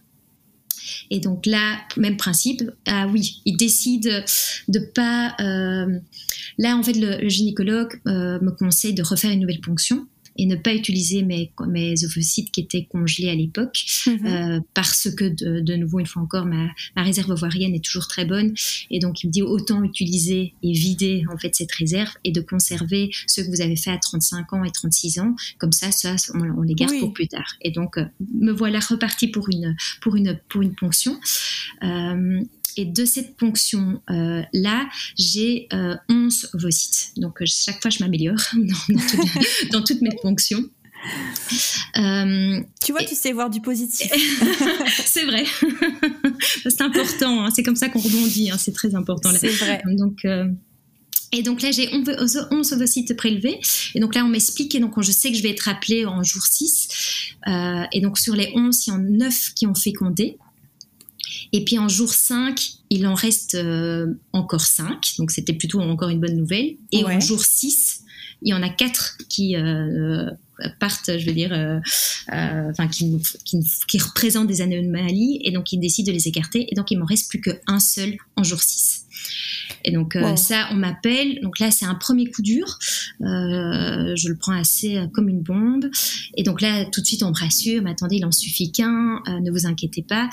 Et 1.11 1.21
donc 1.21 1.47
là, 1.47 1.79
même 1.97 2.17
principe. 2.17 2.63
Ah 2.87 3.07
oui, 3.07 3.41
il 3.45 3.57
décide 3.57 4.25
de 4.69 4.79
pas. 4.95 5.35
là, 5.39 6.77
en 6.77 6.83
fait, 6.83 6.95
le, 6.95 7.29
gynécologue 7.29 8.01
me 8.07 8.51
conseille 8.51 8.95
de 8.95 9.03
refaire 9.03 9.31
une 9.31 9.41
nouvelle 9.41 9.61
ponction 9.61 10.07
et 10.37 10.47
ne 10.47 10.57
pas 10.57 10.75
utiliser 10.75 11.23
mes, 11.23 11.53
mes 11.69 12.05
ovocytes 12.05 12.51
qui 12.51 12.61
étaient 12.61 12.85
congelés 12.85 13.29
à 13.29 13.35
l'époque 13.35 13.85
mhm. 14.07 14.27
euh, 14.27 14.61
parce 14.75 15.11
que 15.11 15.25
de, 15.25 15.61
de, 15.61 15.75
nouveau 15.75 16.01
une 16.01 16.07
fois 16.07 16.23
encore 16.23 16.47
ma, 16.47 16.69
ma, 16.97 17.03
réserve 17.03 17.31
ovarienne 17.31 17.75
est 17.75 17.85
toujours 17.85 18.09
très 18.09 18.25
bonne. 18.25 18.55
Et 18.91 18.99
donc 18.99 19.23
il 19.23 19.29
me 19.29 19.33
dit 19.33 19.43
autant 19.43 19.83
utiliser 19.83 20.55
et 20.63 20.73
vider 20.73 21.25
en 21.33 21.37
fait 21.37 21.55
cette 21.55 21.73
réserve 21.73 22.13
et 22.25 22.33
de 22.33 22.41
conserver 22.41 23.11
ceux 23.27 23.45
que 23.45 23.49
vous 23.49 23.61
avez 23.61 23.77
fait 23.77 23.91
à 23.91 23.99
35 23.99 24.53
ans 24.53 24.65
et 24.65 24.71
36 24.71 25.21
ans. 25.21 25.35
Comme 25.59 25.73
ça 25.73 25.91
ça 25.91 26.17
on, 26.35 26.63
les 26.63 26.75
garde 26.75 26.99
pour 27.01 27.13
plus 27.13 27.29
tard. 27.29 27.57
Et 27.61 27.71
donc 27.71 27.99
euh, 27.99 28.05
me 28.35 28.53
voilà 28.53 28.81
reparti 28.81 29.29
pour 29.29 29.49
une 29.51 29.77
pour 30.01 30.17
une 30.17 30.39
pour 30.49 30.63
une 30.63 30.75
ponction. 30.75 31.19
Euh, 31.83 32.41
et 32.77 32.85
de 32.85 33.05
cette 33.05 33.37
ponction-là, 33.37 34.81
euh, 34.81 34.85
j'ai 35.19 35.69
11 36.09 36.45
euh, 36.55 36.57
ovocytes. 36.57 37.13
Donc, 37.17 37.43
euh, 37.43 37.45
chaque 37.47 37.81
fois, 37.81 37.91
je 37.91 38.01
m'améliore 38.01 38.39
dans, 39.73 39.83
toutes 39.83 40.03
mes 40.03 40.15
ponctions. 40.23 40.65
tu 41.95 42.93
vois, 42.93 43.05
tu 43.05 43.15
sais 43.15 43.33
voir 43.33 43.51
du 43.51 43.61
positif. 43.61 44.11
c'est 45.05 45.25
vrai. 45.25 45.45
c'est 46.63 46.81
important. 46.81 47.45
Hein. 47.45 47.51
C'est 47.55 47.63
comme 47.63 47.77
ça 47.77 47.89
qu'on 47.89 48.01
rebondit. 48.01 48.51
Hein. 48.51 48.57
C'est 48.59 48.75
très 48.75 48.95
important. 48.95 49.31
C'est 49.39 49.49
vrai. 49.49 49.83
Donc, 49.87 50.25
Et 51.33 51.43
donc 51.43 51.63
là, 51.63 51.71
j'ai 51.71 51.89
11 51.93 52.73
ovocytes 52.73 53.17
prélevés. 53.17 53.59
Et 53.95 54.01
donc 54.01 54.15
là, 54.15 54.25
on 54.25 54.29
m'explique. 54.29 54.75
Et 54.75 54.81
donc, 54.81 55.01
je 55.03 55.13
sais 55.13 55.31
que 55.31 55.37
je 55.37 55.43
vais 55.43 55.51
être 55.51 55.69
appelée 55.69 56.07
en 56.07 56.23
jour 56.23 56.43
6. 56.43 56.89
Euh, 57.49 57.85
et 57.93 58.01
donc, 58.01 58.19
sur 58.19 58.35
les 58.35 58.53
11, 58.55 58.87
il 58.87 58.91
y 58.91 58.93
en 58.93 58.97
a 58.97 59.29
9 59.29 59.55
qui 59.55 59.67
ont 59.67 59.75
fécondé. 59.75 60.39
Et 61.53 61.65
puis 61.65 61.79
en 61.79 61.89
jour 61.89 62.13
5, 62.13 62.61
il 62.91 63.07
en 63.07 63.15
reste 63.15 63.55
euh, 63.55 64.07
encore 64.33 64.63
5. 64.63 65.15
Donc, 65.19 65.31
c'était 65.31 65.53
plutôt 65.53 65.81
encore 65.81 66.09
une 66.09 66.21
bonne 66.21 66.37
nouvelle. 66.37 66.77
Et 66.91 67.05
en 67.05 67.21
jour 67.21 67.43
6, 67.43 68.03
il 68.43 68.51
y 68.51 68.55
en 68.55 68.63
a 68.63 68.69
4 68.69 69.19
qui 69.29 69.57
euh, 69.57 70.31
partent, 70.81 71.19
je 71.19 71.27
veux 71.27 71.33
dire, 71.33 71.53
enfin, 72.29 72.89
qui, 72.89 73.21
qui, 73.45 73.61
qui, 73.89 73.99
représentent 73.99 74.49
des 74.49 74.61
anomalies. 74.61 75.41
Et 75.45 75.53
donc, 75.53 75.73
ils 75.73 75.79
décident 75.79 76.09
de 76.11 76.17
les 76.17 76.29
écarter. 76.29 76.67
Et 76.71 76.75
donc, 76.75 76.91
il 76.91 76.99
m'en 76.99 77.07
reste 77.07 77.29
plus 77.29 77.41
qu'un 77.41 77.81
seul 77.81 78.17
en 78.37 78.43
jour 78.43 78.61
6. 78.61 79.07
Et 79.85 79.91
donc 79.91 80.17
euh, 80.17 80.37
ça, 80.37 80.69
on 80.71 80.75
m'appelle. 80.75 81.41
Donc 81.43 81.59
là, 81.59 81.71
c'est 81.71 81.85
un 81.85 81.95
premier 81.95 82.31
coup 82.31 82.43
dur. 82.43 82.79
Euh, 83.23 84.15
je 84.17 84.29
le 84.29 84.37
prends 84.37 84.53
assez 84.53 84.97
euh, 84.97 85.07
comme 85.07 85.29
une 85.29 85.43
bombe. 85.43 85.89
Et 86.37 86.43
donc 86.43 86.61
là, 86.61 86.85
tout 86.87 87.01
de 87.01 87.07
suite, 87.07 87.23
on 87.23 87.31
me 87.31 87.39
rassure. 87.39 87.83
Mais 87.83 87.91
attendez, 87.91 88.17
il 88.17 88.25
en 88.25 88.33
suffit 88.33 88.73
qu'un. 88.73 89.23
ne 89.27 89.51
vous 89.51 89.67
inquiétez 89.67 90.03
pas. 90.03 90.29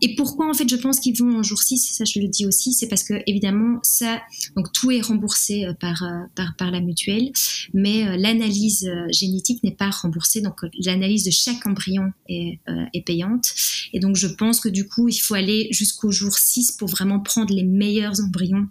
et 0.00 0.14
pourquoi, 0.16 0.48
en 0.48 0.54
fait, 0.54 0.68
je 0.68 0.76
pense 0.76 1.00
qu'ils 1.00 1.16
vont 1.16 1.38
en 1.38 1.42
jour 1.42 1.60
6 1.60 1.78
Ça, 1.92 2.04
je 2.04 2.20
le 2.20 2.28
dis 2.28 2.46
aussi. 2.46 2.72
C'est 2.72 2.88
parce 2.88 3.04
que, 3.04 3.14
évidemment, 3.26 3.78
ça, 3.82 4.20
donc 4.56 4.72
tout 4.72 4.90
est 4.90 5.00
remboursé 5.00 5.66
par, 5.80 6.04
par, 6.34 6.54
par 6.56 6.70
la 6.70 6.80
mutuelle. 6.80 7.30
Mais 7.74 8.16
l'analyse 8.16 8.90
génétique 9.10 9.62
n'est 9.62 9.74
pas 9.74 9.90
remboursée. 9.90 10.40
Donc 10.40 10.60
l'analyse 10.84 11.24
de 11.24 11.30
chaque 11.30 11.66
embryon 11.66 12.12
est, 12.28 12.60
est 12.92 13.04
payante. 13.04 13.46
Et 13.92 14.00
donc, 14.00 14.16
je 14.16 14.26
pense 14.26 14.60
que 14.60 14.68
du 14.68 14.86
coup, 14.86 15.08
il 15.08 15.18
faut 15.18 15.34
aller 15.34 15.68
jusqu'au 15.70 16.10
jour 16.10 16.32
6 16.32 16.72
pour 16.72 16.88
vraiment 16.88 17.20
prendre 17.20 17.54
les 17.54 17.64
meilleurs 17.64 18.20
embryons 18.20 18.68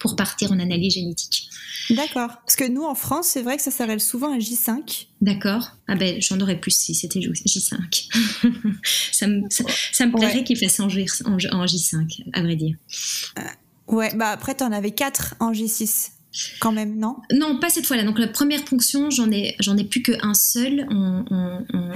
pour 0.00 0.16
partir 0.16 0.52
en 0.52 0.58
analyse 0.58 0.94
génétique. 0.94 1.48
D'accord. 1.90 2.40
Parce 2.44 2.56
que 2.56 2.68
nous, 2.68 2.82
en 2.82 2.94
France, 2.94 3.28
c'est 3.28 3.42
vrai 3.42 3.56
que 3.56 3.62
ça 3.62 3.70
s'arrête 3.70 4.00
souvent 4.00 4.34
à 4.34 4.38
J5. 4.38 5.06
D'accord. 5.20 5.72
Ah 5.88 5.94
ben, 5.94 6.20
j'en 6.20 6.40
aurais 6.40 6.58
plus 6.58 6.72
si 6.72 6.94
c'était 6.94 7.20
J5. 7.20 8.08
ça, 9.12 9.26
me, 9.26 9.42
ça, 9.50 10.06
me 10.06 10.16
plairait 10.16 10.44
qu'il 10.44 10.58
fasse 10.58 10.80
en, 10.80 10.88
J, 10.88 11.06
en, 11.24 11.36
J5, 11.36 12.24
à 12.32 12.42
vrai 12.42 12.56
dire. 12.56 12.76
Euh, 13.38 13.42
ouais, 13.88 14.14
bah 14.16 14.30
après, 14.30 14.56
tu 14.56 14.64
en 14.64 14.72
avais 14.72 14.90
4 14.90 15.36
en 15.40 15.52
J6 15.52 16.10
quand 16.60 16.72
même, 16.72 16.98
non? 16.98 17.16
Non, 17.32 17.58
pas 17.58 17.70
cette 17.70 17.86
fois-là. 17.86 18.04
Donc 18.04 18.18
la 18.18 18.28
première 18.28 18.64
ponction, 18.64 19.10
j'en 19.10 19.30
ai, 19.30 19.56
j'en 19.60 19.76
ai 19.76 19.84
plus 19.84 20.02
qu'un 20.02 20.34
seul 20.34 20.86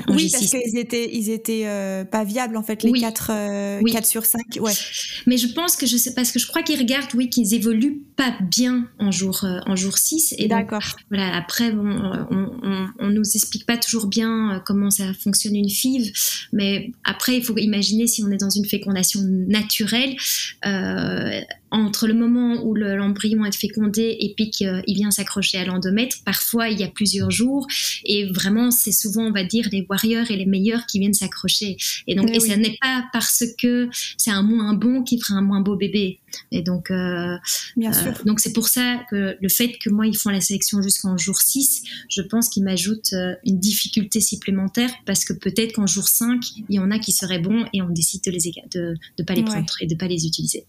Oui, 0.08 0.28
parce 0.30 0.46
qu'ils 0.46 0.78
étaient, 0.78 1.10
ils 1.12 1.30
étaient 1.30 1.66
euh, 1.66 2.04
pas 2.04 2.24
viables 2.24 2.56
en 2.56 2.62
fait, 2.62 2.82
les 2.82 2.92
4, 2.92 3.30
euh, 3.30 4.02
sur 4.02 4.24
5. 4.24 4.40
Ouais. 4.60 4.72
Mais 5.26 5.36
je 5.36 5.48
pense 5.48 5.76
que 5.76 5.86
je 5.86 5.96
sais, 5.96 6.14
parce 6.14 6.32
que 6.32 6.38
je 6.38 6.46
crois 6.46 6.62
qu'ils 6.62 6.78
regardent, 6.78 7.14
oui, 7.14 7.28
qu'ils 7.28 7.54
évoluent 7.54 8.02
pas 8.16 8.34
bien 8.40 8.88
en 8.98 9.10
jour, 9.10 9.44
euh, 9.44 9.58
en 9.66 9.76
jour 9.76 9.98
6. 9.98 10.34
Et 10.38 10.48
D'accord. 10.48 10.82
Voilà, 11.10 11.34
après, 11.36 11.72
on, 11.72 12.26
on, 12.98 13.10
nous 13.10 13.24
explique 13.34 13.66
pas 13.66 13.76
toujours 13.76 14.06
bien 14.06 14.62
comment 14.64 14.90
ça 14.90 15.12
fonctionne 15.14 15.56
une 15.56 15.68
FIV, 15.68 16.12
mais 16.52 16.92
après, 17.04 17.36
il 17.36 17.44
faut 17.44 17.56
imaginer 17.58 18.06
si 18.06 18.22
on 18.22 18.30
est 18.30 18.36
dans 18.36 18.50
une 18.50 18.64
fécondation 18.64 19.20
naturelle, 19.22 20.16
entre 21.70 22.06
le 22.06 22.14
moment 22.14 22.62
où 22.64 22.74
l'embryon 22.74 23.44
est 23.44 23.56
fécondé 23.56 24.16
et 24.20 24.34
puis 24.34 24.50
qu'il 24.50 24.82
vient 24.88 25.10
s'accrocher 25.10 25.58
à 25.58 25.64
l'endomètre, 25.64 26.16
parfois 26.24 26.68
il 26.68 26.80
y 26.80 26.84
a 26.84 26.88
plusieurs 26.88 27.30
jours. 27.30 27.66
Et 28.04 28.26
vraiment 28.26 28.70
c'est 28.70 28.92
souvent 28.92 29.22
on 29.22 29.32
va 29.32 29.44
dire 29.44 29.68
les 29.72 29.86
warriors 29.88 30.30
et 30.30 30.36
les 30.36 30.46
meilleurs 30.46 30.86
qui 30.86 30.98
viennent 30.98 31.14
s'accrocher. 31.14 31.76
Et 32.06 32.14
donc 32.14 32.30
et 32.30 32.40
ce 32.40 32.52
n'est 32.52 32.76
pas 32.80 33.04
parce 33.12 33.44
que 33.58 33.88
c'est 34.16 34.30
un 34.30 34.42
moins 34.42 34.74
bon 34.74 35.02
qui 35.02 35.20
fera 35.20 35.34
un 35.34 35.42
moins 35.42 35.60
beau 35.60 35.76
bébé. 35.76 36.20
Et 36.52 36.62
donc 36.62 36.90
euh, 36.90 37.36
Bien 37.76 37.92
euh, 37.92 38.12
donc 38.24 38.40
c'est 38.40 38.52
pour 38.52 38.68
ça 38.68 39.00
que 39.10 39.36
le 39.40 39.48
fait 39.48 39.72
que 39.78 39.90
moi 39.90 40.06
ils 40.06 40.16
font 40.16 40.30
la 40.30 40.40
sélection 40.40 40.80
jusqu'en 40.80 41.16
jour 41.16 41.40
6 41.40 41.82
je 42.08 42.22
pense 42.22 42.48
qu'ils 42.48 42.62
m'ajoutent 42.62 43.12
euh, 43.14 43.34
une 43.44 43.58
difficulté 43.58 44.20
supplémentaire 44.20 44.90
parce 45.06 45.24
que 45.24 45.32
peut-être 45.32 45.72
qu'en 45.72 45.88
jour 45.88 46.06
5 46.06 46.40
il 46.68 46.76
y 46.76 46.78
en 46.78 46.92
a 46.92 47.00
qui 47.00 47.10
seraient 47.10 47.40
bons 47.40 47.64
et 47.72 47.82
on 47.82 47.88
décide 47.88 48.22
de 48.22 48.30
les 48.30 48.40
de, 48.72 48.94
de 49.18 49.22
pas 49.24 49.34
les 49.34 49.42
prendre 49.42 49.74
et 49.80 49.86
de 49.86 49.94
pas 49.96 50.06
les 50.06 50.24
utiliser 50.24 50.66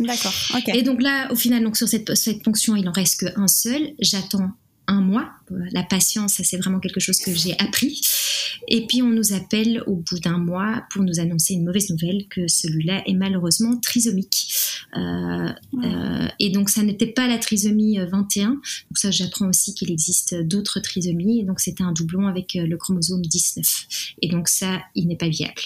D'accord. 0.00 0.32
Et 0.68 0.82
donc 0.82 1.02
là, 1.02 1.30
au 1.32 1.36
final, 1.36 1.62
donc 1.62 1.76
sur 1.76 1.88
cette, 1.88 2.14
cette 2.14 2.42
ponction, 2.42 2.76
il 2.76 2.88
en 2.88 2.92
reste 2.92 3.20
qu'un 3.20 3.48
seul. 3.48 3.92
J'attends 3.98 4.50
un 4.88 5.00
mois. 5.00 5.30
La 5.72 5.82
patience, 5.82 6.34
ça 6.34 6.44
c'est 6.44 6.56
vraiment 6.56 6.80
quelque 6.80 7.00
chose 7.00 7.18
que 7.18 7.34
j'ai 7.34 7.58
appris. 7.58 8.00
Et 8.68 8.86
puis 8.86 9.02
on 9.02 9.10
nous 9.10 9.32
appelle 9.32 9.82
au 9.86 9.96
bout 9.96 10.18
d'un 10.18 10.38
mois 10.38 10.84
pour 10.90 11.02
nous 11.02 11.20
annoncer 11.20 11.54
une 11.54 11.64
mauvaise 11.64 11.90
nouvelle 11.90 12.26
que 12.28 12.48
celui-là 12.48 13.02
est 13.06 13.14
malheureusement 13.14 13.78
trisomique. 13.78 14.52
Euh, 14.96 15.48
euh, 15.84 16.28
et 16.38 16.50
donc 16.50 16.68
ça 16.68 16.82
n'était 16.82 17.06
pas 17.06 17.26
la 17.26 17.38
trisomie 17.38 17.98
21. 17.98 18.48
Donc 18.50 18.60
ça 18.94 19.10
j'apprends 19.10 19.48
aussi 19.48 19.74
qu'il 19.74 19.90
existe 19.90 20.34
d'autres 20.34 20.80
trisomies. 20.80 21.40
Et 21.40 21.44
donc 21.44 21.60
c'était 21.60 21.84
un 21.84 21.92
doublon 21.92 22.26
avec 22.26 22.54
le 22.54 22.76
chromosome 22.76 23.22
19. 23.22 23.86
Et 24.22 24.28
donc 24.28 24.48
ça, 24.48 24.80
il 24.94 25.06
n'est 25.06 25.16
pas 25.16 25.28
viable. 25.28 25.62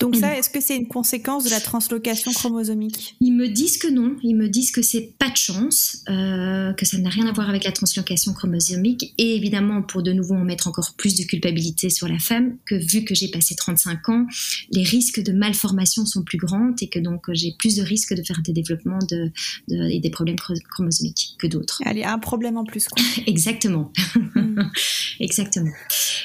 Donc 0.00 0.16
ça, 0.16 0.36
est-ce 0.36 0.50
que 0.50 0.60
c'est 0.60 0.76
une 0.76 0.88
conséquence 0.88 1.44
de 1.44 1.50
la 1.50 1.60
translocation 1.60 2.32
chromosomique 2.32 3.16
Ils 3.20 3.32
me 3.32 3.48
disent 3.48 3.78
que 3.78 3.88
non. 3.88 4.16
Ils 4.22 4.34
me 4.34 4.48
disent 4.48 4.70
que 4.70 4.82
c'est 4.82 5.12
pas 5.18 5.30
de 5.30 5.36
chance, 5.36 6.02
euh, 6.08 6.72
que 6.74 6.84
ça 6.84 6.98
n'a 6.98 7.10
rien 7.10 7.26
à 7.26 7.32
voir 7.32 7.48
avec 7.48 7.64
la 7.64 7.72
translocation 7.72 8.32
chromosomique. 8.32 9.14
Et 9.18 9.36
évidemment, 9.36 9.82
pour 9.82 10.02
de 10.02 10.12
nouveau 10.12 10.34
en 10.34 10.44
mettre 10.44 10.68
encore 10.68 10.94
plus 10.96 11.16
de 11.16 11.24
culpabilité 11.24 11.90
sur 11.90 12.08
la 12.08 12.18
femme, 12.18 12.56
que 12.66 12.74
vu 12.74 13.04
que 13.04 13.14
j'ai 13.14 13.28
passé 13.28 13.54
35 13.54 14.08
ans, 14.08 14.26
les 14.70 14.82
risques 14.82 15.22
de 15.22 15.32
malformation 15.32 16.06
sont 16.06 16.22
plus 16.22 16.38
grands 16.38 16.74
et 16.80 16.88
que 16.88 16.98
donc 16.98 17.26
j'ai 17.32 17.54
plus 17.58 17.76
de 17.76 17.82
risques 17.82 18.14
de 18.14 18.22
faire 18.22 18.40
des 18.42 18.52
développements 18.52 18.98
de, 19.08 19.30
et 19.70 20.00
des 20.00 20.10
problèmes 20.10 20.36
chromosomiques 20.70 21.34
que 21.38 21.46
d'autres. 21.46 21.80
Allez, 21.84 22.04
un 22.04 22.18
problème 22.18 22.56
en 22.56 22.64
plus. 22.64 22.88
Quoi. 22.88 23.02
Exactement. 23.26 23.92
Hmm. 24.34 24.62
Exactement. 25.20 25.72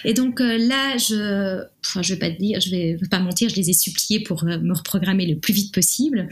Et 0.04 0.14
donc 0.14 0.42
euh, 0.42 0.58
là, 0.58 0.98
je, 0.98 1.64
enfin, 1.86 2.02
je 2.02 2.14
vais 2.14 2.20
pas 2.20 2.30
te 2.30 2.38
dire, 2.38 2.60
je 2.60 2.70
vais 2.70 2.98
pas 3.10 3.20
je 3.40 3.56
les 3.56 3.70
ai 3.70 3.74
suppliés 3.74 4.22
pour 4.22 4.44
euh, 4.44 4.60
me 4.60 4.74
reprogrammer 4.74 5.26
le 5.26 5.40
plus 5.40 5.54
vite 5.54 5.74
possible. 5.74 6.28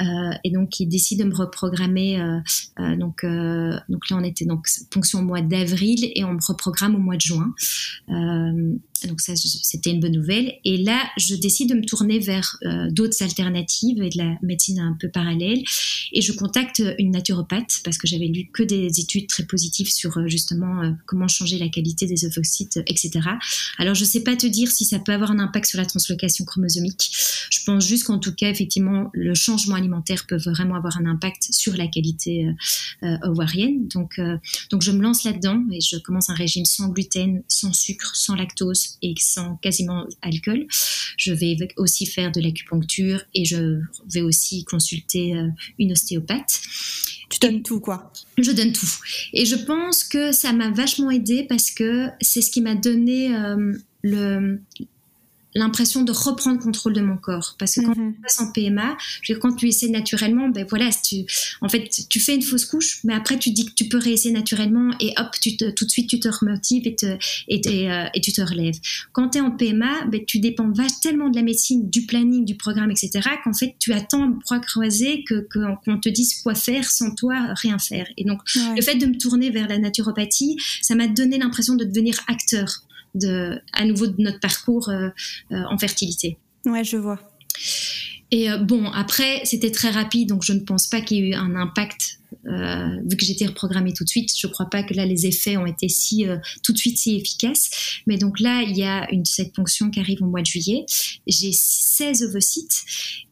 Euh, 0.00 0.04
et 0.44 0.50
donc, 0.50 0.80
ils 0.80 0.86
décident 0.86 1.24
de 1.24 1.30
me 1.30 1.36
reprogrammer. 1.36 2.18
donc, 2.98 3.24
donc 3.24 4.10
là, 4.10 4.16
on 4.16 4.24
était 4.24 4.44
donc 4.44 4.66
fonction 4.92 5.20
au 5.20 5.22
mois 5.22 5.40
d'avril 5.40 6.10
et 6.14 6.24
on 6.24 6.34
me 6.34 6.40
reprogramme 6.46 6.94
au 6.94 6.98
mois 6.98 7.16
de 7.16 7.20
juin. 7.20 7.54
donc 8.08 9.20
ça, 9.20 9.34
c'était 9.36 9.90
une 9.90 10.00
bonne 10.00 10.12
nouvelle. 10.12 10.54
Et 10.64 10.78
là, 10.78 11.02
je 11.16 11.34
décide 11.34 11.70
de 11.70 11.74
me 11.74 11.84
tourner 11.84 12.18
vers 12.18 12.58
d'autres 12.90 13.22
alternatives 13.22 14.02
et 14.02 14.10
de 14.10 14.18
la 14.18 14.36
médecine 14.42 14.78
un 14.80 14.96
peu 14.98 15.08
parallèle. 15.08 15.62
Et 16.12 16.22
je 16.22 16.32
contacte 16.32 16.82
une 16.98 17.12
naturopathe 17.12 17.80
parce 17.84 17.98
que 17.98 18.06
j'avais 18.06 18.26
lu 18.26 18.48
que 18.52 18.62
des 18.62 19.00
études 19.00 19.28
très 19.28 19.44
positives 19.44 19.90
sur 19.90 20.26
justement 20.28 20.94
comment 21.06 21.28
changer 21.28 21.58
la 21.58 21.68
qualité 21.68 22.06
des 22.06 22.24
ovocytes, 22.24 22.80
etc. 22.86 23.20
Alors, 23.78 23.94
je 23.94 24.02
ne 24.02 24.08
sais 24.08 24.22
pas 24.22 24.36
te 24.36 24.46
dire 24.46 24.70
si 24.70 24.84
ça 24.84 24.98
peut 24.98 25.12
avoir 25.12 25.30
un 25.30 25.38
impact 25.38 25.66
sur 25.66 25.78
la 25.78 25.86
translocation 25.86 26.33
chromosomique. 26.42 27.12
Je 27.50 27.62
pense 27.64 27.86
juste 27.86 28.04
qu'en 28.04 28.18
tout 28.18 28.34
cas, 28.34 28.50
effectivement, 28.50 29.10
le 29.12 29.34
changement 29.34 29.76
alimentaire 29.76 30.26
peut 30.26 30.38
vraiment 30.38 30.74
avoir 30.74 30.96
un 30.96 31.06
impact 31.06 31.48
sur 31.50 31.76
la 31.76 31.86
qualité 31.86 32.46
euh, 32.46 33.06
euh, 33.06 33.28
ovarienne. 33.28 33.86
Donc, 33.88 34.18
euh, 34.18 34.36
donc, 34.70 34.82
je 34.82 34.90
me 34.90 35.02
lance 35.02 35.24
là-dedans 35.24 35.62
et 35.70 35.80
je 35.80 35.98
commence 35.98 36.30
un 36.30 36.34
régime 36.34 36.64
sans 36.64 36.88
gluten, 36.88 37.42
sans 37.46 37.72
sucre, 37.72 38.16
sans 38.16 38.34
lactose 38.34 38.96
et 39.02 39.14
sans 39.18 39.56
quasiment 39.56 40.06
alcool. 40.22 40.66
Je 41.16 41.32
vais 41.32 41.56
aussi 41.76 42.06
faire 42.06 42.32
de 42.32 42.40
l'acupuncture 42.40 43.22
et 43.34 43.44
je 43.44 43.80
vais 44.12 44.22
aussi 44.22 44.64
consulter 44.64 45.34
une 45.78 45.92
ostéopathe. 45.92 46.60
Tu 47.34 47.38
donnes 47.40 47.62
tout, 47.62 47.80
quoi. 47.80 48.12
Je 48.38 48.52
donne 48.52 48.72
tout. 48.72 48.86
Et 49.32 49.44
je 49.44 49.56
pense 49.56 50.04
que 50.04 50.32
ça 50.32 50.52
m'a 50.52 50.70
vachement 50.70 51.10
aidé 51.10 51.44
parce 51.48 51.70
que 51.70 52.08
c'est 52.20 52.40
ce 52.40 52.50
qui 52.50 52.60
m'a 52.60 52.74
donné 52.74 53.34
euh, 53.34 53.72
le, 54.02 54.60
l'impression 55.54 56.02
de 56.02 56.12
reprendre 56.12 56.60
contrôle 56.60 56.92
de 56.92 57.00
mon 57.00 57.16
corps. 57.16 57.54
Parce 57.58 57.74
que 57.76 57.80
quand 57.82 57.96
mhm. 57.96 58.14
tu 58.14 58.20
passes 58.20 58.40
en 58.40 58.50
PMA, 58.52 58.96
je 59.22 59.32
veux 59.32 59.36
dire, 59.36 59.40
quand 59.40 59.54
tu 59.54 59.68
essaies 59.68 59.88
naturellement, 59.88 60.48
ben 60.48 60.66
voilà, 60.68 60.90
tu, 60.90 61.24
en 61.60 61.68
fait, 61.68 61.88
tu 62.08 62.20
fais 62.20 62.34
une 62.34 62.42
fausse 62.42 62.64
couche, 62.64 63.00
mais 63.04 63.14
après 63.14 63.38
tu 63.38 63.50
dis 63.50 63.66
que 63.66 63.72
tu 63.72 63.88
peux 63.88 63.98
réessayer 63.98 64.32
naturellement 64.32 64.90
et 65.00 65.12
hop, 65.18 65.28
tu 65.40 65.56
te, 65.56 65.70
tout 65.70 65.84
de 65.84 65.90
suite 65.90 66.08
tu 66.08 66.20
te 66.20 66.28
remotives 66.28 66.86
et, 66.86 66.96
te, 66.96 67.16
et, 67.48 67.90
euh, 67.90 68.06
et, 68.14 68.20
tu 68.20 68.32
te 68.32 68.40
relèves. 68.40 68.78
Quand 69.12 69.30
tu 69.30 69.38
es 69.38 69.40
en 69.40 69.50
PMA, 69.50 70.06
ben, 70.06 70.24
tu 70.24 70.38
dépends 70.38 70.72
tellement 71.02 71.28
de 71.28 71.36
la 71.36 71.42
médecine, 71.42 71.88
du 71.88 72.06
planning, 72.06 72.44
du 72.44 72.56
programme, 72.56 72.90
etc., 72.90 73.20
qu'en 73.42 73.52
fait 73.52 73.74
tu 73.78 73.92
attends 73.92 74.28
bras 74.28 74.58
croisés 74.60 75.24
que, 75.24 75.46
qu'on 75.50 75.98
te 75.98 76.08
dise 76.08 76.34
quoi 76.42 76.54
faire 76.54 76.90
sans 76.90 77.14
toi 77.14 77.36
rien 77.54 77.78
faire. 77.78 78.06
Et 78.16 78.24
donc, 78.24 78.40
le 78.76 78.82
fait 78.82 78.96
de 78.96 79.06
me 79.06 79.16
tourner 79.16 79.50
vers 79.50 79.68
la 79.68 79.78
naturopathie, 79.78 80.56
ça 80.80 80.94
m'a 80.94 81.06
donné 81.06 81.38
l'impression 81.38 81.74
de 81.74 81.84
devenir 81.84 82.18
acteur 82.26 82.82
de, 83.14 83.60
à 83.72 83.84
nouveau 83.84 84.06
de 84.06 84.14
notre 84.18 84.40
parcours 84.40 84.88
euh, 84.88 85.08
euh, 85.52 85.62
en 85.70 85.78
fertilité. 85.78 86.38
Ouais, 86.66 86.84
je 86.84 86.96
vois. 86.96 87.18
Et 88.36 88.48
bon, 88.60 88.90
après, 88.90 89.42
c'était 89.44 89.70
très 89.70 89.90
rapide, 89.90 90.28
donc 90.28 90.42
je 90.42 90.52
ne 90.52 90.58
pense 90.58 90.88
pas 90.88 91.00
qu'il 91.00 91.18
y 91.18 91.20
ait 91.20 91.28
eu 91.30 91.34
un 91.34 91.54
impact 91.54 92.18
euh, 92.46 93.00
vu 93.08 93.16
que 93.16 93.24
j'étais 93.24 93.46
reprogrammée 93.46 93.92
tout 93.92 94.04
de 94.04 94.08
suite, 94.08 94.30
je 94.36 94.46
crois 94.46 94.66
pas 94.66 94.82
que 94.82 94.92
là 94.94 95.06
les 95.06 95.26
effets 95.26 95.56
ont 95.56 95.66
été 95.66 95.88
si 95.88 96.26
euh, 96.26 96.36
tout 96.62 96.72
de 96.72 96.78
suite 96.78 96.98
si 96.98 97.16
efficaces. 97.16 97.70
Mais 98.06 98.18
donc 98.18 98.40
là, 98.40 98.62
il 98.62 98.76
y 98.76 98.84
a 98.84 99.10
une, 99.12 99.24
cette 99.24 99.52
ponction 99.52 99.90
qui 99.90 100.00
arrive 100.00 100.22
au 100.22 100.26
mois 100.26 100.40
de 100.40 100.46
juillet. 100.46 100.84
J'ai 101.26 101.52
16 101.52 102.24
ovocytes 102.24 102.84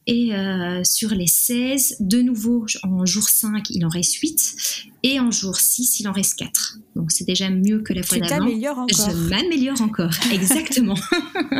et 0.07 0.35
euh, 0.35 0.83
sur 0.85 1.11
les 1.11 1.27
16, 1.27 1.97
de 2.01 2.23
nouveau 2.23 2.67
en 2.83 3.07
jour 3.07 3.29
5, 3.29 3.71
il 3.71 3.85
en 3.85 3.89
reste 3.89 4.17
8 4.17 4.57
et 5.05 5.21
en 5.21 5.31
jour 5.31 5.57
6, 5.57 6.01
il 6.01 6.09
en 6.09 6.13
reste 6.13 6.39
4. 6.39 6.79
Donc 6.97 7.13
c'est 7.13 7.25
déjà 7.25 7.51
mieux 7.51 7.81
que 7.81 7.93
la 7.93 8.03
fois 8.03 8.19
d'avant. 8.19 8.47
Je 8.89 9.29
m'améliore 9.29 9.81
encore, 9.83 10.13
exactement. 10.33 10.99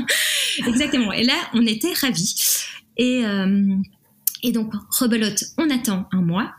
exactement. 0.67 1.13
Et 1.13 1.25
là, 1.25 1.37
on 1.55 1.67
était 1.67 1.93
ravis. 1.93 2.35
Et 3.05 3.25
et 4.43 4.51
donc, 4.51 4.73
rebelote, 4.91 5.45
on 5.57 5.71
attend 5.71 6.09
un 6.11 6.21
mois. 6.21 6.53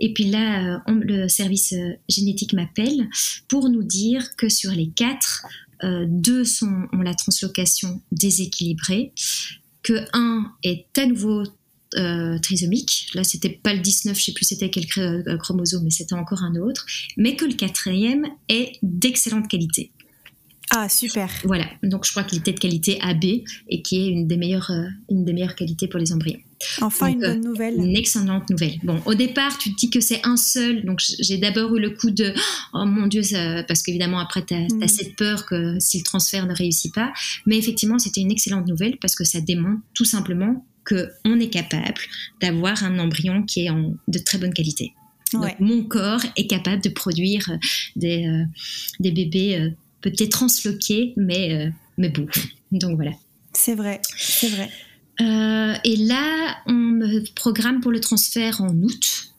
Et 0.00 0.14
puis 0.14 0.24
là, 0.24 0.76
euh, 0.76 0.78
le 0.86 1.28
service 1.28 1.74
euh, 1.74 1.92
génétique 2.08 2.54
m'appelle 2.54 3.08
pour 3.46 3.68
nous 3.68 3.82
dire 3.82 4.36
que 4.36 4.48
sur 4.48 4.72
les 4.72 4.88
quatre, 4.88 5.44
euh, 5.84 6.06
deux 6.08 6.44
sont, 6.44 6.86
ont 6.92 7.02
la 7.02 7.14
translocation 7.14 8.00
déséquilibrée, 8.10 9.12
que 9.82 10.06
un 10.14 10.50
est 10.62 10.86
à 10.98 11.06
nouveau 11.06 11.44
trisomique. 12.42 13.08
Là, 13.14 13.24
c'était 13.24 13.48
pas 13.48 13.72
le 13.72 13.80
19, 13.80 14.18
je 14.18 14.24
sais 14.24 14.32
plus 14.32 14.44
c'était 14.44 14.68
quel 14.68 14.84
chromosome, 15.38 15.82
mais 15.84 15.90
c'était 15.90 16.14
encore 16.14 16.42
un 16.42 16.54
autre. 16.56 16.84
Mais 17.16 17.36
que 17.36 17.46
le 17.46 17.54
quatrième 17.54 18.26
est 18.50 18.72
d'excellente 18.82 19.48
qualité. 19.48 19.92
Ah, 20.70 20.88
super. 20.88 21.30
Voilà, 21.44 21.66
donc 21.82 22.04
je 22.04 22.10
crois 22.10 22.24
qu'il 22.24 22.38
était 22.38 22.52
de 22.52 22.58
qualité 22.58 22.98
AB 23.00 23.24
et 23.24 23.82
qui 23.82 24.02
est 24.02 24.08
une 24.08 24.26
des 24.26 24.36
meilleures, 24.36 24.72
une 25.10 25.24
des 25.24 25.32
meilleures 25.32 25.54
qualités 25.54 25.86
pour 25.86 26.00
les 26.00 26.12
embryons. 26.12 26.40
Enfin, 26.80 27.08
une 27.08 27.20
bonne 27.20 27.40
nouvelle. 27.42 27.74
Une 27.76 27.96
excellente 27.96 28.48
nouvelle. 28.50 28.78
Bon, 28.82 29.00
au 29.04 29.14
départ, 29.14 29.58
tu 29.58 29.70
te 29.72 29.76
dis 29.76 29.90
que 29.90 30.00
c'est 30.00 30.20
un 30.24 30.36
seul. 30.36 30.84
Donc, 30.84 31.00
j'ai 31.20 31.38
d'abord 31.38 31.74
eu 31.76 31.80
le 31.80 31.90
coup 31.90 32.10
de 32.10 32.32
Oh 32.72 32.84
mon 32.84 33.06
Dieu, 33.06 33.22
ça... 33.22 33.62
parce 33.64 33.82
qu'évidemment, 33.82 34.18
après, 34.18 34.44
tu 34.44 34.54
as, 34.54 34.60
mm. 34.60 34.88
cette 34.88 35.16
peur 35.16 35.46
que 35.46 35.78
si 35.80 35.98
le 35.98 36.04
transfert 36.04 36.46
ne 36.46 36.54
réussit 36.54 36.94
pas. 36.94 37.12
Mais 37.46 37.58
effectivement, 37.58 37.98
c'était 37.98 38.20
une 38.20 38.32
excellente 38.32 38.66
nouvelle 38.66 38.96
parce 38.98 39.14
que 39.14 39.24
ça 39.24 39.40
démontre 39.40 39.82
tout 39.94 40.04
simplement 40.04 40.64
qu'on 40.86 41.40
est 41.40 41.50
capable 41.50 42.00
d'avoir 42.40 42.82
un 42.84 42.98
embryon 42.98 43.42
qui 43.42 43.66
est 43.66 43.70
en, 43.70 43.94
de 44.08 44.18
très 44.18 44.38
bonne 44.38 44.54
qualité. 44.54 44.92
Donc, 45.32 45.58
mon 45.58 45.82
corps 45.82 46.20
est 46.36 46.46
capable 46.46 46.82
de 46.82 46.88
produire 46.88 47.50
euh, 47.50 47.56
des, 47.96 48.26
euh, 48.26 48.44
des 49.00 49.10
bébés 49.10 49.56
euh, 49.56 49.70
peut-être 50.10 50.32
transloqués, 50.32 51.12
mais, 51.16 51.72
mais 51.98 52.08
beaux. 52.08 52.28
Donc, 52.72 52.96
voilà. 52.96 53.12
C'est 53.52 53.74
vrai, 53.74 54.00
c'est 54.16 54.48
vrai. 54.48 54.70
Euh, 55.20 55.74
et 55.84 55.96
là, 55.96 56.58
on 56.66 56.72
me 56.72 57.32
programme 57.34 57.80
pour 57.80 57.90
le 57.90 58.00
transfert 58.00 58.60
en 58.60 58.74
août. 58.76 59.32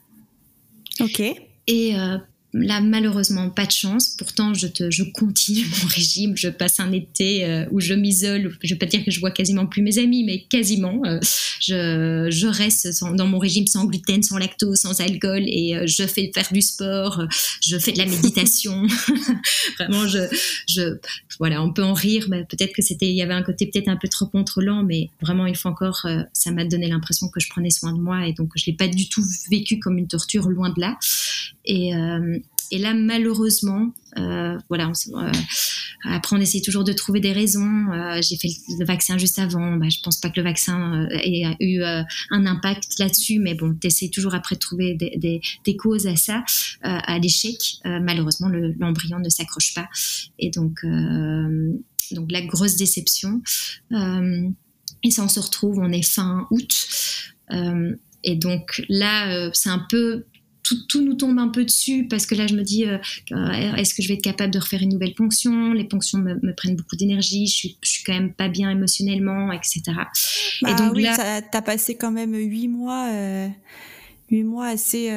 Ok. 1.00 1.20
Et 1.20 1.96
euh, 1.96 2.18
Là, 2.54 2.80
malheureusement, 2.80 3.50
pas 3.50 3.66
de 3.66 3.72
chance. 3.72 4.16
Pourtant, 4.18 4.54
je, 4.54 4.68
te, 4.68 4.90
je 4.90 5.04
continue 5.04 5.66
mon 5.84 5.88
régime. 5.90 6.38
Je 6.38 6.48
passe 6.48 6.80
un 6.80 6.92
été 6.94 7.46
euh, 7.46 7.66
où 7.72 7.82
je 7.82 7.94
m'isole. 7.94 8.58
Je 8.64 8.74
vais 8.74 8.80
pas 8.80 8.86
dire 8.86 9.04
que 9.04 9.12
je 9.12 9.20
vois 9.20 9.32
quasiment 9.32 9.66
plus 9.66 9.82
mes 9.82 10.00
amis, 10.00 10.24
mais 10.24 10.46
quasiment. 10.50 11.02
Euh, 11.06 11.20
je, 11.60 12.28
je, 12.32 12.48
reste 12.48 13.04
dans 13.16 13.28
mon 13.28 13.38
régime 13.38 13.68
sans 13.68 13.86
gluten, 13.86 14.24
sans 14.24 14.38
lactose, 14.38 14.80
sans 14.80 15.02
alcool 15.02 15.44
et 15.46 15.76
euh, 15.76 15.88
je 15.88 16.04
fais 16.08 16.32
faire 16.34 16.48
du 16.52 16.62
sport. 16.62 17.22
je 17.66 17.78
fais 17.78 17.92
de 17.92 17.98
la 17.98 18.06
méditation. 18.06 18.88
Vraiment, 19.80 20.08
je, 20.08 20.20
je, 20.68 20.98
voilà, 21.40 21.62
on 21.62 21.74
peut 21.74 21.84
en 21.84 21.94
rire, 21.94 22.28
mais 22.30 22.46
peut-être 22.46 22.74
que 22.74 22.82
c'était, 22.82 23.10
il 23.10 23.16
y 23.16 23.22
avait 23.22 23.34
un 23.34 23.44
côté 23.44 23.68
peut-être 23.68 23.90
un 23.90 23.98
peu 23.98 24.08
trop 24.08 24.26
contrôlant, 24.26 24.84
mais 24.84 25.10
vraiment, 25.22 25.46
une 25.46 25.56
fois 25.56 25.72
encore, 25.72 26.08
ça 26.34 26.52
m'a 26.52 26.66
donné 26.66 26.88
l'impression 26.88 27.28
que 27.30 27.40
je 27.40 27.50
prenais 27.50 27.70
soin 27.70 27.94
de 27.94 28.00
moi 28.00 28.28
et 28.28 28.34
donc 28.34 28.52
je 28.56 28.66
l'ai 28.66 28.74
pas 28.74 28.88
du 28.88 29.10
tout 29.10 29.24
vécu 29.50 29.80
comme 29.80 29.98
une 29.98 30.08
torture, 30.08 30.50
loin 30.50 30.70
de 30.70 30.80
là. 30.80 30.98
Et, 31.66 31.94
et 32.72 32.80
là, 32.80 32.94
malheureusement, 32.94 33.94
euh, 34.18 34.58
voilà, 34.68 34.92
euh, 35.14 35.32
après 36.06 36.36
on 36.36 36.40
essaie 36.40 36.62
toujours 36.62 36.84
de 36.84 36.94
trouver 36.94 37.20
des 37.20 37.32
raisons. 37.32 37.92
Euh, 37.92 38.20
j'ai 38.22 38.38
fait 38.38 38.50
le 38.80 38.86
vaccin 38.86 39.18
juste 39.18 39.40
avant. 39.40 39.78
Bah, 39.78 39.88
je 39.90 40.00
pense 40.04 40.20
pas 40.20 40.30
que 40.30 40.40
le 40.40 40.44
vaccin 40.44 41.08
ait 41.12 41.56
eu 41.60 41.82
un 41.84 42.46
impact 42.46 43.00
là-dessus, 43.00 43.40
mais 43.40 43.54
bon, 43.54 43.76
tu 43.80 43.88
essaies 43.88 44.10
toujours 44.10 44.36
après 44.36 44.56
de 44.56 44.60
trouver 44.60 44.96
des, 44.96 45.42
des, 45.64 45.78
causes 45.78 46.08
à 46.08 46.16
ça, 46.16 46.44
à 46.82 47.20
l'échec. 47.20 47.58
malheureusement, 47.86 48.50
l'embryon 48.50 49.20
ne 49.20 49.30
s'accroche 49.30 49.74
pas, 49.74 49.88
et 50.40 50.50
donc 50.50 50.86
donc 52.12 52.32
la 52.32 52.42
grosse 52.42 52.76
déception. 52.78 53.42
et 53.92 55.12
ça, 55.12 55.24
on 55.24 55.30
se 55.30 55.40
retrouve, 55.40 55.80
on 55.80 55.92
est 55.92 56.04
fin 56.04 56.48
août. 56.52 56.88
et 58.24 58.36
donc 58.36 58.84
là, 58.90 59.50
c'est 59.54 59.70
un 59.70 59.86
peu 59.90 60.26
tout, 60.88 61.02
nous 61.02 61.14
tombe 61.14 61.40
un 61.40 61.48
peu 61.48 61.64
dessus 61.64 62.08
parce 62.08 62.26
que 62.26 62.36
là, 62.36 62.48
je 62.48 62.56
me 62.56 62.64
dis, 62.64 62.86
euh, 62.86 62.98
euh, 63.32 63.76
est-ce 63.76 63.94
que 63.94 64.02
je 64.02 64.08
vais 64.08 64.16
être 64.16 64.24
capable 64.24 64.52
de 64.52 64.60
refaire 64.60 64.82
une 64.82 64.90
nouvelle 64.90 65.14
ponction? 65.14 65.74
Les 65.74 65.86
ponctions 65.86 66.20
me, 66.20 66.54
prennent 66.56 66.76
beaucoup 66.76 66.96
d'énergie, 66.96 67.48
je 67.48 67.54
suis, 67.54 67.78
suis 67.84 68.04
quand 68.04 68.14
même 68.14 68.34
pas 68.34 68.48
bien 68.48 68.70
émotionnellement, 68.70 69.52
etc. 69.52 69.84
et 69.88 69.92
bah 70.64 70.74
donc 70.74 70.94
oui, 70.96 71.04
là, 71.04 71.42
t'as 71.42 71.62
passé 71.62 71.96
quand 71.96 72.12
même 72.12 72.34
huit 72.34 72.68
mois, 72.68 73.10
euh, 73.12 73.48
huit 74.30 74.44
mois 74.44 74.68
assez 74.68 75.10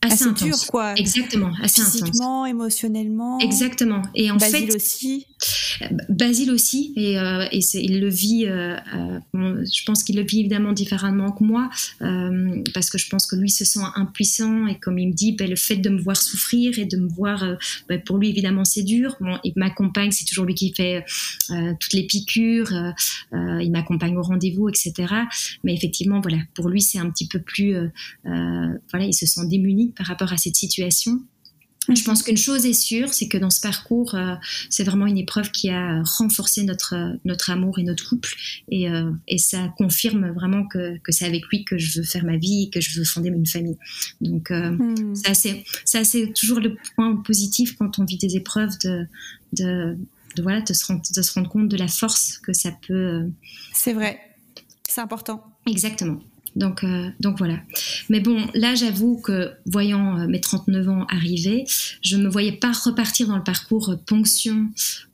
assez, 0.00 0.32
dur, 0.32 0.56
quoi. 0.68 0.94
Exactement, 0.96 1.50
assez 1.62 1.82
Physiquement, 1.82 2.46
émotionnellement. 2.46 3.38
Exactement. 3.40 4.02
Et 4.14 4.30
en 4.30 4.36
Basile 4.36 4.74
aussi. 4.74 5.26
Basile 6.08 6.50
aussi, 6.50 6.92
et, 6.96 7.18
euh, 7.18 7.46
il 7.52 8.00
le 8.00 8.08
vit. 8.08 8.46
Euh, 8.46 8.76
euh, 8.94 9.64
je 9.64 9.84
pense 9.84 10.02
qu'il 10.02 10.16
le 10.16 10.22
vit 10.22 10.40
évidemment 10.40 10.72
différemment 10.72 11.32
que 11.32 11.44
moi, 11.44 11.70
parce 12.74 12.90
que 12.90 12.98
je 12.98 13.08
pense 13.08 13.26
que 13.26 13.36
lui 13.36 13.50
se 13.50 13.64
sent 13.64 13.84
impuissant 13.94 14.66
et 14.66 14.78
comme 14.78 14.98
il 14.98 15.08
me 15.08 15.12
dit, 15.12 15.32
ben, 15.32 15.48
le 15.48 15.56
fait 15.56 15.76
de 15.76 15.90
me 15.90 16.00
voir 16.00 16.16
souffrir 16.16 16.78
et 16.78 16.84
de 16.84 16.96
me 16.96 17.08
voir, 17.08 17.44
ben, 17.88 18.00
pour 18.02 18.18
lui 18.18 18.28
évidemment 18.28 18.64
c'est 18.64 18.82
dur. 18.82 19.16
Bon, 19.20 19.38
il 19.44 19.52
m'accompagne, 19.56 20.10
c'est 20.10 20.24
toujours 20.24 20.44
lui 20.44 20.54
qui 20.54 20.72
fait 20.72 21.04
toutes 21.48 21.92
les 21.92 22.04
piqûres, 22.04 22.72
il 23.32 23.70
m'accompagne 23.70 24.16
au 24.16 24.22
rendez-vous, 24.22 24.68
etc. 24.68 24.92
Mais 25.64 25.74
effectivement, 25.74 26.20
voilà, 26.20 26.38
pour 26.54 26.68
lui 26.68 26.80
c'est 26.80 26.98
un 26.98 27.10
petit 27.10 27.28
peu 27.28 27.40
plus, 27.40 27.74
voilà, 28.24 29.06
il 29.06 29.14
se 29.14 29.26
sent 29.26 29.46
démuni 29.46 29.92
par 29.96 30.06
rapport 30.06 30.32
à 30.32 30.36
cette 30.36 30.56
situation. 30.56 31.20
Je 31.94 32.04
pense 32.04 32.22
qu'une 32.22 32.36
chose 32.36 32.66
est 32.66 32.74
sûre, 32.74 33.14
c'est 33.14 33.28
que 33.28 33.38
dans 33.38 33.50
ce 33.50 33.60
parcours, 33.60 34.14
euh, 34.14 34.34
c'est 34.68 34.84
vraiment 34.84 35.06
une 35.06 35.16
épreuve 35.16 35.50
qui 35.50 35.70
a 35.70 36.02
renforcé 36.02 36.62
notre, 36.64 37.16
notre 37.24 37.50
amour 37.50 37.78
et 37.78 37.82
notre 37.82 38.08
couple. 38.08 38.34
Et, 38.70 38.90
euh, 38.90 39.10
et 39.26 39.38
ça 39.38 39.72
confirme 39.78 40.30
vraiment 40.32 40.66
que, 40.66 40.98
que 40.98 41.12
c'est 41.12 41.24
avec 41.24 41.46
lui 41.46 41.64
que 41.64 41.78
je 41.78 42.00
veux 42.00 42.06
faire 42.06 42.24
ma 42.24 42.36
vie, 42.36 42.70
que 42.70 42.80
je 42.80 42.98
veux 42.98 43.04
fonder 43.04 43.30
une 43.30 43.46
famille. 43.46 43.78
Donc, 44.20 44.50
euh, 44.50 44.70
hmm. 44.70 45.14
ça 45.14 46.04
c'est 46.04 46.32
toujours 46.34 46.60
le 46.60 46.76
point 46.94 47.16
positif 47.16 47.76
quand 47.76 47.98
on 47.98 48.04
vit 48.04 48.18
des 48.18 48.36
épreuves 48.36 48.76
de, 48.84 49.06
de, 49.52 49.96
de 50.36 50.42
voilà, 50.42 50.60
de 50.60 50.72
se, 50.72 50.84
rendre, 50.86 51.02
de 51.14 51.22
se 51.22 51.32
rendre 51.32 51.48
compte 51.48 51.68
de 51.68 51.76
la 51.76 51.88
force 51.88 52.38
que 52.38 52.52
ça 52.52 52.70
peut. 52.86 53.28
C'est 53.72 53.92
vrai, 53.92 54.20
c'est 54.86 55.00
important. 55.00 55.42
Exactement. 55.66 56.20
Donc, 56.58 56.82
euh, 56.82 57.08
donc 57.20 57.38
voilà. 57.38 57.54
Mais 58.08 58.20
bon, 58.20 58.46
là, 58.54 58.74
j'avoue 58.74 59.20
que 59.20 59.52
voyant 59.64 60.18
euh, 60.18 60.26
mes 60.26 60.40
39 60.40 60.88
ans 60.88 61.06
arriver, 61.08 61.64
je 62.02 62.16
ne 62.16 62.24
me 62.24 62.28
voyais 62.28 62.52
pas 62.52 62.72
repartir 62.72 63.28
dans 63.28 63.36
le 63.36 63.44
parcours 63.44 63.94
ponction 64.06 64.68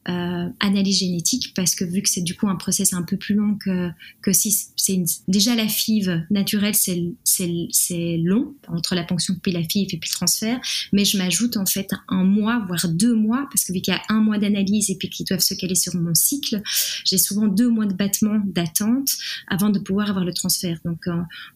euh, 0.09 0.49
analyse 0.61 0.99
génétique 0.99 1.53
parce 1.55 1.75
que 1.75 1.85
vu 1.85 2.03
que 2.03 2.09
c'est 2.09 2.23
du 2.23 2.37
coup 2.37 2.49
un 2.49 2.57
process 2.57 2.93
un 2.93 3.03
peu 3.03 3.17
plus 3.17 3.35
long 3.35 3.57
que, 3.57 3.91
que 4.23 4.33
si 4.33 4.55
c'est 4.77 5.03
déjà 5.29 5.55
la 5.55 5.67
FIV 5.67 6.27
naturelle 6.31 6.75
c'est 6.75 8.17
long 8.19 8.55
entre 8.69 8.95
la 8.95 9.05
ponction 9.05 9.35
puis 9.43 9.53
la 9.53 9.63
FIV 9.63 9.89
et 9.93 9.99
puis 9.99 10.11
le 10.11 10.15
transfert 10.15 10.61
mais 10.93 11.05
je 11.05 11.17
m'ajoute 11.17 11.57
en 11.57 11.67
fait 11.67 11.91
un 12.09 12.25
mois 12.25 12.65
voire 12.67 12.89
deux 12.89 13.15
mois 13.15 13.47
parce 13.51 13.65
que 13.65 13.73
vu 13.73 13.81
qu'il 13.81 13.95
y 13.95 13.97
a 13.97 14.03
un 14.09 14.21
mois 14.21 14.39
d'analyse 14.39 14.91
et 14.91 14.97
puis 14.97 15.09
qu'ils 15.09 15.27
doivent 15.27 15.41
se 15.41 15.55
caler 15.55 15.75
sur 15.75 15.95
mon 15.95 16.15
cycle 16.15 16.61
j'ai 17.05 17.19
souvent 17.19 17.47
deux 17.47 17.69
mois 17.69 17.87
de 17.87 17.95
battement 17.95 18.41
d'attente 18.45 19.09
avant 19.49 19.71
de 19.71 19.79
pouvoir 19.79 20.11
avoir 20.11 20.25
le 20.25 20.33
transfert. 20.33 20.79
Donc 20.85 21.07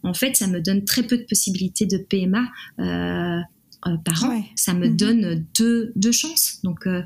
en 0.02 0.14
fait 0.14 0.36
ça 0.36 0.46
me 0.46 0.60
donne 0.60 0.84
très 0.84 1.02
peu 1.02 1.18
de 1.18 1.24
possibilités 1.24 1.86
de 1.86 1.98
PMA 1.98 2.44
euh, 2.78 3.40
euh, 3.86 3.96
par 4.04 4.24
an, 4.24 4.44
ça 4.56 4.74
me 4.74 4.88
mhm. 4.88 4.96
donne 4.96 5.46
deux, 5.56 5.92
deux 5.94 6.10
chances. 6.10 6.58
Donc, 6.64 6.86
euh, 6.86 7.02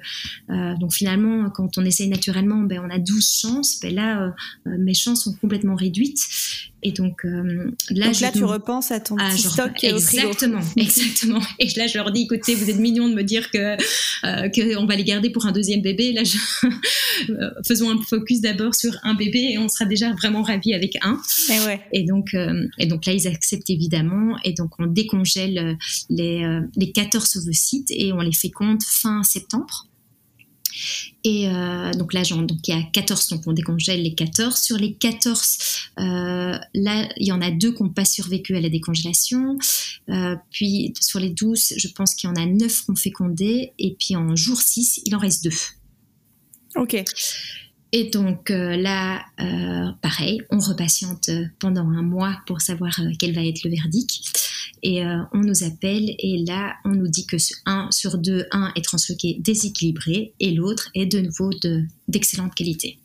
euh, 0.50 0.74
donc 0.76 0.94
finalement, 0.94 1.50
quand 1.50 1.76
on 1.76 1.84
essaye 1.84 2.08
naturellement, 2.08 2.62
ben, 2.62 2.80
on 2.82 2.88
a 2.88 2.98
12 2.98 3.40
chances. 3.40 3.78
Ben 3.80 3.94
là, 3.94 4.34
mes 4.64 4.94
chances 4.94 5.24
sont 5.24 5.34
complètement 5.34 5.74
réduites. 5.74 6.71
Et 6.84 6.90
donc 6.92 7.24
euh, 7.24 7.70
là, 7.90 8.06
donc 8.06 8.20
là 8.20 8.32
tu 8.32 8.44
repenses 8.44 8.90
à 8.90 8.98
ton 8.98 9.16
petit 9.16 9.42
stock 9.42 9.72
qui 9.74 9.86
est 9.86 9.90
exactement, 9.90 10.60
exactement. 10.76 11.40
Et 11.60 11.68
là, 11.76 11.86
je 11.86 11.96
leur 11.96 12.10
dis, 12.10 12.22
écoutez, 12.22 12.56
vous 12.56 12.68
êtes 12.70 12.78
mignons 12.78 13.08
de 13.08 13.14
me 13.14 13.22
dire 13.22 13.50
que 13.50 13.58
euh, 13.58 14.48
que 14.48 14.76
on 14.76 14.86
va 14.86 14.96
les 14.96 15.04
garder 15.04 15.30
pour 15.30 15.46
un 15.46 15.52
deuxième 15.52 15.80
bébé. 15.80 16.12
Là, 16.12 16.24
je... 16.24 16.36
Euh, 17.28 17.50
faisons 17.68 17.90
un 17.90 17.98
focus 18.02 18.40
d'abord 18.40 18.74
sur 18.74 18.96
un 19.02 19.14
bébé 19.14 19.50
et 19.52 19.58
on 19.58 19.68
sera 19.68 19.84
déjà 19.84 20.12
vraiment 20.12 20.42
ravis 20.42 20.72
avec 20.72 20.96
un. 21.02 21.20
Et, 21.50 21.66
ouais. 21.66 21.80
et 21.92 22.04
donc 22.04 22.32
euh, 22.32 22.66
et 22.78 22.86
donc 22.86 23.04
là, 23.04 23.12
ils 23.12 23.28
acceptent 23.28 23.68
évidemment. 23.68 24.36
Et 24.44 24.54
donc 24.54 24.70
on 24.78 24.86
décongèle 24.86 25.76
les 26.08 26.60
les 26.74 26.90
14 26.90 27.36
ovocytes 27.36 27.90
et 27.90 28.12
on 28.12 28.20
les 28.20 28.32
féconde 28.32 28.82
fin 28.82 29.22
septembre. 29.22 29.88
Et 31.24 31.48
euh, 31.48 31.92
donc 31.92 32.14
là, 32.14 32.22
donc 32.22 32.66
il 32.66 32.74
y 32.74 32.78
a 32.78 32.82
14, 32.82 33.28
donc 33.28 33.42
on 33.46 33.52
décongèle 33.52 34.02
les 34.02 34.14
14. 34.14 34.56
Sur 34.56 34.76
les 34.76 34.94
14, 34.94 35.90
euh, 35.98 36.58
là, 36.74 37.08
il 37.16 37.26
y 37.26 37.32
en 37.32 37.40
a 37.40 37.50
deux 37.50 37.72
qui 37.72 37.82
n'ont 37.82 37.90
pas 37.90 38.04
survécu 38.04 38.56
à 38.56 38.60
la 38.60 38.68
décongélation. 38.68 39.56
Euh, 40.08 40.36
puis 40.50 40.94
sur 41.00 41.20
les 41.20 41.30
12, 41.30 41.74
je 41.76 41.88
pense 41.88 42.14
qu'il 42.14 42.28
y 42.28 42.32
en 42.32 42.36
a 42.36 42.46
9 42.46 42.84
qui 42.84 42.90
ont 42.90 42.96
fécondé. 42.96 43.72
Et 43.78 43.96
puis 43.98 44.16
en 44.16 44.34
jour 44.34 44.60
6, 44.60 45.02
il 45.06 45.14
en 45.14 45.18
reste 45.18 45.44
deux. 45.44 45.56
Ok. 46.74 47.04
Et 47.94 48.04
donc 48.04 48.50
euh, 48.50 48.74
là, 48.76 49.26
euh, 49.38 49.92
pareil, 50.00 50.40
on 50.50 50.58
repatiente 50.58 51.28
pendant 51.58 51.82
un 51.82 52.02
mois 52.02 52.38
pour 52.46 52.62
savoir 52.62 52.98
euh, 53.00 53.10
quel 53.18 53.34
va 53.34 53.44
être 53.44 53.62
le 53.64 53.70
verdict. 53.70 54.41
Et 54.82 55.02
on 55.32 55.38
nous 55.38 55.64
appelle 55.64 56.14
et 56.18 56.44
là, 56.46 56.74
on 56.84 56.90
nous 56.90 57.08
dit 57.08 57.26
que 57.26 57.36
un 57.66 57.90
sur 57.90 58.18
deux, 58.18 58.46
un 58.50 58.72
est 58.76 58.84
transloqué 58.84 59.38
déséquilibré 59.40 60.34
et 60.40 60.50
l'autre 60.52 60.90
est 60.94 61.06
de 61.06 61.20
nouveau 61.20 61.50
d'excellente 62.08 62.54
qualité. 62.54 62.98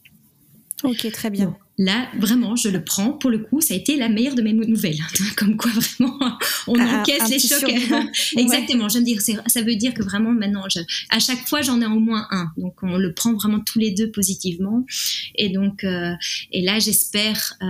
Ok, 0.83 1.11
très 1.11 1.29
bien 1.29 1.57
là, 1.77 2.07
vraiment, 2.17 2.55
je 2.55 2.69
le 2.69 2.83
prends. 2.83 3.13
Pour 3.13 3.29
le 3.29 3.39
coup, 3.39 3.61
ça 3.61 3.73
a 3.73 3.77
été 3.77 3.95
la 3.97 4.09
meilleure 4.09 4.35
de 4.35 4.41
mes 4.41 4.53
nouvelles. 4.53 4.97
Comme 5.37 5.57
quoi, 5.57 5.71
vraiment, 5.71 6.37
on 6.67 6.79
encaisse 6.79 7.29
les 7.29 7.39
chocs. 7.39 7.69
Exactement. 8.37 8.89
Je 8.89 8.97
veux 8.97 9.03
dire, 9.03 9.21
ça 9.21 9.61
veut 9.61 9.75
dire 9.75 9.93
que 9.93 10.03
vraiment, 10.03 10.31
maintenant, 10.31 10.63
à 11.09 11.19
chaque 11.19 11.47
fois, 11.47 11.61
j'en 11.61 11.81
ai 11.81 11.85
au 11.85 11.99
moins 11.99 12.27
un. 12.31 12.51
Donc, 12.57 12.81
on 12.81 12.97
le 12.97 13.13
prend 13.13 13.33
vraiment 13.33 13.59
tous 13.59 13.79
les 13.79 13.91
deux 13.91 14.11
positivement. 14.11 14.85
Et 15.35 15.49
donc, 15.49 15.83
euh, 15.83 16.13
et 16.51 16.61
là, 16.61 16.79
j'espère 16.79 17.53
euh, 17.61 17.65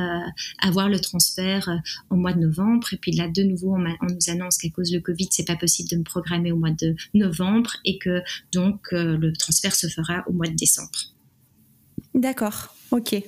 avoir 0.59 0.89
le 0.89 0.99
transfert 0.99 1.67
euh, 1.69 1.75
au 2.09 2.15
mois 2.15 2.33
de 2.33 2.39
novembre. 2.39 2.93
Et 2.93 2.97
puis 2.97 3.11
là, 3.11 3.27
de 3.27 3.43
nouveau, 3.43 3.75
on, 3.75 3.85
on 4.01 4.13
nous 4.13 4.29
annonce 4.29 4.57
qu'à 4.57 4.69
cause 4.69 4.89
du 4.89 5.01
Covid, 5.01 5.27
c'est 5.31 5.45
pas 5.45 5.57
possible 5.57 5.89
de 5.89 5.97
me 5.97 6.03
programmer 6.03 6.51
au 6.51 6.57
mois 6.57 6.71
de 6.71 6.95
novembre 7.13 7.71
et 7.83 7.97
que 7.97 8.21
donc 8.53 8.91
le 8.91 9.31
transfert 9.33 9.75
se 9.75 9.87
fera 9.87 10.23
au 10.27 10.33
mois 10.33 10.47
de 10.47 10.55
décembre. 10.55 11.13
D'accord. 12.13 12.76
Ok. 12.91 13.21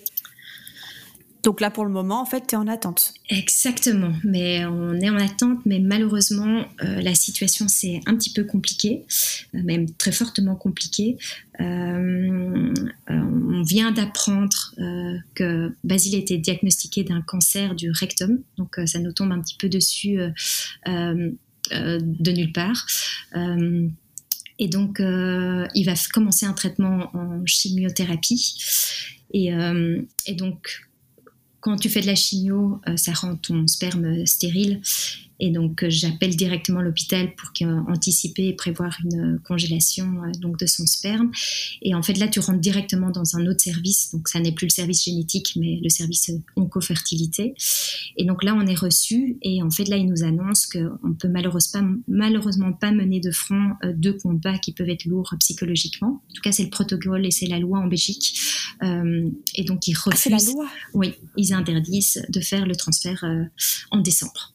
Donc 1.43 1.61
là, 1.61 1.71
pour 1.71 1.85
le 1.85 1.91
moment, 1.91 2.21
en 2.21 2.25
fait, 2.25 2.47
tu 2.47 2.55
es 2.55 2.57
en 2.57 2.67
attente. 2.67 3.13
Exactement, 3.29 4.11
mais 4.23 4.65
on 4.65 4.93
est 4.95 5.09
en 5.09 5.15
attente, 5.15 5.59
mais 5.65 5.79
malheureusement, 5.79 6.65
euh, 6.83 7.01
la 7.01 7.15
situation 7.15 7.67
c'est 7.69 8.01
un 8.07 8.15
petit 8.15 8.33
peu 8.33 8.43
compliquée, 8.43 9.05
euh, 9.55 9.63
même 9.63 9.89
très 9.93 10.11
fortement 10.11 10.55
compliquée. 10.55 11.17
Euh, 11.61 12.73
on 13.07 13.63
vient 13.63 13.91
d'apprendre 13.91 14.73
que 15.35 15.73
Basile 15.83 16.15
été 16.15 16.37
diagnostiqué 16.37 17.03
d'un 17.03 17.21
cancer 17.21 17.75
du 17.75 17.91
rectum, 17.91 18.39
donc 18.57 18.79
ça 18.85 18.99
nous 18.99 19.11
tombe 19.11 19.31
un 19.31 19.41
petit 19.41 19.57
peu 19.57 19.67
dessus 19.67 20.17
de 20.85 22.31
nulle 22.31 22.53
part. 22.53 22.85
et 24.59 24.67
donc, 24.67 24.99
il 24.99 25.85
va 25.85 25.93
commencer 26.13 26.45
un 26.45 26.53
traitement 26.53 27.09
en 27.13 27.45
chimiothérapie. 27.45 29.18
Et, 29.31 29.51
et 30.25 30.33
donc, 30.33 30.89
quand 31.59 31.75
tu 31.75 31.89
fais 31.89 32.01
de 32.01 32.07
la 32.07 32.15
chimio, 32.15 32.79
euh, 32.87 32.97
ça 32.97 33.13
rend 33.13 33.35
ton 33.35 33.67
sperme 33.67 34.25
stérile 34.25 34.81
et 35.39 35.51
donc, 35.51 35.83
euh, 35.83 35.89
j'appelle 35.89 36.35
directement 36.35 36.81
l'hôpital 36.81 37.33
pour 37.35 37.49
anticiper 37.87 38.47
et 38.47 38.53
prévoir 38.53 38.97
une 39.05 39.35
euh, 39.35 39.39
congélation 39.45 40.23
euh, 40.23 40.31
donc 40.39 40.59
de 40.59 40.65
son 40.65 40.85
sperme. 40.85 41.31
Et 41.81 41.95
en 41.95 42.03
fait, 42.03 42.17
là, 42.17 42.27
tu 42.27 42.39
rentres 42.39 42.59
directement 42.59 43.09
dans 43.09 43.37
un 43.37 43.47
autre 43.47 43.61
service. 43.61 44.11
Donc, 44.11 44.27
ça 44.27 44.39
n'est 44.39 44.51
plus 44.51 44.65
le 44.65 44.71
service 44.71 45.05
génétique, 45.05 45.53
mais 45.55 45.79
le 45.81 45.89
service 45.89 46.31
oncofertilité. 46.55 47.53
Et 48.17 48.25
donc 48.25 48.43
là, 48.43 48.53
on 48.53 48.65
est 48.67 48.77
reçu. 48.77 49.37
Et 49.41 49.63
en 49.63 49.71
fait, 49.71 49.87
là, 49.87 49.95
ils 49.95 50.07
nous 50.07 50.23
annoncent 50.23 50.67
qu'on 50.71 51.13
peut 51.13 51.29
malheureusement, 51.29 51.95
malheureusement 52.07 52.73
pas 52.73 52.91
mener 52.91 53.19
de 53.19 53.31
front 53.31 53.71
deux 53.93 54.13
combats 54.13 54.57
qui 54.57 54.73
peuvent 54.73 54.89
être 54.89 55.05
lourds 55.05 55.33
psychologiquement. 55.39 56.21
En 56.29 56.33
tout 56.33 56.41
cas, 56.41 56.51
c'est 56.51 56.63
le 56.63 56.69
protocole 56.69 57.25
et 57.25 57.31
c'est 57.31 57.47
la 57.47 57.59
loi 57.59 57.79
en 57.79 57.87
Belgique. 57.87 58.39
et 58.81 59.63
donc, 59.63 59.87
ils 59.87 59.95
refusent. 59.95 60.33
Ah, 60.33 60.39
c'est 60.39 60.47
la 60.47 60.53
loi? 60.53 60.69
Oui, 60.93 61.13
ils 61.37 61.53
interdisent 61.53 62.25
de 62.29 62.39
faire 62.41 62.65
le 62.65 62.75
transfert 62.75 63.23
en 63.91 63.99
décembre. 63.99 64.53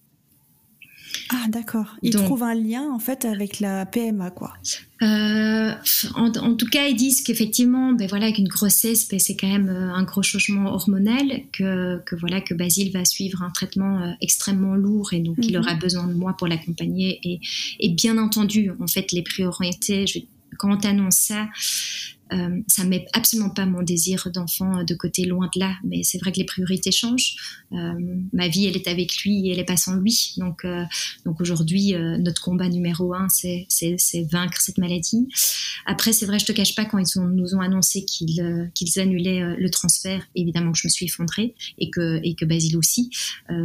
Ah 1.30 1.46
d'accord. 1.48 1.96
Ils 2.02 2.14
trouvent 2.14 2.42
un 2.42 2.54
lien 2.54 2.90
en 2.92 2.98
fait 2.98 3.24
avec 3.24 3.60
la 3.60 3.86
PMA 3.86 4.30
quoi. 4.30 4.54
Euh, 5.02 5.72
en, 6.14 6.54
tout 6.54 6.66
cas, 6.66 6.86
ils 6.86 6.96
disent 6.96 7.22
qu'effectivement, 7.22 7.92
ben 7.92 8.08
voilà, 8.08 8.32
qu'une 8.32 8.48
grossesse, 8.48 9.08
ben, 9.08 9.18
c'est 9.18 9.36
quand 9.36 9.48
même 9.48 9.68
euh, 9.68 9.92
un 9.92 10.02
gros 10.04 10.22
changement 10.22 10.72
hormonal, 10.72 11.42
que, 11.52 12.00
que 12.06 12.16
voilà, 12.16 12.40
que 12.40 12.54
Basile 12.54 12.90
va 12.92 13.04
suivre 13.04 13.42
un 13.42 13.50
traitement 13.50 14.02
euh, 14.02 14.12
extrêmement 14.22 14.74
lourd 14.74 15.12
et 15.12 15.20
donc 15.20 15.36
il 15.38 15.56
mhm. 15.56 15.60
aura 15.60 15.74
besoin 15.74 16.06
de 16.06 16.14
moi 16.14 16.34
pour 16.38 16.46
l'accompagner. 16.46 17.20
Et, 17.22 17.40
et, 17.80 17.90
bien 17.90 18.16
entendu, 18.18 18.70
en 18.80 18.86
fait, 18.86 19.12
les 19.12 19.22
priorités, 19.22 20.06
je, 20.06 20.20
quand 20.58 20.72
on 20.72 20.78
t'annonce 20.78 21.16
ça, 21.16 21.48
euh, 22.32 22.60
ça 22.68 22.84
ne 22.84 22.88
met 22.88 23.06
absolument 23.12 23.50
pas 23.50 23.66
mon 23.66 23.82
désir 23.82 24.28
d'enfant 24.32 24.82
de 24.82 24.94
côté, 24.94 25.24
loin 25.24 25.50
de 25.54 25.60
là. 25.60 25.74
Mais 25.84 26.02
c'est 26.02 26.18
vrai 26.18 26.32
que 26.32 26.38
les 26.38 26.44
priorités 26.44 26.90
changent. 26.90 27.36
Euh, 27.72 27.92
ma 28.32 28.48
vie, 28.48 28.66
elle 28.66 28.76
est 28.76 28.88
avec 28.88 29.22
lui 29.22 29.46
et 29.46 29.52
elle 29.52 29.58
est 29.58 29.64
pas 29.64 29.76
sans 29.76 29.96
lui. 29.96 30.34
Donc, 30.38 30.64
euh, 30.64 30.84
donc 31.24 31.40
aujourd'hui, 31.40 31.94
notre 31.94 32.42
combat 32.42 32.68
numéro 32.68 33.14
un, 33.14 33.28
c'est, 33.28 33.66
vaincre 34.30 34.60
cette 34.60 34.78
maladie. 34.78 35.28
Après, 35.86 36.12
c'est 36.12 36.26
vrai, 36.26 36.38
je 36.38 36.46
te 36.46 36.52
cache 36.52 36.74
pas 36.74 36.84
quand 36.84 36.98
ils 36.98 37.20
nous 37.20 37.54
ont 37.54 37.60
annoncé 37.60 38.04
qu'ils, 38.04 38.70
qu'ils 38.74 38.98
annulaient 39.00 39.56
le 39.56 39.70
transfert. 39.70 40.26
Évidemment 40.34 40.72
que 40.72 40.78
je 40.78 40.86
me 40.86 40.90
suis 40.90 41.06
effondrée 41.06 41.54
et 41.78 41.90
que 41.90 42.20
et 42.22 42.34
que 42.34 42.44
Basile 42.44 42.76
aussi, 42.76 43.10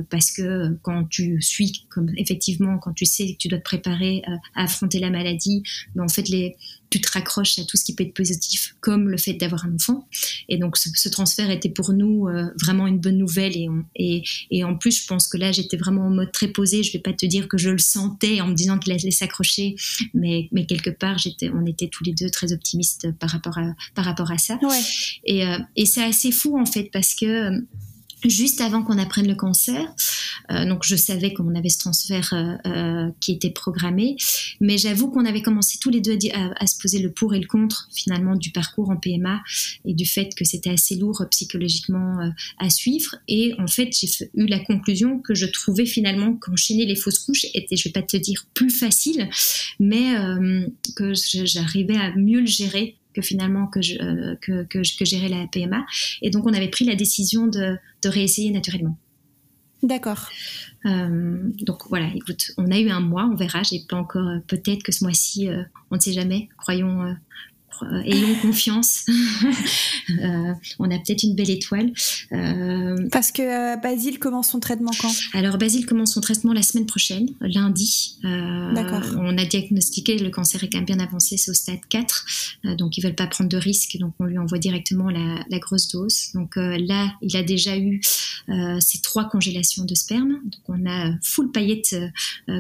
parce 0.10 0.32
que 0.32 0.78
quand 0.82 1.06
tu 1.06 1.42
suis, 1.42 1.86
comme 1.90 2.12
effectivement, 2.18 2.78
quand 2.78 2.94
tu 2.94 3.06
sais 3.06 3.34
que 3.34 3.38
tu 3.38 3.48
dois 3.48 3.60
te 3.60 3.64
préparer 3.64 4.22
à 4.56 4.64
affronter 4.64 5.00
la 5.00 5.10
maladie, 5.10 5.64
ben, 5.96 6.04
en 6.04 6.10
fait 6.10 6.28
les 6.30 6.58
tu 6.90 7.02
te 7.02 7.12
raccroches 7.12 7.60
à 7.60 7.66
tout 7.66 7.78
ce 7.78 7.86
qui 7.86 7.94
peut 7.94 8.04
être 8.04 8.14
positif, 8.14 8.49
comme 8.80 9.10
le 9.10 9.18
fait 9.18 9.34
d'avoir 9.34 9.66
un 9.66 9.76
enfant. 9.76 10.08
Et 10.48 10.58
donc, 10.58 10.78
ce, 10.78 11.10
transfert 11.10 11.50
était 11.50 11.70
pour 11.70 11.94
nous 11.94 12.28
euh, 12.28 12.50
vraiment 12.62 12.88
une 12.88 13.00
bonne 13.00 13.18
nouvelle. 13.18 13.56
Et, 13.56 13.68
et, 13.96 14.24
et, 14.52 14.64
en 14.64 14.76
plus, 14.76 15.02
je 15.02 15.08
pense 15.08 15.28
que 15.28 15.38
là, 15.38 15.52
j'étais 15.52 15.78
vraiment 15.78 16.08
en 16.08 16.10
mode 16.10 16.32
très 16.32 16.48
posé. 16.48 16.84
Je 16.84 16.92
vais 16.94 17.00
pas 17.00 17.14
te 17.14 17.26
dire 17.26 17.48
que 17.48 17.58
je 17.58 17.70
le 17.70 17.78
sentais 17.78 18.42
en 18.42 18.48
me 18.48 18.54
disant 18.54 18.78
qu'il 18.80 18.94
allait 18.94 19.12
s'accrocher, 19.12 19.76
mais, 20.14 20.48
mais 20.52 20.66
quelque 20.66 20.90
part, 20.90 21.18
j'étais, 21.18 21.50
on 21.50 21.66
était 21.66 21.88
tous 21.88 22.04
les 22.04 22.14
deux 22.14 22.30
très 22.30 22.54
optimistes 22.54 23.12
par 23.20 23.30
rapport 23.30 23.58
à, 23.58 23.74
par 23.96 24.06
rapport 24.06 24.32
à 24.32 24.38
ça. 24.38 24.58
Ouais. 24.62 24.82
Et, 25.26 25.46
euh, 25.46 25.58
et 25.76 25.86
c'est 25.86 26.04
assez 26.04 26.32
fou, 26.32 26.60
en 26.60 26.66
fait, 26.66 26.90
parce 26.92 27.16
que 27.16 27.52
juste 28.26 28.62
avant 28.62 28.84
qu'on 28.84 28.98
apprenne 28.98 29.28
le 29.28 29.36
cancer. 29.36 29.94
Euh, 30.52 30.66
donc 30.66 30.84
je 30.84 30.96
savais 30.96 31.34
qu'on 31.34 31.54
avait 31.56 31.70
ce 31.70 31.78
transfert 31.78 32.34
euh, 32.34 32.56
euh, 32.66 33.12
qui 33.20 33.32
était 33.32 33.52
programmé, 33.52 34.16
mais 34.60 34.78
j'avoue 34.78 35.10
qu'on 35.10 35.26
avait 35.26 35.42
commencé 35.42 35.78
tous 35.80 35.90
les 35.90 36.02
deux 36.02 36.18
à, 36.34 36.68
se 36.68 36.78
poser 36.80 37.00
le 37.00 37.12
pour 37.12 37.34
et 37.34 37.40
le 37.40 37.48
contre 37.48 37.88
finalement 37.94 38.36
du 38.36 38.52
parcours 38.52 38.90
en 38.90 38.98
PMA 38.98 39.42
et 39.86 39.94
du 39.94 40.06
fait 40.06 40.34
que 40.36 40.44
c'était 40.44 40.72
assez 40.72 40.96
lourd 40.96 41.24
psychologiquement 41.32 42.32
à 42.58 42.70
suivre. 42.70 43.16
Et 43.28 43.54
en 43.60 43.68
fait 43.68 43.90
j'ai 43.92 44.30
eu 44.36 44.46
la 44.48 44.60
conclusion 44.60 45.20
que 45.20 45.34
je 45.34 45.46
trouvais 45.46 45.86
finalement 45.86 46.34
qu'enchaîner 46.34 46.86
les 46.86 46.96
fausses 46.96 47.20
couches 47.20 47.46
était, 47.54 47.76
je 47.76 47.90
vais 47.90 47.94
pas 47.94 48.02
te 48.02 48.18
dire 48.18 48.46
plus 48.54 48.70
facile, 48.70 49.30
mais 49.80 50.16
que 50.96 51.14
j'arrivais 51.46 51.98
à 51.98 52.16
mieux 52.16 52.42
le 52.42 52.48
gérer 52.48 52.99
que 53.14 53.22
finalement 53.22 53.68
que 53.68 53.82
je, 53.82 53.96
euh, 54.02 54.36
que, 54.42 54.64
que, 54.64 54.84
gérais 54.84 55.30
la 55.30 55.48
PMA. 55.48 55.86
Et 56.22 56.30
donc 56.30 56.46
on 56.46 56.54
avait 56.54 56.68
pris 56.70 56.86
la 56.86 56.96
décision 56.96 57.48
de, 57.48 57.78
de 58.02 58.10
réessayer 58.10 58.52
naturellement. 58.52 58.98
D'accord. 59.82 60.28
Euh, 60.86 61.40
donc 61.62 61.88
voilà, 61.88 62.08
écoute, 62.14 62.52
on 62.58 62.70
a 62.70 62.80
eu 62.80 62.90
un 62.90 63.00
mois, 63.00 63.30
on 63.32 63.36
verra. 63.36 63.64
J'ai 63.64 63.80
pas 63.88 63.96
encore, 63.96 64.28
euh, 64.28 64.40
peut-être 64.48 64.84
que 64.84 64.92
ce 64.92 65.04
mois-ci, 65.04 65.50
on 65.90 65.96
ne 65.96 66.02
sait 66.02 66.12
jamais. 66.12 66.50
Croyons, 66.58 67.16
euh, 67.84 68.02
ayons 68.04 68.36
confiance. 68.42 69.06
Euh, 70.10 70.54
on 70.80 70.90
a 70.90 70.98
peut-être 70.98 71.22
une 71.22 71.36
belle 71.36 71.52
étoile. 71.52 71.92
Euh, 72.32 73.08
Parce 73.12 73.32
que 73.32 73.80
Basile 73.80 74.18
commence 74.18 74.50
son 74.50 74.60
traitement 74.60 74.90
quand? 75.00 75.12
Alors 75.34 75.60
Basile 75.60 75.86
commence 75.86 76.16
son 76.16 76.22
traitement 76.22 76.52
la 76.52 76.64
semaine 76.64 76.88
prochaine, 76.88 77.28
lundi. 77.42 78.18
D'accord. 78.24 79.04
On 79.18 79.38
a 79.38 79.46
diagnostiqué 79.46 80.18
le 80.18 80.32
cancer 80.32 80.64
est 80.64 80.70
quand 80.70 80.80
même 80.80 80.86
bien 80.86 81.00
avancé, 81.00 81.38
c'est 81.38 81.52
au 81.52 81.54
stade 81.54 81.80
4, 81.90 82.26
donc 82.78 82.98
ils 82.98 83.02
veulent 83.02 83.14
pas 83.14 83.28
prendre 83.28 83.52
de 83.52 83.58
risques, 83.58 83.98
donc 84.00 84.16
on 84.20 84.26
lui 84.26 84.40
envoie 84.40 84.58
directement 84.58 85.12
la, 85.12 85.46
la 85.48 85.60
grosse 85.60 85.90
dose. 85.90 86.32
Donc 86.34 86.56
là, 86.56 87.14
il 87.22 87.38
a 87.38 87.44
déjà 87.44 87.78
eu 87.78 88.02
ces 88.80 89.02
trois 89.02 89.30
congélations 89.30 89.86
de 89.86 89.94
sperme, 89.94 90.40
donc 90.44 90.62
on 90.70 90.90
a 90.90 91.12
full 91.22 91.52
paillettes 91.52 91.96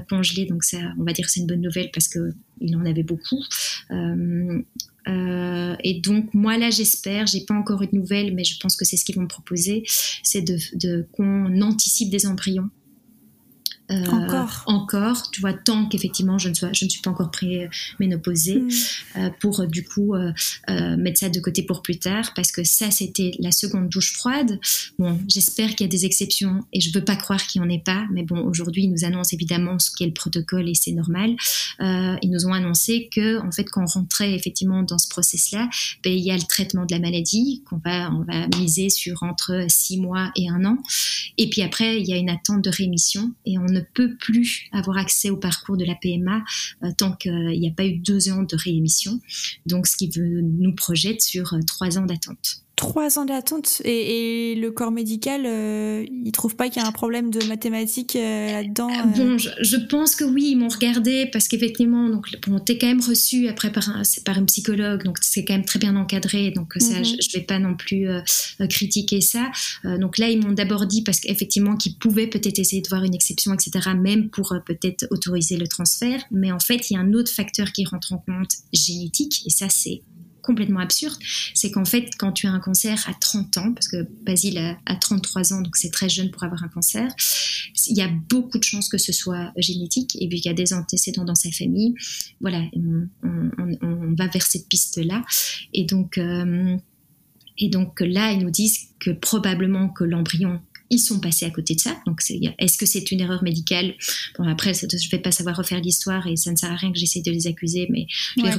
congelées, 0.07 0.45
donc 0.45 0.63
ça, 0.63 0.77
on 0.99 1.03
va 1.03 1.13
dire 1.13 1.29
c'est 1.29 1.39
une 1.39 1.47
bonne 1.47 1.61
nouvelle 1.61 1.89
parce 1.91 2.07
que 2.07 2.31
il 2.61 2.75
en 2.75 2.85
avait 2.85 3.03
beaucoup. 3.03 3.43
Euh, 3.91 4.61
euh, 5.07 5.75
et 5.83 6.01
donc 6.01 6.33
moi 6.33 6.57
là 6.57 6.69
j'espère, 6.69 7.27
j'ai 7.27 7.41
pas 7.41 7.53
encore 7.53 7.81
une 7.81 7.99
nouvelle, 7.99 8.33
mais 8.35 8.43
je 8.43 8.59
pense 8.59 8.75
que 8.75 8.85
c'est 8.85 8.97
ce 8.97 9.05
qu'ils 9.05 9.15
vont 9.15 9.23
me 9.23 9.27
proposer, 9.27 9.83
c'est 10.23 10.41
de, 10.41 11.07
qu'on 11.11 11.61
anticipe 11.61 12.09
des 12.09 12.25
embryons 12.25 12.69
encore. 13.89 14.63
encore, 14.65 15.31
tu 15.31 15.41
vois, 15.41 15.53
tant 15.53 15.87
qu'effectivement 15.87 16.37
je 16.37 16.49
ne, 16.49 16.53
sois, 16.53 16.69
je 16.73 16.85
ne 16.85 16.89
suis 16.89 17.01
pas 17.01 17.09
encore 17.09 17.31
pré-ménopausée, 17.31 18.61
mm. 18.61 19.31
pour 19.39 19.65
du 19.67 19.83
coup 19.83 20.13
mettre 20.67 21.19
ça 21.19 21.29
de 21.29 21.39
côté 21.39 21.63
pour 21.63 21.81
plus 21.81 21.97
tard, 21.97 22.33
parce 22.35 22.51
que 22.51 22.63
ça, 22.63 22.91
c'était 22.91 23.31
la 23.39 23.51
seconde 23.51 23.89
douche 23.89 24.13
froide. 24.13 24.59
Bon, 24.97 25.19
j'espère 25.27 25.69
qu'il 25.69 25.81
y 25.81 25.89
a 25.89 25.91
des 25.91 26.05
exceptions 26.05 26.63
et 26.73 26.81
je 26.81 26.91
veux 26.93 27.03
pas 27.03 27.15
croire 27.15 27.45
qu'il 27.45 27.61
n'y 27.61 27.67
en 27.67 27.69
ait 27.69 27.81
pas, 27.83 28.05
mais 28.11 28.23
bon, 28.23 28.39
aujourd'hui, 28.41 28.83
ils 28.83 28.91
nous 28.91 29.05
annoncent 29.05 29.33
évidemment 29.33 29.79
ce 29.79 29.91
qu'est 29.95 30.05
le 30.05 30.13
protocole 30.13 30.69
et 30.69 30.75
c'est 30.75 30.91
normal. 30.91 31.35
ils 31.79 32.29
nous 32.29 32.45
ont 32.45 32.53
annoncé 32.53 33.09
que, 33.11 33.39
en 33.45 33.51
fait, 33.51 33.65
quand 33.65 33.83
on 33.83 33.99
rentrait 33.99 34.33
effectivement 34.33 34.83
dans 34.83 34.97
ce 34.97 35.07
process-là, 35.07 35.69
ben, 36.03 36.13
il 36.13 36.23
y 36.23 36.31
a 36.31 36.35
le 36.35 36.43
traitement 36.43 36.85
de 36.85 36.93
la 36.93 36.99
maladie 36.99 37.63
qu'on 37.65 37.77
va, 37.77 38.11
on 38.11 38.23
va 38.23 38.47
miser 38.57 38.89
sur 38.89 39.23
entre 39.23 39.65
six 39.69 39.99
mois 39.99 40.31
et 40.35 40.49
un 40.49 40.65
an. 40.65 40.77
Et 41.37 41.49
puis 41.49 41.61
après, 41.61 41.99
il 41.99 42.07
y 42.07 42.13
a 42.13 42.17
une 42.17 42.29
attente 42.29 42.63
de 42.63 42.69
rémission 42.69 43.33
et 43.45 43.57
on 43.57 43.65
ne 43.65 43.78
peut 43.79 44.15
plus 44.17 44.69
avoir 44.71 44.97
accès 44.97 45.29
au 45.29 45.37
parcours 45.37 45.77
de 45.77 45.85
la 45.85 45.95
PMA 45.95 46.43
euh, 46.83 46.91
tant 46.97 47.13
qu'il 47.13 47.59
n'y 47.59 47.67
a 47.67 47.73
pas 47.73 47.85
eu 47.85 47.97
deux 47.97 48.29
ans 48.29 48.43
de 48.43 48.55
réémission. 48.55 49.19
Donc, 49.65 49.87
ce 49.87 49.97
qui 49.97 50.11
nous 50.17 50.75
projette 50.75 51.21
sur 51.21 51.53
euh, 51.53 51.59
trois 51.65 51.97
ans 51.97 52.05
d'attente. 52.05 52.63
Trois 52.79 53.19
ans 53.19 53.25
d'attente 53.25 53.81
et, 53.83 54.55
le 54.55 54.71
corps 54.71 54.91
médical, 54.91 55.41
euh, 55.45 56.05
il 56.23 56.31
trouve 56.31 56.55
pas 56.55 56.69
qu'il 56.69 56.81
y 56.81 56.85
a 56.85 56.87
un 56.87 56.93
problème 56.93 57.29
de 57.29 57.43
mathématiques 57.45 58.15
euh, 58.15 58.53
là-dedans 58.53 58.89
euh 58.89 59.17
Bon, 59.17 59.37
je, 59.37 59.75
pense 59.89 60.15
que 60.15 60.23
oui, 60.23 60.51
ils 60.51 60.55
m'ont 60.55 60.69
regardé 60.69 61.25
parce 61.25 61.49
qu'effectivement, 61.49 62.07
donc 62.07 62.27
bon, 62.47 62.57
t'es 62.57 62.77
quand 62.77 62.87
même 62.87 63.01
reçu 63.01 63.49
après 63.49 63.69
par 63.69 63.89
un, 63.89 64.03
par 64.23 64.37
une 64.37 64.45
psychologue, 64.45 65.03
donc 65.03 65.17
c'est 65.19 65.43
quand 65.43 65.55
même 65.55 65.65
très 65.65 65.77
bien 65.77 65.97
encadré, 65.97 66.51
donc 66.51 66.71
ça, 66.77 66.99
mhm. 66.99 67.03
je, 67.03 67.15
je, 67.19 67.37
vais 67.37 67.43
pas 67.43 67.59
non 67.59 67.75
plus 67.75 68.07
critiquer 68.69 69.19
ça. 69.19 69.51
donc 69.83 70.17
là, 70.17 70.29
ils 70.29 70.41
m'ont 70.41 70.53
d'abord 70.53 70.85
dit 70.85 71.01
parce 71.01 71.19
qu'effectivement, 71.19 71.75
qu'ils 71.75 71.97
pouvaient 71.97 72.27
peut-être 72.27 72.59
essayer 72.59 72.81
de 72.81 72.87
voir 72.87 73.03
une 73.03 73.13
exception, 73.13 73.53
etc., 73.53 73.89
même 73.93 74.29
pour 74.29 74.55
peut-être 74.65 75.05
autoriser 75.11 75.57
le 75.57 75.67
transfert. 75.67 76.23
Mais 76.31 76.53
en 76.53 76.59
fait, 76.59 76.89
il 76.89 76.93
y 76.93 76.97
a 76.97 77.01
un 77.01 77.11
autre 77.11 77.31
facteur 77.31 77.73
qui 77.73 77.83
rentre 77.83 78.13
en 78.13 78.19
compte 78.19 78.53
génétique, 78.71 79.43
et 79.45 79.49
ça, 79.49 79.67
c'est 79.67 80.01
complètement 80.49 80.79
absurde, 80.79 81.15
c'est 81.53 81.69
qu'en 81.69 81.85
fait, 81.85 82.09
quand 82.17 82.31
tu 82.31 82.47
as 82.47 82.51
un 82.51 82.59
cancer 82.59 82.97
à 83.07 83.13
30 83.13 83.57
ans, 83.59 83.71
parce 83.71 83.87
que 83.87 84.07
Basile 84.25 84.57
a, 84.87 84.95
33 84.95 85.53
ans, 85.53 85.61
donc 85.61 85.77
c'est 85.77 85.91
très 85.91 86.09
jeune 86.09 86.31
pour 86.31 86.43
avoir 86.43 86.63
un 86.63 86.69
cancer, 86.69 87.07
il 87.85 87.95
y 87.95 88.01
a 88.01 88.07
beaucoup 88.07 88.57
de 88.57 88.63
chances 88.63 88.89
que 88.89 88.97
ce 88.97 89.11
soit 89.11 89.51
génétique, 89.57 90.17
et 90.19 90.27
puis 90.27 90.41
qu'il 90.41 90.49
y 90.49 90.51
a 90.51 90.55
des 90.55 90.73
antécédents 90.73 91.23
dans 91.23 91.35
sa 91.35 91.51
famille. 91.51 91.93
Voilà, 92.41 92.63
on, 93.21 94.15
va 94.17 94.25
vers 94.25 94.41
cette 94.41 94.67
piste-là. 94.67 95.23
Et 95.71 95.83
donc, 95.83 96.17
euh, 96.17 96.75
et 97.59 97.69
donc 97.69 98.01
là, 98.01 98.31
ils 98.31 98.39
nous 98.39 98.49
disent 98.49 98.87
que 98.99 99.11
probablement 99.11 99.89
que 99.89 100.03
l'embryon 100.03 100.61
ils 100.89 100.99
sont 100.99 101.19
passés 101.19 101.45
à 101.45 101.51
côté 101.51 101.75
de 101.75 101.79
ça. 101.79 101.97
Donc, 102.05 102.21
est-ce 102.57 102.77
que 102.77 102.85
c'est 102.85 103.11
une 103.11 103.21
erreur 103.21 103.43
médicale? 103.43 103.93
Bon, 104.37 104.47
après, 104.47 104.73
je 104.73 104.85
ne 104.85 105.11
vais 105.11 105.19
pas 105.19 105.31
savoir 105.31 105.55
refaire 105.55 105.81
l'histoire 105.81 106.27
et 106.27 106.35
ça 106.35 106.51
ne 106.51 106.55
sert 106.55 106.71
à 106.71 106.75
rien 106.75 106.91
que 106.91 106.97
j'essaie 106.97 107.21
de 107.21 107.31
les 107.31 107.47
accuser. 107.47 107.87
Mais 107.89 108.07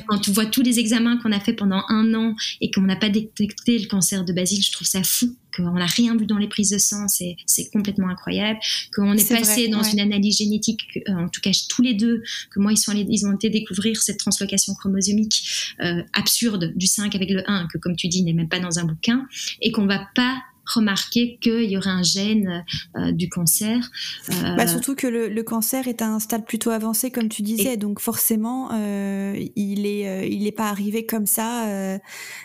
quand 0.06 0.18
tu 0.18 0.30
vois 0.30 0.46
tous 0.46 0.62
les 0.62 0.78
examens 0.78 1.16
qu'on 1.18 1.32
a 1.32 1.40
fait 1.40 1.52
pendant 1.52 1.82
un 1.88 2.14
an 2.14 2.34
et 2.60 2.70
qu'on 2.70 2.82
n'a 2.82 2.96
pas 2.96 3.08
détecté 3.08 3.78
le 3.78 3.86
cancer 3.86 4.24
de 4.24 4.32
Basile, 4.32 4.62
je 4.62 4.72
trouve 4.72 4.86
ça 4.86 5.02
fou 5.02 5.36
qu'on 5.56 5.72
n'a 5.72 5.86
rien 5.86 6.16
vu 6.16 6.26
dans 6.26 6.38
les 6.38 6.48
prises 6.48 6.70
de 6.70 6.78
sang, 6.78 7.06
c'est 7.08 7.70
complètement 7.72 8.08
incroyable. 8.08 8.58
Qu'on 8.94 9.12
est, 9.14 9.28
passé 9.28 9.68
dans 9.68 9.82
une 9.82 10.00
analyse 10.00 10.38
génétique, 10.38 11.00
euh, 11.08 11.12
en 11.12 11.28
tout 11.28 11.40
cas 11.40 11.50
tous 11.68 11.82
les 11.82 11.94
deux, 11.94 12.22
que 12.50 12.60
moi 12.60 12.72
ils, 12.72 12.76
sont 12.76 12.92
ils 12.94 13.26
ont 13.26 13.34
été 13.34 13.50
découvrir 13.50 14.00
cette 14.00 14.18
translocation 14.18 14.74
chromosomique 14.74 15.74
euh, 15.80 16.02
absurde 16.12 16.72
du 16.76 16.86
5 16.86 17.14
avec 17.14 17.30
le 17.30 17.48
1, 17.50 17.68
que 17.72 17.78
comme 17.78 17.96
tu 17.96 18.08
dis 18.08 18.22
n'est 18.22 18.32
même 18.32 18.48
pas 18.48 18.60
dans 18.60 18.78
un 18.78 18.84
bouquin, 18.84 19.26
et 19.60 19.72
qu'on 19.72 19.86
va 19.86 20.06
pas 20.14 20.40
remarquer 20.74 21.38
qu'il 21.40 21.70
y 21.70 21.76
aurait 21.76 21.90
un 21.90 22.02
gène 22.02 22.64
euh, 22.96 23.12
du 23.12 23.28
cancer. 23.28 23.90
Euh, 24.30 24.56
bah, 24.56 24.66
surtout 24.66 24.94
que 24.94 25.06
le, 25.06 25.42
cancer 25.42 25.88
est 25.88 26.02
à 26.02 26.08
un 26.08 26.20
stade 26.20 26.44
plutôt 26.44 26.70
avancé, 26.70 27.10
comme 27.10 27.28
tu 27.28 27.42
disais, 27.42 27.76
donc 27.76 28.00
forcément, 28.00 28.70
euh, 28.72 29.34
il 29.56 29.82
n'est 29.82 30.30
il 30.30 30.46
est 30.46 30.52
pas 30.52 30.68
arrivé 30.68 31.06
comme 31.06 31.26
ça 31.26 31.98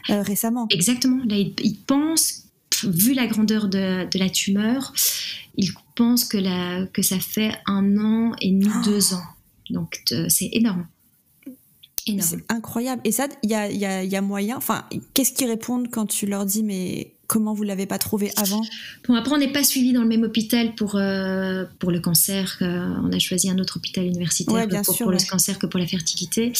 récemment. 0.07 0.67
Exactement. 0.69 1.21
Là, 1.27 1.35
il, 1.37 1.77
pense, 1.85 2.45
vu 2.83 3.13
la 3.13 3.27
grandeur 3.27 3.67
de, 3.67 4.07
la 4.17 4.29
tumeur, 4.29 4.93
il 5.57 5.71
pense 5.95 6.25
que, 6.25 6.37
la, 6.37 6.87
que 6.87 7.01
ça 7.01 7.19
fait 7.19 7.51
un 7.67 7.97
an 7.97 8.35
et 8.41 8.51
demi, 8.51 8.67
oh. 8.67 8.85
deux 8.85 9.13
ans. 9.13 9.23
Donc 9.69 10.01
c'est 10.29 10.49
énorme. 10.53 10.87
C'est 12.19 12.45
incroyable. 12.49 13.01
Et 13.03 13.11
ça, 13.11 13.27
il 13.41 13.49
y 13.49 13.55
a, 13.55 13.71
y, 13.71 13.85
a, 13.85 14.03
y 14.03 14.15
a, 14.15 14.21
moyen. 14.21 14.57
Enfin, 14.57 14.85
qu'est-ce 15.13 15.33
qu'ils 15.33 15.47
répondent 15.47 15.89
quand 15.89 16.05
tu 16.05 16.27
leur 16.27 16.45
dis, 16.45 16.61
mais 16.61 17.14
comment 17.27 17.53
vous 17.53 17.63
l'avez 17.63 17.85
pas 17.85 17.97
trouvé 17.97 18.31
avant? 18.37 18.61
Bon, 19.07 19.15
après, 19.15 19.33
on 19.33 19.37
n'est 19.37 19.51
pas 19.51 19.63
suivi 19.63 19.93
dans 19.93 20.01
le 20.01 20.07
même 20.07 20.23
hôpital 20.23 20.75
pour, 20.75 20.95
euh, 20.95 21.65
pour 21.79 21.91
le 21.91 21.99
cancer. 21.99 22.57
on 22.61 23.11
a 23.11 23.19
choisi 23.19 23.49
un 23.49 23.57
autre 23.59 23.77
hôpital 23.77 24.05
universitaire 24.05 24.67
pour, 24.83 25.11
le 25.11 25.29
cancer 25.29 25.59
que 25.59 25.65
pour 25.65 25.79
la 25.79 25.87
fertilité. 25.87 26.53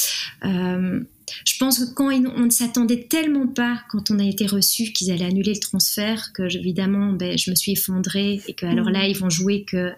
Euh, 0.44 1.00
je 1.46 1.58
pense 1.58 1.80
que 1.80 1.94
quand 1.94 2.12
on 2.36 2.46
ne 2.46 2.50
s'attendait 2.50 3.08
tellement 3.10 3.48
pas 3.48 3.82
quand 3.90 4.12
on 4.12 4.20
a 4.20 4.24
été 4.24 4.46
reçu 4.46 4.92
qu'ils 4.92 5.12
allaient 5.12 5.26
annuler 5.26 5.54
le 5.54 5.60
transfert 5.60 6.32
que 6.34 6.44
évidemment 6.56 7.14
ben, 7.14 7.38
je 7.38 7.50
me 7.50 7.56
suis 7.56 7.72
effondrée 7.72 8.42
et 8.48 8.54
que 8.54 8.66
alors 8.66 8.90
là 8.90 9.08
mmh. 9.08 9.10
ils 9.10 9.18
vont 9.18 9.30
jouer 9.30 9.64
que 9.64 9.92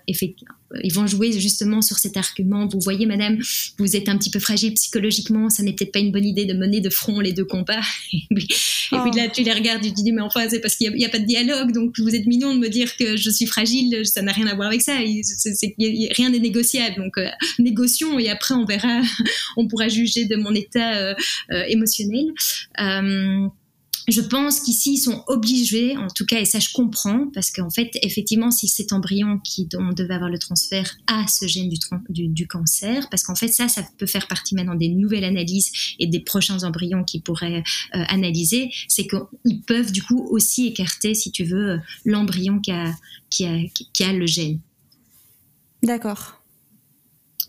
ils 0.83 0.93
vont 0.93 1.07
jouer 1.07 1.31
justement 1.31 1.81
sur 1.81 1.97
cet 1.97 2.17
argument. 2.17 2.67
Vous 2.67 2.79
voyez 2.79 3.05
madame 3.05 3.37
vous 3.77 3.95
êtes 3.95 4.09
un 4.09 4.17
petit 4.17 4.29
peu 4.29 4.39
fragile 4.39 4.73
psychologiquement 4.73 5.49
ça 5.49 5.63
n'est 5.63 5.73
peut-être 5.73 5.91
pas 5.91 5.99
une 5.99 6.11
bonne 6.11 6.25
idée 6.25 6.45
de 6.45 6.53
mener 6.53 6.81
de 6.81 6.89
front 6.89 7.19
les 7.19 7.33
deux 7.33 7.45
combats 7.45 7.81
et 8.13 8.25
puis, 8.33 8.47
oh. 8.91 9.11
là 9.15 9.27
tu 9.29 9.43
les 9.43 9.53
regardes 9.53 9.81
tu 9.81 9.93
te 9.93 10.01
dis 10.01 10.11
mais 10.11 10.21
enfin 10.21 10.47
c'est 10.49 10.59
parce 10.59 10.75
qu'il 10.75 10.91
n'y 10.93 11.05
a, 11.05 11.09
pas 11.09 11.19
de 11.19 11.25
dialogue 11.25 11.71
donc 11.71 11.99
vous 11.99 12.15
êtes 12.15 12.25
mignon 12.25 12.53
de 12.53 12.59
me 12.59 12.69
dire 12.69 12.95
que 12.97 13.17
je 13.17 13.29
suis 13.29 13.45
fragile 13.45 14.05
ça 14.05 14.21
n'a 14.21 14.31
rien 14.31 14.47
à 14.47 14.55
voir 14.55 14.67
avec 14.67 14.81
ça. 14.81 14.97
Rien 14.97 16.29
n'est 16.29 16.39
négociable. 16.39 16.95
Donc 16.97 17.17
euh, 17.17 17.27
négocions 17.59 18.19
et 18.19 18.29
après 18.29 18.53
on 18.53 18.65
verra. 18.65 19.01
On 19.57 19.67
pourra 19.67 19.87
juger 19.87 20.25
de 20.25 20.35
mon 20.35 20.53
état 20.53 20.97
euh, 20.97 21.13
euh, 21.51 21.63
émotionnel. 21.67 22.25
Euh, 24.07 24.11
je 24.11 24.21
pense 24.21 24.61
qu'ici, 24.61 24.93
ils 24.93 24.97
sont 24.97 25.23
obligés, 25.27 25.97
en 25.97 26.07
tout 26.07 26.25
cas, 26.25 26.39
et 26.39 26.45
ça 26.45 26.59
je 26.59 26.69
comprends, 26.73 27.27
parce 27.33 27.51
qu'en 27.51 27.69
fait, 27.69 27.91
effectivement, 28.01 28.51
si 28.51 28.67
cet 28.67 28.93
embryon 28.93 29.39
qui 29.39 29.65
dont 29.65 29.81
on 29.89 29.93
devait 29.93 30.13
avoir 30.13 30.29
le 30.29 30.39
transfert 30.39 30.97
a 31.07 31.25
ce 31.27 31.47
gène 31.47 31.69
du, 32.09 32.47
cancer, 32.47 33.09
parce 33.09 33.23
qu'en 33.23 33.35
fait, 33.35 33.49
ça, 33.49 33.67
ça 33.67 33.83
peut 33.97 34.05
faire 34.05 34.27
partie 34.27 34.55
maintenant 34.55 34.75
des 34.75 34.89
nouvelles 34.89 35.23
analyses 35.23 35.71
et 35.99 36.07
des 36.07 36.19
prochains 36.19 36.63
embryons 36.63 37.03
qu'ils 37.03 37.21
pourraient 37.21 37.63
euh, 37.95 38.03
analyser, 38.07 38.71
c'est 38.87 39.07
qu'ils 39.07 39.61
peuvent 39.63 39.91
du 39.91 40.01
coup 40.03 40.25
aussi 40.29 40.67
écarter, 40.67 41.13
si 41.13 41.31
tu 41.31 41.43
veux, 41.43 41.79
l'embryon 42.05 42.59
qui 42.59 42.71
a, 42.71 42.93
qui, 43.29 43.45
a, 43.45 43.57
qui 43.93 44.03
a 44.03 44.13
le 44.13 44.25
gène. 44.25 44.59
D'accord. 45.83 46.41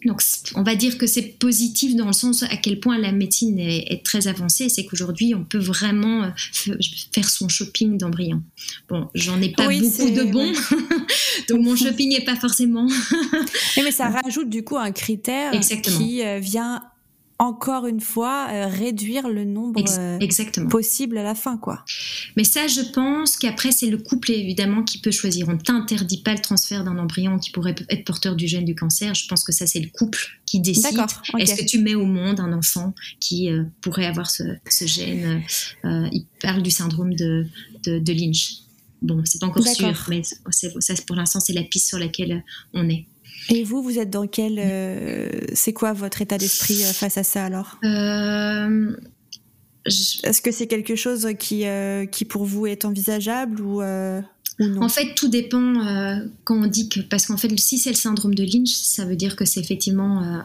Donc, 0.05 0.23
on 0.55 0.63
va 0.63 0.77
dire 0.77 0.97
que 0.97 1.07
c'est 1.07 1.23
positif 1.23 1.97
dans 1.97 2.07
le 2.07 2.13
sens 2.13 2.45
à 2.45 2.57
quel 2.57 2.79
point 2.79 2.99
la 2.99 3.11
médecine 3.11 3.59
est, 3.59 4.05
très 4.05 4.29
avancée. 4.29 4.69
C'est 4.69 4.85
qu'aujourd'hui, 4.85 5.35
on 5.35 5.45
peut 5.45 5.59
vraiment 5.59 6.25
euh, 6.25 6.75
faire 7.13 7.29
son 7.29 7.49
shopping 7.49 7.99
d'embryons. 7.99 8.43
Bon, 8.89 9.09
j'en 9.15 9.41
ai 9.43 9.51
pas 9.51 9.69
beaucoup 9.69 10.11
de 10.11 10.31
bons, 10.31 10.53
donc 11.49 11.61
mon 11.61 11.77
shopping 11.77 12.11
n'est 12.11 12.25
pas 12.25 12.37
forcément. 12.37 12.87
mais 13.77 13.91
ça 13.91 14.09
rajoute 14.09 14.49
du 14.49 14.63
coup 14.63 14.77
un 14.77 14.93
critère 14.93 15.53
qui 15.83 16.23
euh, 16.23 16.39
vient 16.39 16.83
encore 17.39 17.87
une 17.87 18.01
fois 18.01 18.49
euh, 18.51 18.67
réduire 18.67 19.29
le 19.29 19.45
nombre 19.45 19.81
euh, 19.99 20.19
Exactement. 20.19 20.69
possible 20.69 21.17
à 21.19 21.23
la 21.23 21.35
fin 21.35 21.57
quoi. 21.57 21.85
Mais 22.37 22.45
ça 22.45 22.67
je 22.67 22.81
pense 22.93 23.37
qu'après 23.37 23.71
c'est 23.71 23.87
le 23.87 23.99
couple 23.99 24.33
évidemment 24.33 24.83
qui 24.83 24.99
peut 24.99 25.11
choisir. 25.11 25.49
On 25.49 25.57
t'interdit 25.57 26.23
pas 26.23 26.35
le 26.35 26.41
transfert 26.41 26.85
d'un 26.85 26.99
embryon 26.99 27.39
qui 27.39 27.51
pourrait 27.51 27.77
être 27.89 28.05
porteur 28.05 28.35
du 28.35 28.49
gène 28.49 28.65
du 28.65 28.75
cancer. 28.75 29.15
Je 29.15 29.29
pense 29.29 29.45
que 29.45 29.53
ça 29.53 29.67
c'est 29.67 29.81
le 29.81 29.89
couple 29.89 30.41
qui 30.47 30.61
décide. 30.61 30.99
Est-ce 31.39 31.55
que 31.55 31.65
tu 31.65 31.79
mets 31.79 31.95
au 31.95 32.07
monde 32.07 32.41
un 32.41 32.53
enfant 32.53 32.93
qui 33.21 33.51
euh, 33.51 33.65
pourrait 33.81 34.07
avoir 34.07 34.31
ce, 34.31 34.45
gène 34.85 35.43
Il 35.85 36.27
parle 36.43 36.63
du 36.63 36.71
syndrome 36.71 37.15
de, 37.15 37.47
de, 37.85 38.13
Lynch. 38.13 38.59
Bon, 39.01 39.23
c'est 39.25 39.41
pas 39.41 39.47
encore 39.47 39.67
sûr, 39.67 40.07
mais 40.09 40.23
ça, 40.25 40.95
pour 41.07 41.15
l'instant, 41.15 41.39
c'est 41.39 41.53
la 41.53 41.63
piste 41.63 41.89
sur 41.89 41.99
laquelle 41.99 42.43
on 42.75 42.89
est. 42.89 43.07
Et 43.51 43.65
vous, 43.65 43.83
vous 43.83 43.99
êtes 43.99 44.11
dans 44.11 44.27
quel. 44.27 44.59
Euh, 44.59 45.29
c'est 45.55 45.73
quoi 45.73 45.93
votre 45.93 46.23
état 46.23 46.39
d'esprit 46.39 46.85
euh, 46.85 46.93
face 46.93 47.19
à 47.19 47.23
ça 47.23 47.45
alors? 47.45 47.79
Euh, 47.85 48.97
Est-ce 49.87 50.43
que 50.43 50.51
c'est 50.53 50.67
quelque 50.67 50.97
chose 50.97 51.29
qui, 51.39 51.65
qui 52.13 52.25
pour 52.25 52.45
vous 52.45 52.67
est 52.67 52.85
envisageable 52.85 53.61
ou, 53.61 53.83
non? 54.61 54.83
En 54.83 54.89
fait, 54.89 55.15
tout 55.15 55.29
dépend 55.29 55.75
quand 56.45 56.57
on 56.57 56.67
dit 56.67 56.89
que. 56.89 57.01
Parce 57.01 57.27
qu'en 57.27 57.37
fait, 57.37 57.57
si 57.59 57.79
c'est 57.79 57.91
le 57.91 57.97
syndrome 57.97 58.35
de 58.35 58.43
Lynch, 58.43 58.73
ça 58.73 59.05
veut 59.05 59.17
dire 59.17 59.37
que 59.37 59.45
c'est 59.45 59.61
effectivement. 59.61 60.43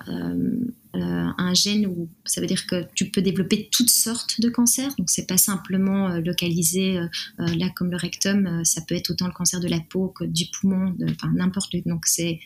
un 0.96 1.54
gène 1.56 1.88
où 1.88 2.08
ça 2.24 2.40
veut 2.40 2.48
dire 2.48 2.68
que 2.68 2.86
tu 2.94 3.10
peux 3.10 3.22
développer 3.24 3.68
toutes 3.72 3.90
sortes 3.90 4.40
de 4.40 4.50
cancers. 4.50 4.94
Donc 4.98 5.10
c'est 5.10 5.28
pas 5.28 5.38
simplement 5.38 6.10
localisé 6.20 7.00
là 7.40 7.70
comme 7.76 7.90
le 7.90 7.98
rectum, 7.98 8.64
ça 8.64 8.82
peut 8.88 8.96
être 8.96 9.10
autant 9.10 9.26
le 9.26 9.34
cancer 9.34 9.60
de 9.60 9.68
la 9.68 9.80
peau 9.80 10.10
que 10.10 10.24
du 10.24 10.46
poumon, 10.46 10.96
enfin 11.10 11.32
n'importe. 11.34 11.76
Donc 11.88 12.06
c'est 12.06 12.40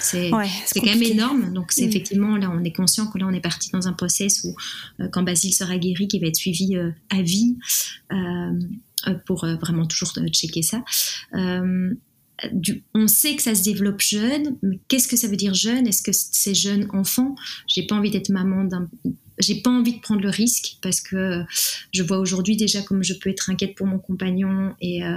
c'est 0.00 0.30
quand 0.30 0.84
même 0.84 1.02
énorme. 1.02 1.52
Donc, 1.52 1.72
c'est 1.72 1.86
mm. 1.86 1.88
effectivement, 1.88 2.36
là, 2.36 2.50
on 2.52 2.62
est 2.64 2.72
conscient 2.72 3.06
que 3.06 3.18
là, 3.18 3.26
on 3.28 3.32
est 3.32 3.40
parti 3.40 3.70
dans 3.70 3.88
un 3.88 3.92
process 3.92 4.44
où, 4.44 4.54
euh, 5.00 5.08
quand 5.08 5.22
Basile 5.22 5.54
sera 5.54 5.78
guéri, 5.78 6.08
qui 6.08 6.18
va 6.18 6.26
être 6.26 6.36
suivi 6.36 6.76
euh, 6.76 6.90
à 7.10 7.22
vie, 7.22 7.56
euh, 8.12 8.58
pour 9.26 9.46
vraiment 9.46 9.86
toujours 9.86 10.12
checker 10.30 10.60
ça. 10.62 10.82
on 11.32 13.06
sait 13.06 13.36
que 13.36 13.42
ça 13.42 13.54
se 13.54 13.62
développe 13.62 14.02
jeune, 14.02 14.58
mais 14.62 14.78
qu'est-ce 14.88 15.08
que 15.08 15.16
ça 15.16 15.26
veut 15.26 15.36
dire 15.36 15.54
jeune? 15.54 15.86
Est-ce 15.86 16.02
que 16.02 16.12
c'est 16.12 16.54
jeune 16.54 16.86
enfant? 16.92 17.34
J'ai 17.66 17.86
pas 17.86 17.94
envie 17.94 18.10
d'être 18.10 18.28
maman 18.28 18.64
d'un 18.64 18.88
j'ai 19.40 19.56
pas 19.56 19.70
envie 19.70 19.96
de 19.96 20.00
prendre 20.00 20.20
le 20.20 20.30
risque 20.30 20.76
parce 20.82 21.00
que 21.00 21.42
je 21.92 22.02
vois 22.02 22.18
aujourd'hui 22.18 22.56
déjà 22.56 22.82
comme 22.82 23.02
je 23.02 23.14
peux 23.14 23.30
être 23.30 23.50
inquiète 23.50 23.74
pour 23.74 23.86
mon 23.86 23.98
compagnon 23.98 24.74
et 24.80 25.04
euh, 25.04 25.16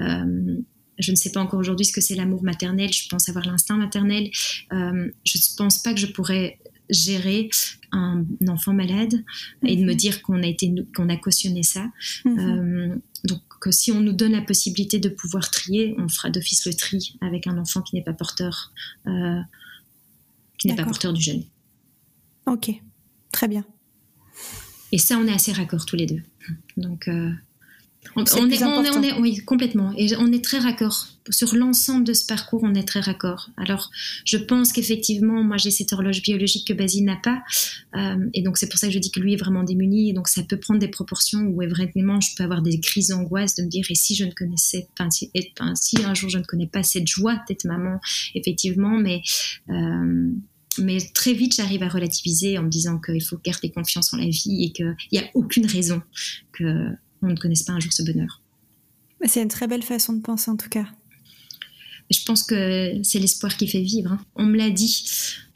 euh, 0.00 0.56
je 0.98 1.10
ne 1.10 1.16
sais 1.16 1.30
pas 1.30 1.40
encore 1.40 1.58
aujourd'hui 1.58 1.86
ce 1.86 1.92
que 1.92 2.00
c'est 2.00 2.14
l'amour 2.14 2.42
maternel. 2.42 2.92
Je 2.92 3.08
pense 3.08 3.28
avoir 3.28 3.46
l'instinct 3.46 3.76
maternel. 3.76 4.30
Euh, 4.72 5.10
je 5.24 5.38
ne 5.38 5.56
pense 5.56 5.78
pas 5.78 5.94
que 5.94 6.00
je 6.00 6.06
pourrais 6.06 6.58
gérer 6.90 7.48
un, 7.92 8.24
enfant 8.48 8.74
malade 8.74 9.24
et 9.64 9.76
de 9.76 9.82
me 9.82 9.92
mhm. 9.92 9.96
dire 9.96 10.22
qu'on 10.22 10.42
a 10.42 10.46
été 10.46 10.72
qu'on 10.94 11.08
a 11.08 11.16
cautionné 11.16 11.62
ça. 11.62 11.86
Mhm. 12.24 12.38
Euh, 12.38 12.96
donc 13.24 13.40
si 13.70 13.92
on 13.92 14.00
nous 14.00 14.12
donne 14.12 14.32
la 14.32 14.42
possibilité 14.42 14.98
de 14.98 15.08
pouvoir 15.08 15.50
trier, 15.50 15.94
on 15.98 16.08
fera 16.08 16.30
d'office 16.30 16.66
le 16.66 16.74
tri 16.74 17.16
avec 17.20 17.46
un 17.46 17.58
enfant 17.58 17.80
qui 17.80 17.94
n'est 17.94 18.02
pas 18.02 18.12
porteur 18.12 18.72
euh, 19.06 19.40
qui 20.58 20.68
n'est 20.68 20.76
pas 20.76 20.84
porteur 20.84 21.12
du 21.12 21.22
gène. 21.22 21.44
Ok, 22.46 22.70
très 23.30 23.48
bien. 23.48 23.64
Et 24.90 24.98
ça, 24.98 25.16
on 25.16 25.26
est 25.26 25.32
assez 25.32 25.52
raccord 25.52 25.86
tous 25.86 25.96
les 25.96 26.06
deux. 26.06 26.22
Donc 26.76 27.08
on, 28.16 28.24
est, 28.24 28.62
on, 28.62 29.02
est, 29.02 29.18
oui, 29.18 29.38
complètement. 29.44 29.92
Et 29.96 30.14
on 30.16 30.32
est 30.32 30.44
très 30.44 30.58
raccord. 30.58 31.06
Sur 31.30 31.54
l'ensemble 31.54 32.04
de 32.04 32.12
ce 32.12 32.26
parcours, 32.26 32.60
on 32.62 32.74
est 32.74 32.82
très 32.86 33.00
raccord. 33.00 33.50
Alors, 33.56 33.90
je 34.24 34.36
pense 34.36 34.72
qu'effectivement, 34.72 35.42
moi, 35.42 35.56
j'ai 35.56 35.70
cette 35.70 35.92
horloge 35.92 36.20
biologique 36.20 36.66
que 36.66 36.72
Basile 36.72 37.04
n'a 37.04 37.16
pas. 37.16 37.42
Euh, 37.96 38.28
et 38.34 38.42
donc, 38.42 38.58
c'est 38.58 38.68
pour 38.68 38.78
ça 38.78 38.88
que 38.88 38.92
je 38.92 38.98
dis 38.98 39.10
que 39.10 39.20
lui 39.20 39.34
est 39.34 39.36
vraiment 39.36 39.62
démuni. 39.62 40.10
Et 40.10 40.12
donc, 40.12 40.28
ça 40.28 40.42
peut 40.42 40.58
prendre 40.58 40.80
des 40.80 40.88
proportions 40.88 41.40
où, 41.40 41.62
vraiment, 41.62 42.20
je 42.20 42.30
peux 42.36 42.42
avoir 42.42 42.60
des 42.60 42.80
crises 42.80 43.08
d'angoisse 43.08 43.54
de 43.54 43.62
me 43.62 43.68
dire, 43.68 43.86
et 43.88 43.94
si 43.94 44.14
je 44.14 44.24
ne 44.24 44.32
connaissais 44.32 44.88
pas, 44.96 45.08
si, 45.10 45.30
si 45.76 46.04
un 46.04 46.14
jour 46.14 46.28
je 46.28 46.38
ne 46.38 46.44
connais 46.44 46.66
pas 46.66 46.82
cette 46.82 47.06
joie 47.06 47.40
d'être 47.48 47.64
maman, 47.64 48.00
effectivement, 48.34 48.98
mais. 48.98 49.22
Euh, 49.70 50.30
mais 50.78 50.96
très 51.12 51.34
vite, 51.34 51.54
j'arrive 51.54 51.82
à 51.82 51.88
relativiser 51.88 52.56
en 52.56 52.62
me 52.62 52.70
disant 52.70 52.98
qu'il 52.98 53.22
faut 53.22 53.38
garder 53.44 53.70
confiance 53.70 54.14
en 54.14 54.16
la 54.16 54.26
vie 54.26 54.64
et 54.64 54.72
qu'il 54.72 54.96
n'y 55.12 55.18
a 55.18 55.24
aucune 55.34 55.66
raison 55.66 56.00
que 56.52 56.88
on 57.22 57.28
ne 57.28 57.36
connaisse 57.36 57.62
pas 57.62 57.72
un 57.72 57.80
jour 57.80 57.92
ce 57.92 58.02
bonheur. 58.02 58.40
C'est 59.24 59.42
une 59.42 59.48
très 59.48 59.68
belle 59.68 59.82
façon 59.82 60.12
de 60.14 60.20
penser 60.20 60.50
en 60.50 60.56
tout 60.56 60.68
cas. 60.68 60.86
Je 62.10 62.24
pense 62.24 62.42
que 62.42 63.00
c'est 63.04 63.18
l'espoir 63.18 63.56
qui 63.56 63.66
fait 63.68 63.80
vivre. 63.80 64.12
Hein. 64.12 64.20
On 64.34 64.44
me 64.44 64.56
l'a 64.56 64.70
dit, 64.70 65.04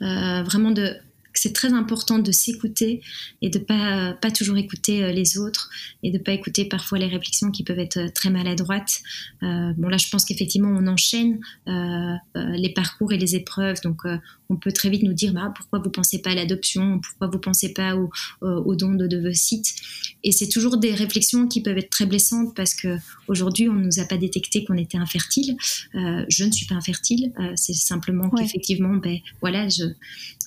euh, 0.01 0.43
vraiment 0.43 0.71
de 0.71 0.97
c'est 1.39 1.53
très 1.53 1.73
important 1.73 2.19
de 2.19 2.33
s'écouter 2.33 3.01
et 3.43 3.51
de 3.51 3.59
pas 3.59 4.13
pas 4.15 4.31
toujours 4.31 4.57
écouter 4.57 5.05
euh, 5.05 5.13
les 5.13 5.39
autres 5.39 5.71
et 6.03 6.11
de 6.11 6.19
pas 6.19 6.33
écouter 6.33 6.65
parfois 6.65 6.99
les 6.99 7.07
réflexions 7.07 7.51
qui 7.51 7.65
peuvent 7.65 7.79
être 7.79 8.13
très 8.13 8.31
maladroites. 8.31 9.01
Euh, 9.43 9.73
bon 9.77 9.89
là, 9.89 9.97
je 9.97 10.09
pense 10.09 10.25
qu'effectivement 10.25 10.71
on 10.71 10.87
enchaîne 10.87 11.41
les 11.67 12.73
parcours 12.75 13.13
et 13.13 13.19
les 13.19 13.35
épreuves, 13.37 13.81
donc 13.83 14.03
on 14.49 14.57
peut 14.57 14.73
très 14.73 14.91
vite 14.91 15.03
nous 15.03 15.13
dire 15.13 15.33
bah, 15.33 15.53
pourquoi 15.55 15.81
vous 15.81 15.91
pensez 15.91 16.21
pas 16.21 16.31
à 16.31 16.35
l'adoption, 16.35 17.01
pourquoi 17.01 17.29
vous 17.29 17.39
pensez 17.39 17.73
pas 17.73 17.97
au, 17.97 18.11
au 18.41 18.75
don 18.77 18.95
de, 18.95 19.17
vos 19.19 19.33
sites? 19.33 19.75
Et 20.23 20.33
c'est 20.33 20.49
toujours 20.49 20.77
des 20.77 20.95
réflexions 20.95 21.49
qui 21.49 21.63
peuvent 21.63 21.79
être 21.79 21.91
très 21.91 22.07
blessantes 22.07 22.55
parce 22.55 22.75
que 22.75 22.97
aujourd'hui 23.29 23.69
on 23.69 23.75
nous 23.75 24.01
a 24.01 24.05
pas 24.05 24.17
détecté 24.17 24.65
qu'on 24.65 24.77
était 24.77 24.99
infertile. 24.99 25.57
Euh, 25.95 26.25
je 26.29 26.45
ne 26.45 26.53
suis 26.53 26.67
pas 26.67 26.75
infertile, 26.75 27.33
euh, 27.39 27.53
c'est 27.57 27.75
simplement 27.75 28.31
qu'effectivement, 28.31 28.95
ben 28.97 29.19
voilà, 29.41 29.69
je, 29.69 29.85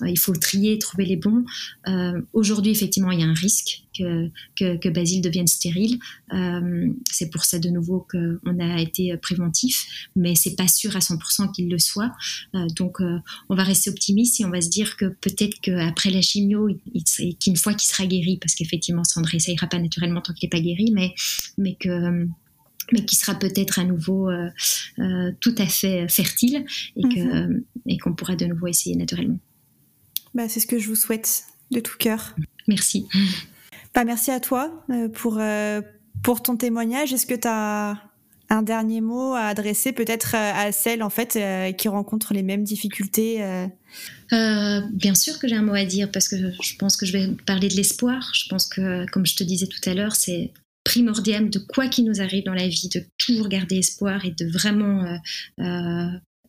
il 0.06 0.18
faut 0.18 0.34
trier, 0.34 0.79
trouver 0.80 1.06
les 1.06 1.16
bons. 1.16 1.44
Euh, 1.88 2.22
aujourd'hui 2.34 2.72
effectivement 2.72 3.12
il 3.12 3.20
y 3.20 3.24
a 3.24 3.28
un 3.28 3.34
risque 3.34 3.84
que, 3.98 4.30
que, 4.56 4.90
Basile 4.90 5.22
devienne 5.22 5.48
stérile. 5.48 6.00
Euh, 6.34 6.88
c'est 7.12 7.30
pour 7.30 7.44
ça 7.44 7.60
de 7.60 7.70
nouveau 7.70 8.08
qu'on 8.10 8.60
a 8.60 8.82
été 8.82 9.16
préventif, 9.18 9.86
mais 10.16 10.36
c'est 10.36 10.56
pas 10.56 10.68
sûr 10.68 10.96
à 10.96 11.00
100% 11.00 11.52
qu'il 11.52 11.70
le 11.70 11.80
soit. 11.80 12.12
Euh, 12.56 12.66
donc 12.76 13.00
on 13.50 13.56
va 13.56 13.64
rester 13.64 13.90
optimiste 13.90 14.40
et 14.40 14.46
on 14.46 14.50
va 14.50 14.62
se 14.62 14.70
dire 14.70 14.96
que 14.98 15.06
peut-être 15.06 15.60
qu'après 15.62 16.12
la 16.12 16.22
chimio, 16.22 16.70
qu'une 17.40 17.58
fois 17.58 17.74
qu'il 17.74 17.90
sera 17.90 18.06
guéri, 18.06 18.38
parce 18.38 18.56
qu'effectivement 18.56 19.04
ça 19.04 19.22
ira 19.48 19.68
pas 19.68 19.80
naturellement 19.80 20.22
tant 20.22 20.34
qu'il 20.34 20.48
n'est 20.48 20.58
pas 20.58 20.62
guéri, 20.62 20.92
mais, 20.94 21.14
mais 21.58 21.76
que 21.76 22.26
mais 22.92 23.06
qui 23.06 23.16
sera 23.16 23.36
peut-être 23.36 23.78
à 23.78 23.84
nouveau 23.84 24.30
tout 25.42 25.56
à 25.58 25.66
fait 25.68 26.08
fertile 26.08 26.66
et 26.96 27.06
mhm. 27.06 27.64
et 27.86 27.98
qu'on 27.98 28.14
pourra 28.14 28.36
de 28.36 28.46
nouveau 28.46 28.68
essayer 28.68 28.96
naturellement. 28.96 29.40
Bah, 30.34 30.48
c'est 30.48 30.60
ce 30.60 30.68
que 30.68 30.80
je 30.80 30.88
vous 30.88 30.96
souhaite 30.96 31.46
de 31.72 31.80
tout 31.80 31.98
cœur. 31.98 32.36
Merci. 32.68 33.08
Bah, 33.94 34.04
merci 34.04 34.32
à 34.32 34.40
toi 34.40 34.84
euh, 34.90 35.10
pour, 35.10 35.38
euh, 35.40 35.82
pour 36.24 36.42
ton 36.42 36.56
témoignage. 36.56 37.14
Est-ce 37.14 37.26
que 37.26 37.34
tu 37.34 37.48
as 37.48 38.02
un 38.52 38.62
dernier 38.62 39.02
mot 39.02 39.34
à 39.34 39.42
adresser 39.42 39.92
peut-être 39.92 40.36
euh, 40.36 40.68
à 40.68 40.72
celles 40.72 41.04
en 41.04 41.10
fait 41.10 41.38
qui 41.78 41.88
rencontrent 41.88 42.34
les 42.34 42.44
mêmes 42.44 42.64
difficultés 42.64 43.44
Bien 44.32 45.16
sûr 45.16 45.40
que 45.40 45.48
j'ai 45.48 45.56
un 45.56 45.64
mot 45.64 45.74
à 45.74 45.86
dire 45.86 46.12
parce 46.12 46.28
que 46.28 46.36
je 46.62 46.76
pense 46.78 46.98
que 46.98 47.06
je 47.06 47.14
vais 47.14 47.28
parler 47.46 47.68
de 47.68 47.76
l'espoir. 47.76 48.32
Je 48.34 48.48
pense 48.48 48.68
que, 48.68 49.06
comme 49.12 49.26
je 49.26 49.36
te 49.36 49.44
disais 49.44 49.68
tout 49.68 49.90
à 49.90 49.94
l'heure, 49.94 50.16
c'est 50.16 50.52
primordial 50.84 51.50
de 51.50 51.60
quoi 51.60 51.88
qu'il 51.88 52.06
nous 52.06 52.22
arrive 52.22 52.46
dans 52.46 52.54
la 52.54 52.68
vie, 52.68 52.90
de 52.94 53.04
toujours 53.18 53.50
garder 53.50 53.78
espoir 53.78 54.26
et 54.26 54.32
de 54.32 54.48
vraiment 54.48 55.20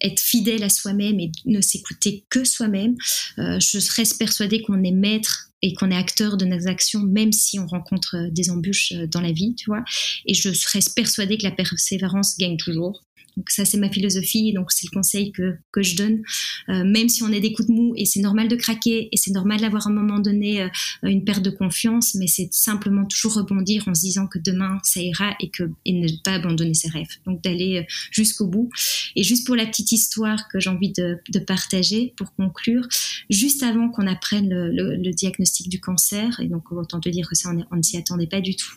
être 0.00 0.20
fidèle 0.20 0.62
à 0.62 0.68
soi-même 0.68 1.20
et 1.20 1.30
ne 1.46 1.60
s'écouter 1.60 2.24
que 2.28 2.44
soi-même. 2.44 2.96
je 3.36 3.78
serais 3.78 4.04
persuadée 4.18 4.62
qu'on 4.62 4.82
est 4.82 4.92
maître 4.92 5.50
et 5.62 5.74
qu'on 5.74 5.90
est 5.90 5.96
acteur 5.96 6.36
de 6.36 6.44
nos 6.44 6.68
actions, 6.68 7.00
même 7.00 7.32
si 7.32 7.58
on 7.58 7.66
rencontre 7.66 8.16
euh, 8.16 8.30
des 8.30 8.50
embûches 8.50 8.92
euh, 8.92 9.06
dans 9.06 9.20
la 9.20 9.32
vie, 9.32 9.54
tu 9.54 9.66
vois. 9.66 9.84
Et 10.26 10.34
je 10.34 10.52
serais 10.52 10.80
persuadée 10.94 11.36
que 11.36 11.44
la 11.44 11.50
persévérance 11.50 12.36
gagne 12.38 12.56
toujours. 12.56 13.02
Donc 13.36 13.50
ça, 13.50 13.64
c'est 13.64 13.78
ma 13.78 13.90
philosophie, 13.90 14.52
donc 14.52 14.72
c'est 14.72 14.86
le 14.90 14.94
conseil 14.94 15.32
que, 15.32 15.56
que 15.72 15.82
je 15.82 15.96
donne. 15.96 16.22
Euh, 16.68 16.84
même 16.84 17.08
si 17.08 17.22
on 17.22 17.28
est 17.32 17.40
des 17.40 17.52
coups 17.52 17.68
de 17.68 17.72
mou, 17.74 17.94
et 17.96 18.04
c'est 18.04 18.20
normal 18.20 18.48
de 18.48 18.56
craquer, 18.56 19.08
et 19.12 19.16
c'est 19.16 19.30
normal 19.30 19.60
d'avoir 19.60 19.86
à 19.86 19.90
un 19.90 19.92
moment 19.92 20.18
donné 20.18 20.62
euh, 20.62 20.68
une 21.02 21.24
perte 21.24 21.42
de 21.42 21.50
confiance, 21.50 22.14
mais 22.14 22.26
c'est 22.26 22.52
simplement 22.52 23.04
toujours 23.04 23.34
rebondir 23.34 23.86
en 23.88 23.94
se 23.94 24.00
disant 24.00 24.26
que 24.26 24.38
demain, 24.38 24.78
ça 24.82 25.00
ira, 25.00 25.34
et, 25.40 25.50
que, 25.50 25.64
et 25.84 25.92
ne 25.92 26.08
pas 26.24 26.32
abandonner 26.32 26.74
ses 26.74 26.88
rêves. 26.88 27.08
Donc 27.26 27.42
d'aller 27.42 27.78
euh, 27.78 27.84
jusqu'au 28.10 28.46
bout. 28.46 28.70
Et 29.16 29.22
juste 29.22 29.46
pour 29.46 29.56
la 29.56 29.66
petite 29.66 29.92
histoire 29.92 30.48
que 30.48 30.60
j'ai 30.60 30.70
envie 30.70 30.92
de, 30.92 31.18
de, 31.28 31.38
partager, 31.38 32.14
pour 32.16 32.34
conclure, 32.34 32.86
juste 33.28 33.62
avant 33.62 33.88
qu'on 33.88 34.06
apprenne 34.06 34.48
le, 34.48 34.96
le, 34.96 35.10
diagnostic 35.12 35.68
du 35.68 35.80
cancer, 35.80 36.38
et 36.40 36.46
donc 36.46 36.70
autant 36.72 37.00
te 37.00 37.08
dire 37.08 37.28
que 37.28 37.34
ça, 37.34 37.50
on 37.70 37.76
ne 37.76 37.82
s'y 37.82 37.96
attendait 37.96 38.26
pas 38.26 38.40
du 38.40 38.54
tout, 38.54 38.74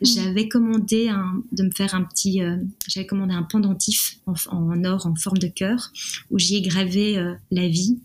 mmh. 0.00 0.04
j'avais 0.06 0.48
commandé 0.48 1.08
un, 1.08 1.42
de 1.52 1.62
me 1.64 1.70
faire 1.70 1.94
un 1.94 2.02
petit... 2.02 2.40
j'avais 2.86 3.06
commandé 3.06 3.34
un 3.34 3.42
pendentif 3.42 3.91
en, 4.26 4.84
or 4.84 5.06
en 5.06 5.14
forme 5.14 5.38
de 5.38 5.48
cœur 5.48 5.92
où 6.30 6.38
j'y 6.38 6.56
ai 6.56 6.62
gravé 6.62 7.18
euh, 7.18 7.34
la 7.50 7.68
vie. 7.68 7.98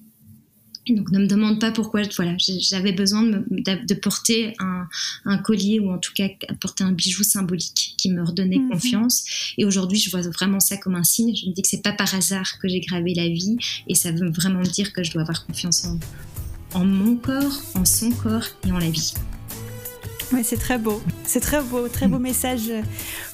Et 0.89 0.93
donc 0.93 1.11
ne 1.11 1.19
me 1.19 1.27
demande 1.27 1.59
pas 1.59 1.71
pourquoi, 1.71 2.03
voilà, 2.15 2.33
j'avais 2.37 2.93
besoin 2.93 3.21
de, 3.23 3.93
porter 3.95 4.53
un, 4.59 5.37
collier 5.39 5.81
ou 5.81 5.91
en 5.91 5.97
tout 5.97 6.13
cas 6.13 6.29
porter 6.61 6.85
un 6.85 6.93
bijou 6.93 7.23
symbolique 7.23 7.95
qui 7.97 8.09
me 8.09 8.23
redonnait 8.23 8.57
mhm. 8.57 8.69
confiance. 8.69 9.25
Et 9.57 9.65
aujourd'hui, 9.65 9.99
je 9.99 10.09
vois 10.09 10.21
vraiment 10.21 10.61
ça 10.61 10.77
comme 10.77 10.95
un 10.95 11.03
signe. 11.03 11.35
Je 11.35 11.47
me 11.47 11.53
dis 11.53 11.61
que 11.61 11.67
c'est 11.67 11.83
pas 11.83 11.91
par 11.91 12.15
hasard 12.15 12.57
que 12.59 12.69
j'ai 12.69 12.79
gravé 12.79 13.13
la 13.13 13.27
vie 13.27 13.57
et 13.89 13.95
ça 13.95 14.13
veut 14.13 14.29
vraiment 14.29 14.59
me 14.59 14.65
dire 14.65 14.93
que 14.93 15.03
je 15.03 15.11
dois 15.11 15.23
avoir 15.23 15.45
confiance 15.45 15.83
en, 15.83 15.99
en 16.73 16.85
mon 16.85 17.17
corps, 17.17 17.61
en 17.75 17.83
son 17.83 18.11
corps 18.11 18.47
et 18.65 18.71
en 18.71 18.77
la 18.77 18.89
vie. 18.89 19.13
Oui, 20.33 20.41
c'est 20.43 20.57
très 20.57 20.77
beau. 20.77 21.01
C'est 21.25 21.39
très 21.39 21.61
beau, 21.61 21.87
très 21.87 22.07
beau 22.07 22.19
message 22.19 22.71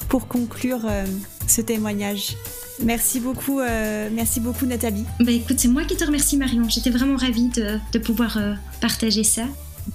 pour 0.08 0.28
conclure 0.28 0.84
euh, 0.84 1.04
ce 1.46 1.60
témoignage. 1.60 2.36
Merci 2.82 3.20
beaucoup, 3.20 3.60
euh, 3.60 4.08
merci 4.12 4.40
beaucoup 4.40 4.66
Nathalie. 4.66 5.04
Bah 5.20 5.30
écoute, 5.30 5.58
c'est 5.58 5.68
moi 5.68 5.84
qui 5.84 5.96
te 5.96 6.04
remercie 6.04 6.36
Marion. 6.36 6.68
J'étais 6.68 6.90
vraiment 6.90 7.16
ravie 7.16 7.48
de, 7.48 7.98
pouvoir 7.98 8.36
euh, 8.36 8.54
partager 8.80 9.24
ça. 9.24 9.44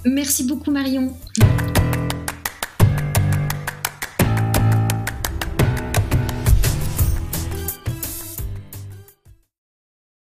Merci 0.05 0.43
beaucoup 0.43 0.71
Marion. 0.71 1.13